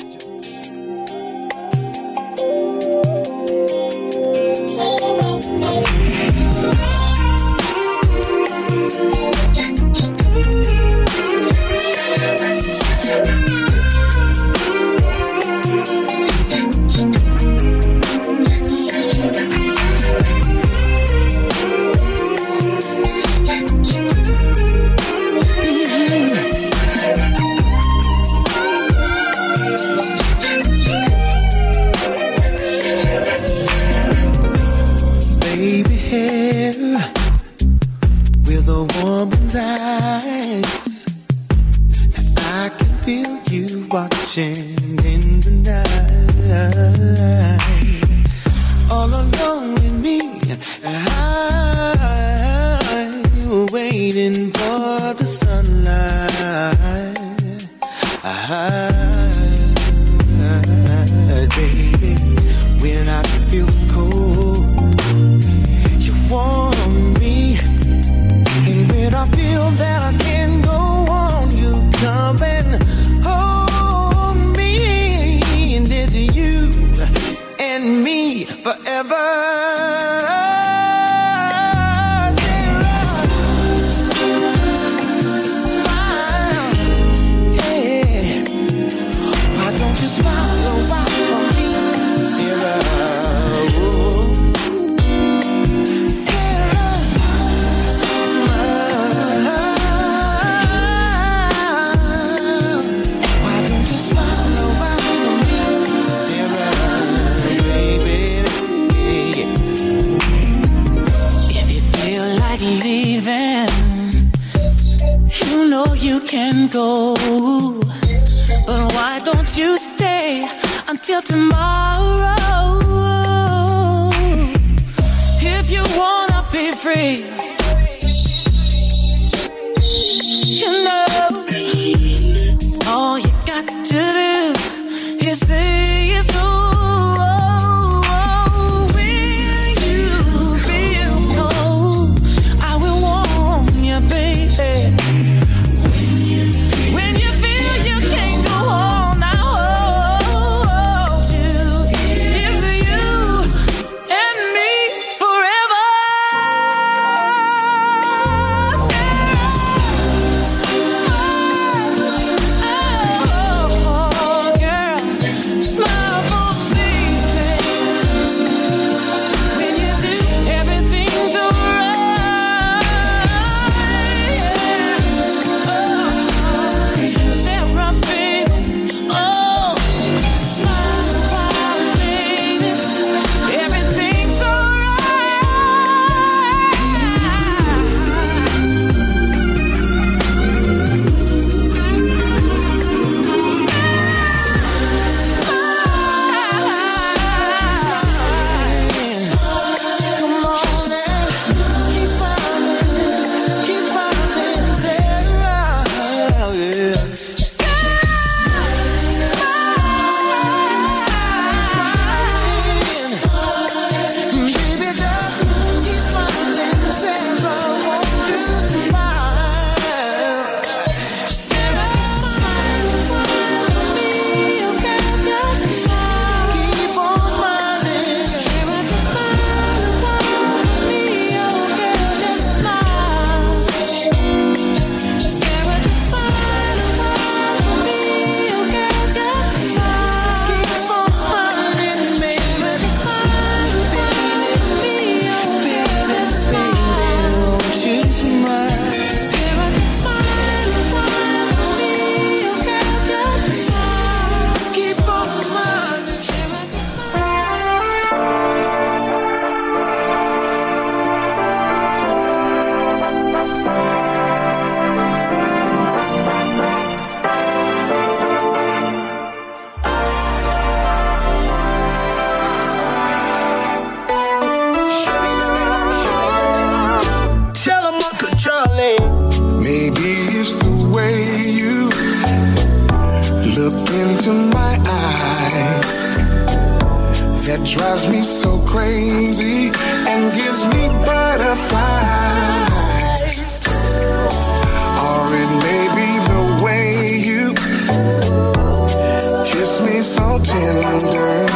me 299.81 300.03
so 300.03 300.39
tender. 300.43 301.47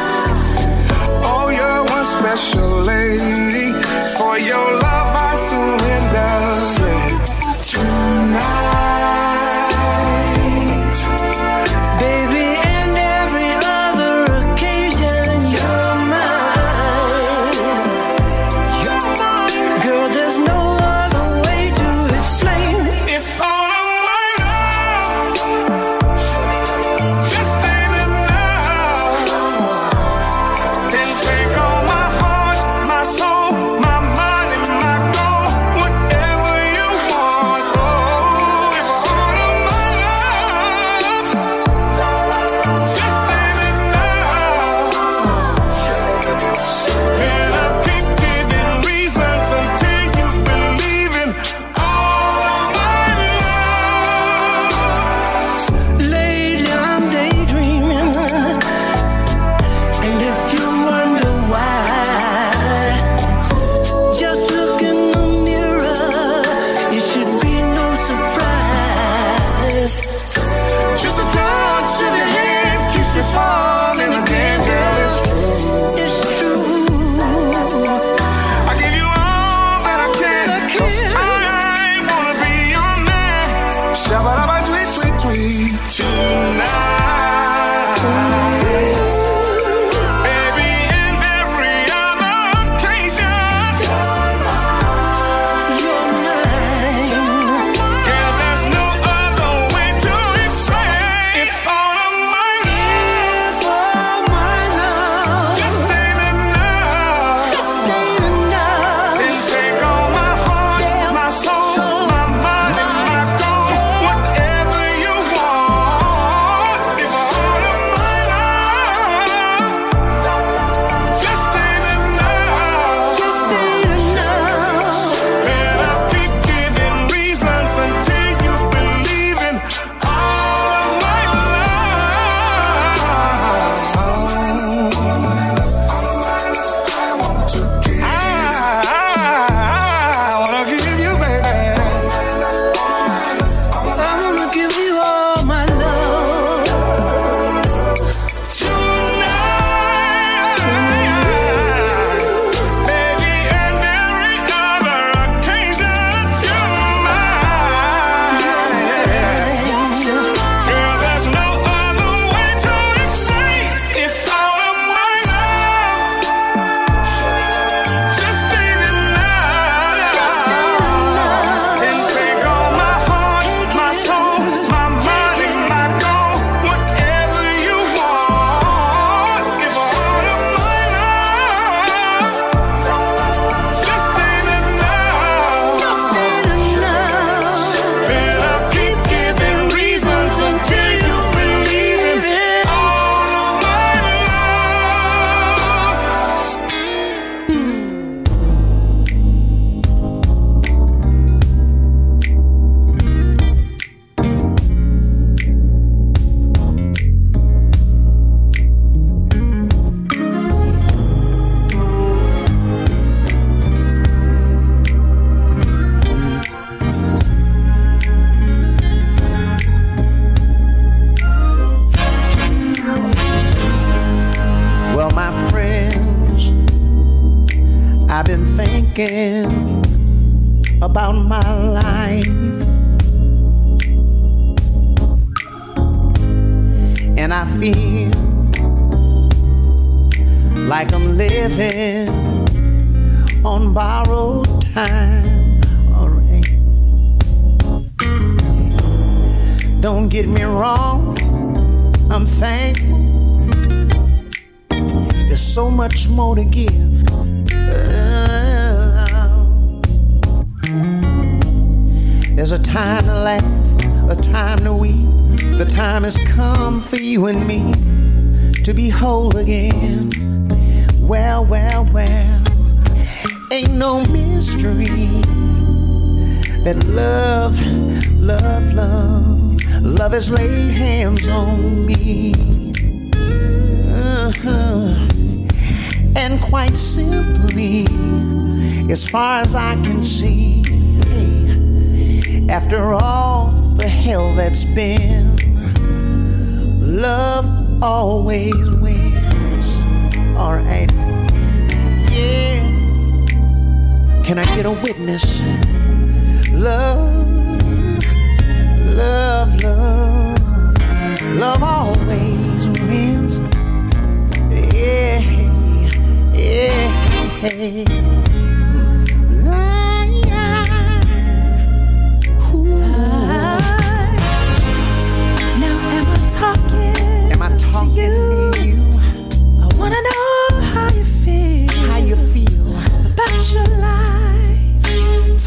Oh, 1.25 1.49
you're 1.49 1.85
one 1.85 2.05
special 2.05 2.83
lady 2.83 3.73
for 4.17 4.39
your 4.39 4.81
life. 4.81 4.92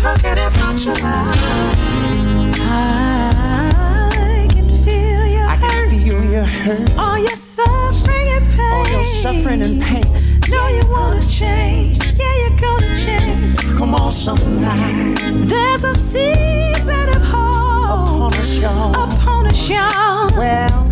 Talking 0.06 0.38
about 0.38 0.86
your 0.86 0.94
life. 0.94 1.40
I 2.62 4.48
can 4.52 4.70
feel 4.86 5.26
your 5.26 5.48
I 5.48 5.56
hurt. 5.56 5.90
can 5.90 6.00
feel 6.00 6.24
your 6.24 6.44
hurt. 6.46 6.96
All 6.96 7.18
your 7.18 7.36
suffering 7.36 8.28
and 8.30 8.46
pain. 8.52 8.72
All 8.72 8.88
your 8.92 9.04
suffering 9.04 9.62
and 9.64 9.82
pain. 9.82 10.06
Know 10.48 10.68
you 10.68 10.86
wanna 10.92 11.24
change. 11.24 11.98
Yeah, 12.20 12.36
you're 12.42 12.60
gonna 12.60 12.96
change. 12.96 13.58
Come 13.80 13.96
on. 13.96 14.12
There's 15.48 15.84
a 15.84 15.96
season 15.96 17.10
of 17.10 17.24
hope 17.24 18.30
Upon 18.30 18.34
us, 18.36 18.58
y'all. 18.58 18.94
upon 18.94 19.48
us, 19.48 19.68
y'all. 19.68 20.30
Well, 20.38 20.84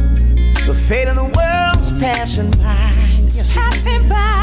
the 0.66 0.74
fate 0.74 1.08
of 1.08 1.18
the 1.18 1.30
world's 1.38 1.92
passing 2.02 2.50
by. 2.50 2.92
It's 3.26 3.54
passing 3.54 4.10
by. 4.10 4.43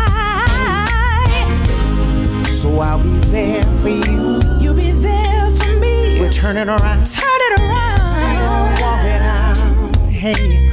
So 2.61 2.79
I'll 2.79 3.03
be 3.03 3.09
there 3.33 3.65
for 3.81 3.89
you. 3.89 4.43
You'll 4.61 4.75
be 4.75 4.91
there 4.91 5.51
for 5.53 5.81
me. 5.81 6.21
We're 6.21 6.31
turning 6.31 6.69
around. 6.69 7.07
Turn 7.07 7.25
it 7.25 7.59
around. 7.59 8.11
So 8.11 8.27
we're 8.37 8.77
walking 8.83 9.23
out. 9.25 9.97
Hey, 10.11 10.69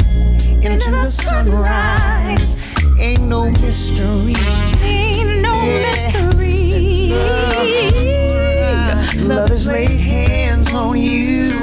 into 0.66 0.92
the 0.92 1.06
sunrise. 1.06 2.62
Ain't 3.00 3.22
no 3.22 3.50
mystery. 3.52 4.36
Ain't 4.82 5.42
no 5.42 5.62
mystery. 5.62 7.14
Love 9.24 9.48
has 9.48 9.66
laid 9.66 9.98
hands 9.98 10.74
on 10.74 10.98
you. 10.98 11.54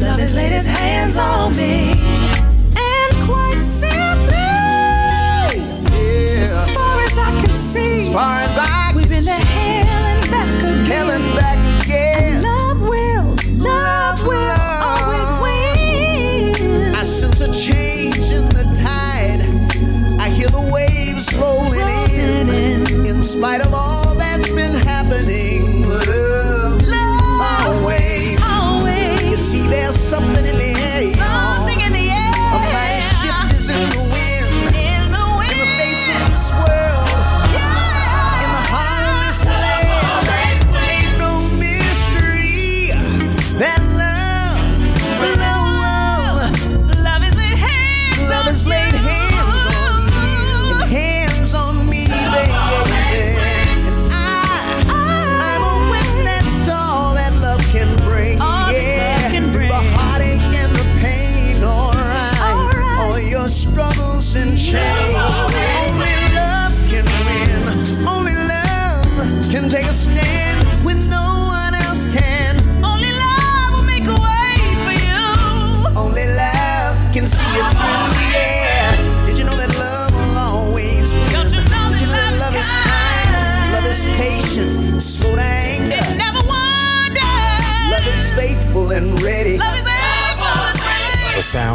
Love 0.00 0.20
has 0.20 0.34
laid 0.34 0.52
his 0.52 0.64
hands 0.64 1.18
on 1.18 1.54
me. 1.54 2.19
As 7.76 7.84
see, 7.84 8.06
As 8.06 8.08
far 8.08 8.40
as 8.40 8.58
I 8.58 8.92
we've 8.94 9.08
been 9.08 9.20
to 9.20 9.79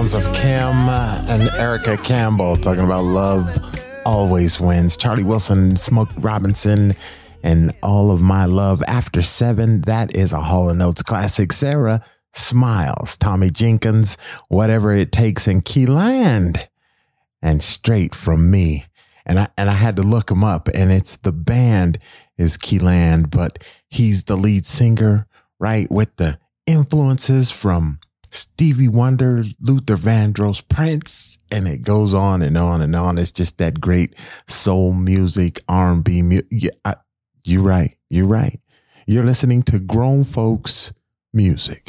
sounds 0.07 0.27
of 0.27 0.35
Kem 0.35 0.89
and 1.29 1.49
Erica 1.57 1.97
Campbell 1.97 2.57
talking 2.57 2.83
about 2.83 3.03
love 3.03 3.57
always 4.05 4.59
wins. 4.59 4.97
Charlie 4.97 5.23
Wilson, 5.23 5.75
Smokey 5.75 6.19
Robinson, 6.19 6.93
and 7.41 7.71
all 7.81 8.11
of 8.11 8.21
my 8.21 8.45
love 8.45 8.83
after 8.87 9.23
seven. 9.23 9.81
That 9.81 10.15
is 10.15 10.31
a 10.31 10.41
Hall 10.41 10.69
& 10.81 10.81
Oates 10.81 11.01
classic. 11.01 11.51
Sara 11.51 12.03
Smiles, 12.33 13.17
Tomi 13.17 13.49
Jenkins, 13.49 14.17
whatever 14.47 14.91
it 14.91 15.11
takes, 15.11 15.47
and 15.47 15.65
Kiland, 15.65 16.67
and 17.41 17.63
straight 17.63 18.13
from 18.13 18.51
me. 18.51 18.85
And 19.25 19.39
I 19.39 19.47
and 19.57 19.69
I 19.69 19.73
had 19.73 19.95
to 19.95 20.03
look 20.03 20.29
him 20.29 20.43
up, 20.43 20.67
and 20.67 20.91
it's 20.91 21.17
the 21.17 21.33
band 21.33 21.97
is 22.37 22.57
Kiland, 22.57 23.31
but 23.31 23.63
he's 23.89 24.25
the 24.25 24.35
lead 24.35 24.67
singer, 24.67 25.25
right? 25.59 25.89
With 25.89 26.15
the 26.17 26.37
influences 26.67 27.49
from 27.49 27.99
Stevie 28.35 28.89
Wonder, 28.89 29.45
Luther 29.61 29.95
Vandross, 29.95 30.67
Prince, 30.67 31.37
and 31.51 31.67
it 31.67 31.83
goes 31.83 32.13
on 32.13 32.41
and 32.41 32.57
on 32.57 32.81
and 32.81 32.95
on. 32.95 33.17
It's 33.17 33.31
just 33.31 33.57
that 33.59 33.79
great 33.79 34.13
soul 34.47 34.93
music, 34.93 35.61
R&B 35.69 36.21
music. 36.21 36.47
Yeah, 36.51 36.93
you're 37.45 37.63
right. 37.63 37.95
You're 38.09 38.27
right. 38.27 38.59
You're 39.07 39.23
listening 39.23 39.63
to 39.63 39.79
grown 39.79 40.23
folks 40.23 40.93
music. 41.33 41.83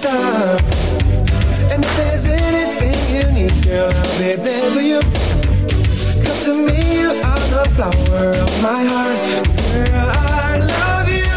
star. 0.00 0.56
And 1.72 1.84
if 1.84 1.96
there's 1.98 2.26
anything 2.26 2.98
you 3.14 3.26
need, 3.36 3.54
girl, 3.64 3.92
I'll 3.92 4.18
be 4.18 4.32
there 4.46 4.70
for 4.72 4.80
you. 4.80 5.00
Come 6.24 6.38
to 6.46 6.52
me, 6.66 6.78
you 7.00 7.10
are 7.30 7.44
the 7.54 7.64
flower 7.74 8.28
of 8.46 8.52
my 8.62 8.82
heart. 8.92 9.20
Girl, 9.72 10.08
I 10.48 10.52
love 10.74 11.08
you 11.20 11.36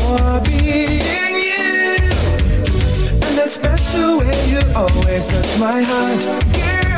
for 0.00 0.40
being 0.48 1.36
you. 1.50 1.70
And 3.24 3.34
the 3.40 3.46
special 3.58 4.18
way 4.18 4.38
you 4.52 4.62
always 4.74 5.24
touch 5.32 5.52
my 5.60 5.80
heart. 5.90 6.22
Girl, 6.58 6.89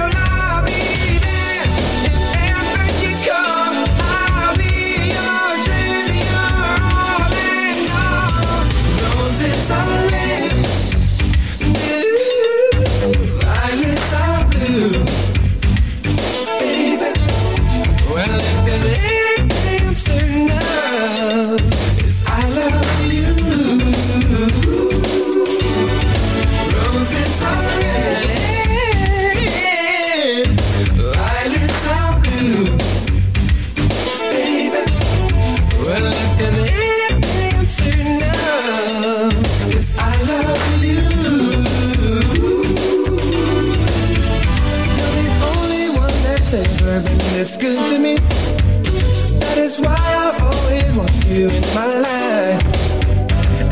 That's 49.73 49.87
why 49.87 49.97
I 49.97 50.37
always 50.39 50.97
want 50.99 51.25
you 51.25 51.49
in 51.49 51.63
my 51.75 51.87
life. 51.87 52.61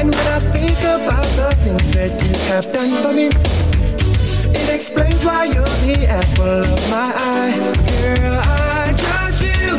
And 0.01 0.09
when 0.09 0.27
I 0.33 0.41
think 0.49 0.79
about 0.81 1.29
the 1.37 1.55
things 1.61 1.93
that 1.93 2.13
you 2.25 2.33
have 2.49 2.73
done 2.73 3.03
for 3.03 3.13
me, 3.13 3.27
it 4.59 4.75
explains 4.75 5.23
why 5.23 5.45
you're 5.45 5.63
the 5.85 6.07
apple 6.09 6.73
of 6.73 6.91
my 6.91 7.13
eye. 7.15 7.53
Girl, 8.01 8.41
I 8.43 8.95
trust 8.97 9.43
you 9.45 9.77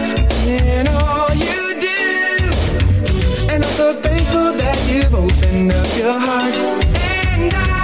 in 0.54 0.88
all 0.90 1.34
you 1.34 1.74
do. 1.82 3.50
And 3.52 3.66
I'm 3.66 3.72
so 3.72 3.92
thankful 3.92 4.54
that 4.62 4.78
you've 4.88 5.16
opened 5.16 5.74
up 5.74 5.88
your 5.98 6.14
heart. 6.14 6.54
And 7.02 7.52
I 7.52 7.81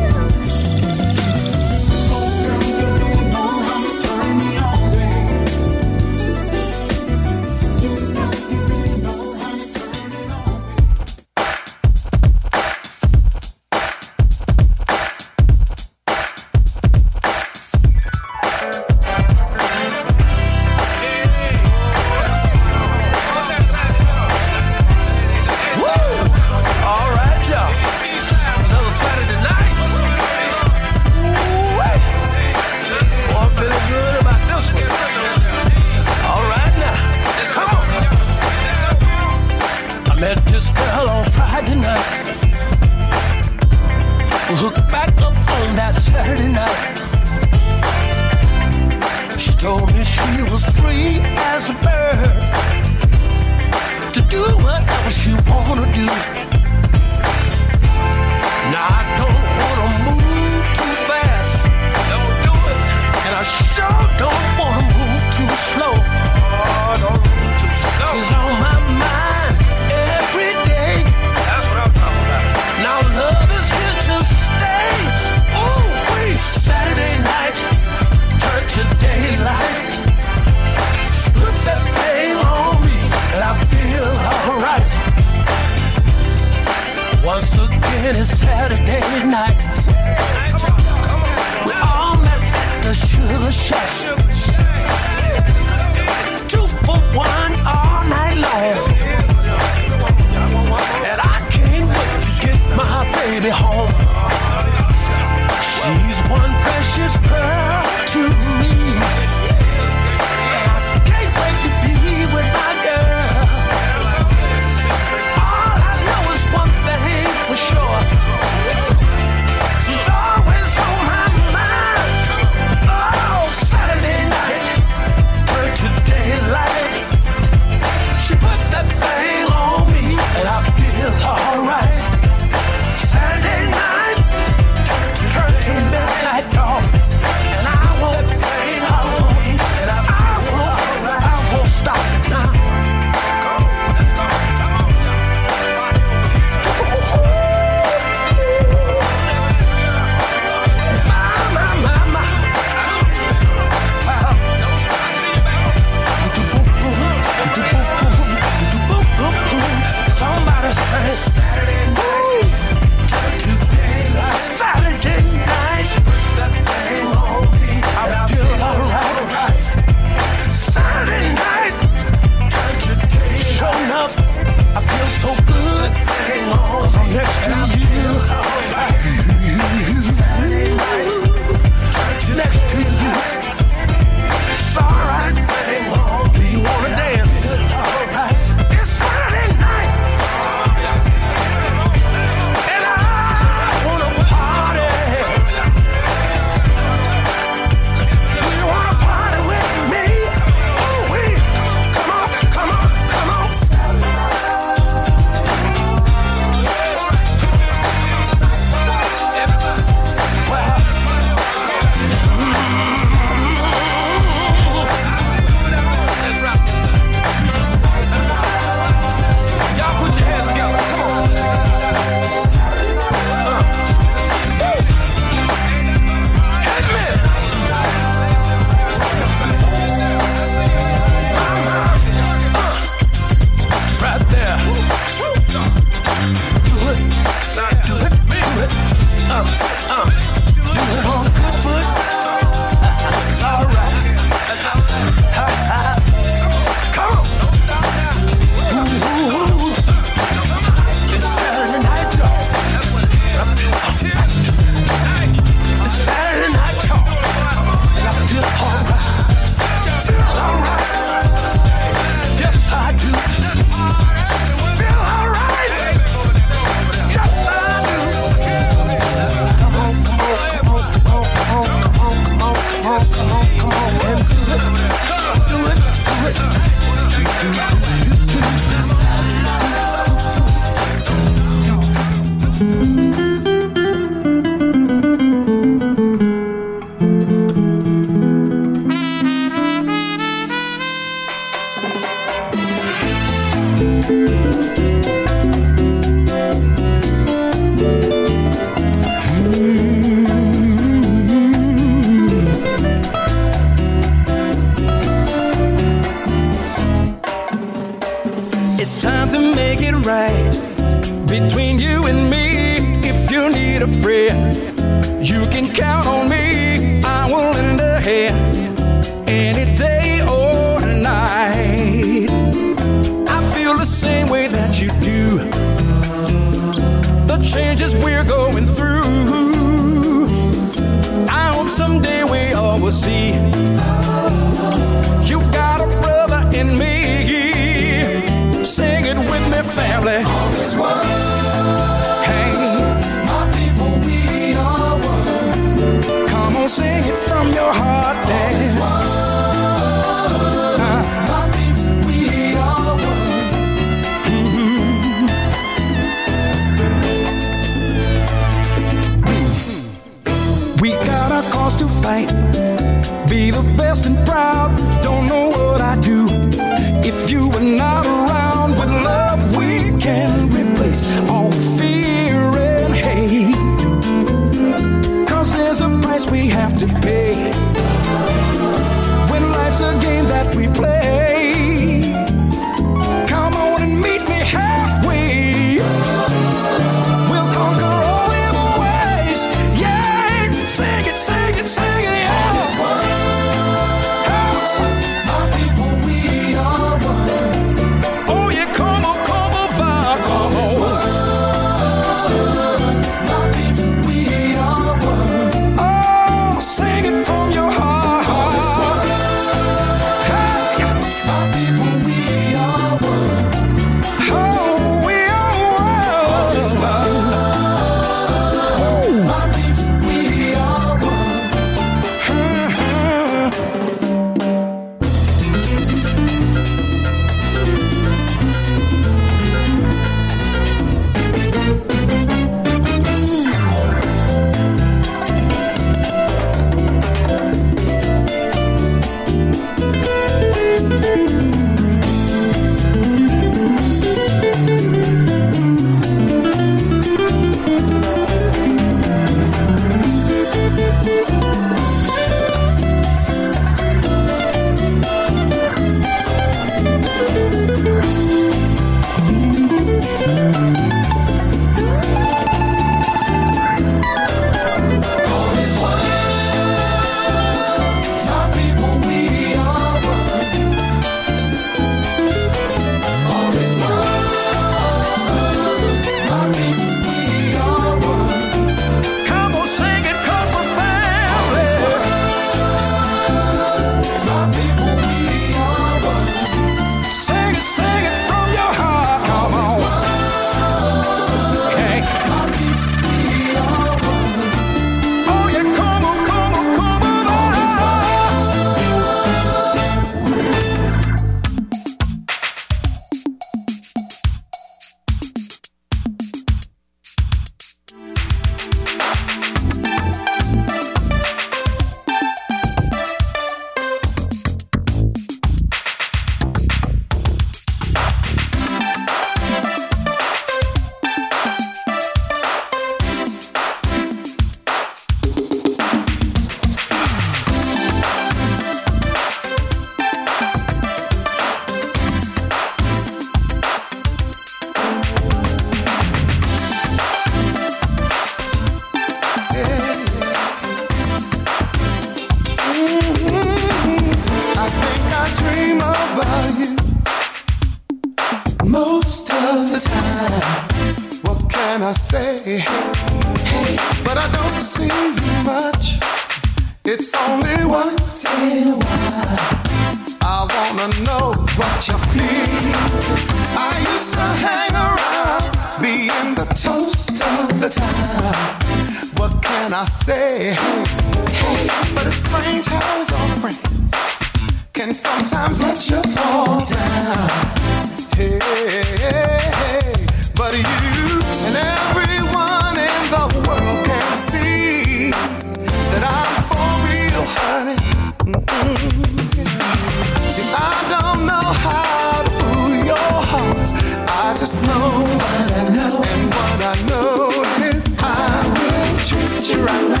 know, 594.78 594.90
what 595.20 595.52
I 595.52 595.68
know, 595.76 596.02
and 596.04 596.26
what 596.36 596.60
I 596.62 596.76
know 596.88 597.42
is 597.64 597.84
I 597.98 598.10
will 598.56 598.92
treat 599.08 599.44
you 599.50 599.58
right. 599.64 600.00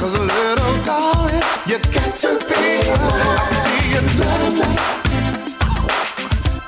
Cause 0.00 0.14
little 0.18 0.74
darling, 0.84 1.44
you 1.66 1.78
got 1.96 2.12
to 2.22 2.30
be 2.48 2.62
right. 2.90 3.38
I 3.38 3.46
see 3.62 3.82
you 3.92 4.02
love, 4.20 4.56
love. 4.60 4.78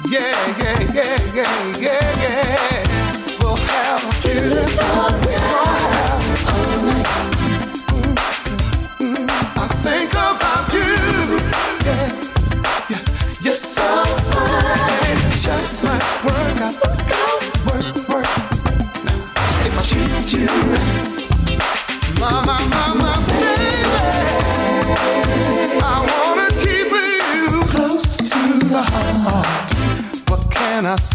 Yeah, 0.08 0.58
yeah, 0.60 0.78
yeah, 0.96 1.16
yeah, 1.34 1.54
yeah, 1.86 2.22
yeah. 2.22 3.38
We'll 3.40 3.56
have 3.56 4.02
a 4.04 4.12
beautiful 4.22 5.10
time. 5.34 6.21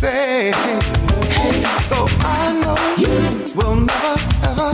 So 0.07 0.13
I 2.19 2.53
know 2.61 2.77
you 2.97 3.17
will 3.55 3.75
never, 3.75 4.15
ever, 4.41 4.73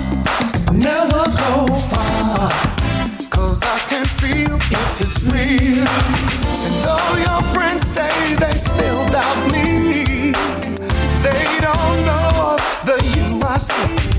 never 0.71 1.25
go 1.41 1.65
far. 1.89 2.51
Cause 3.31 3.63
I 3.63 3.79
can 3.89 4.05
feel 4.05 4.57
if 4.57 5.01
it's 5.01 5.23
real. 5.23 5.87
And 6.65 6.75
though 6.85 7.15
your 7.17 7.41
friends 7.51 7.81
say 7.81 8.35
they 8.35 8.57
still 8.59 9.09
doubt 9.09 9.47
me, 9.51 10.33
they 11.23 11.59
don't 11.61 12.05
know 12.05 12.53
of 12.53 12.61
the 12.85 13.01
you 13.15 13.41
I 13.41 13.57
see. 13.57 14.12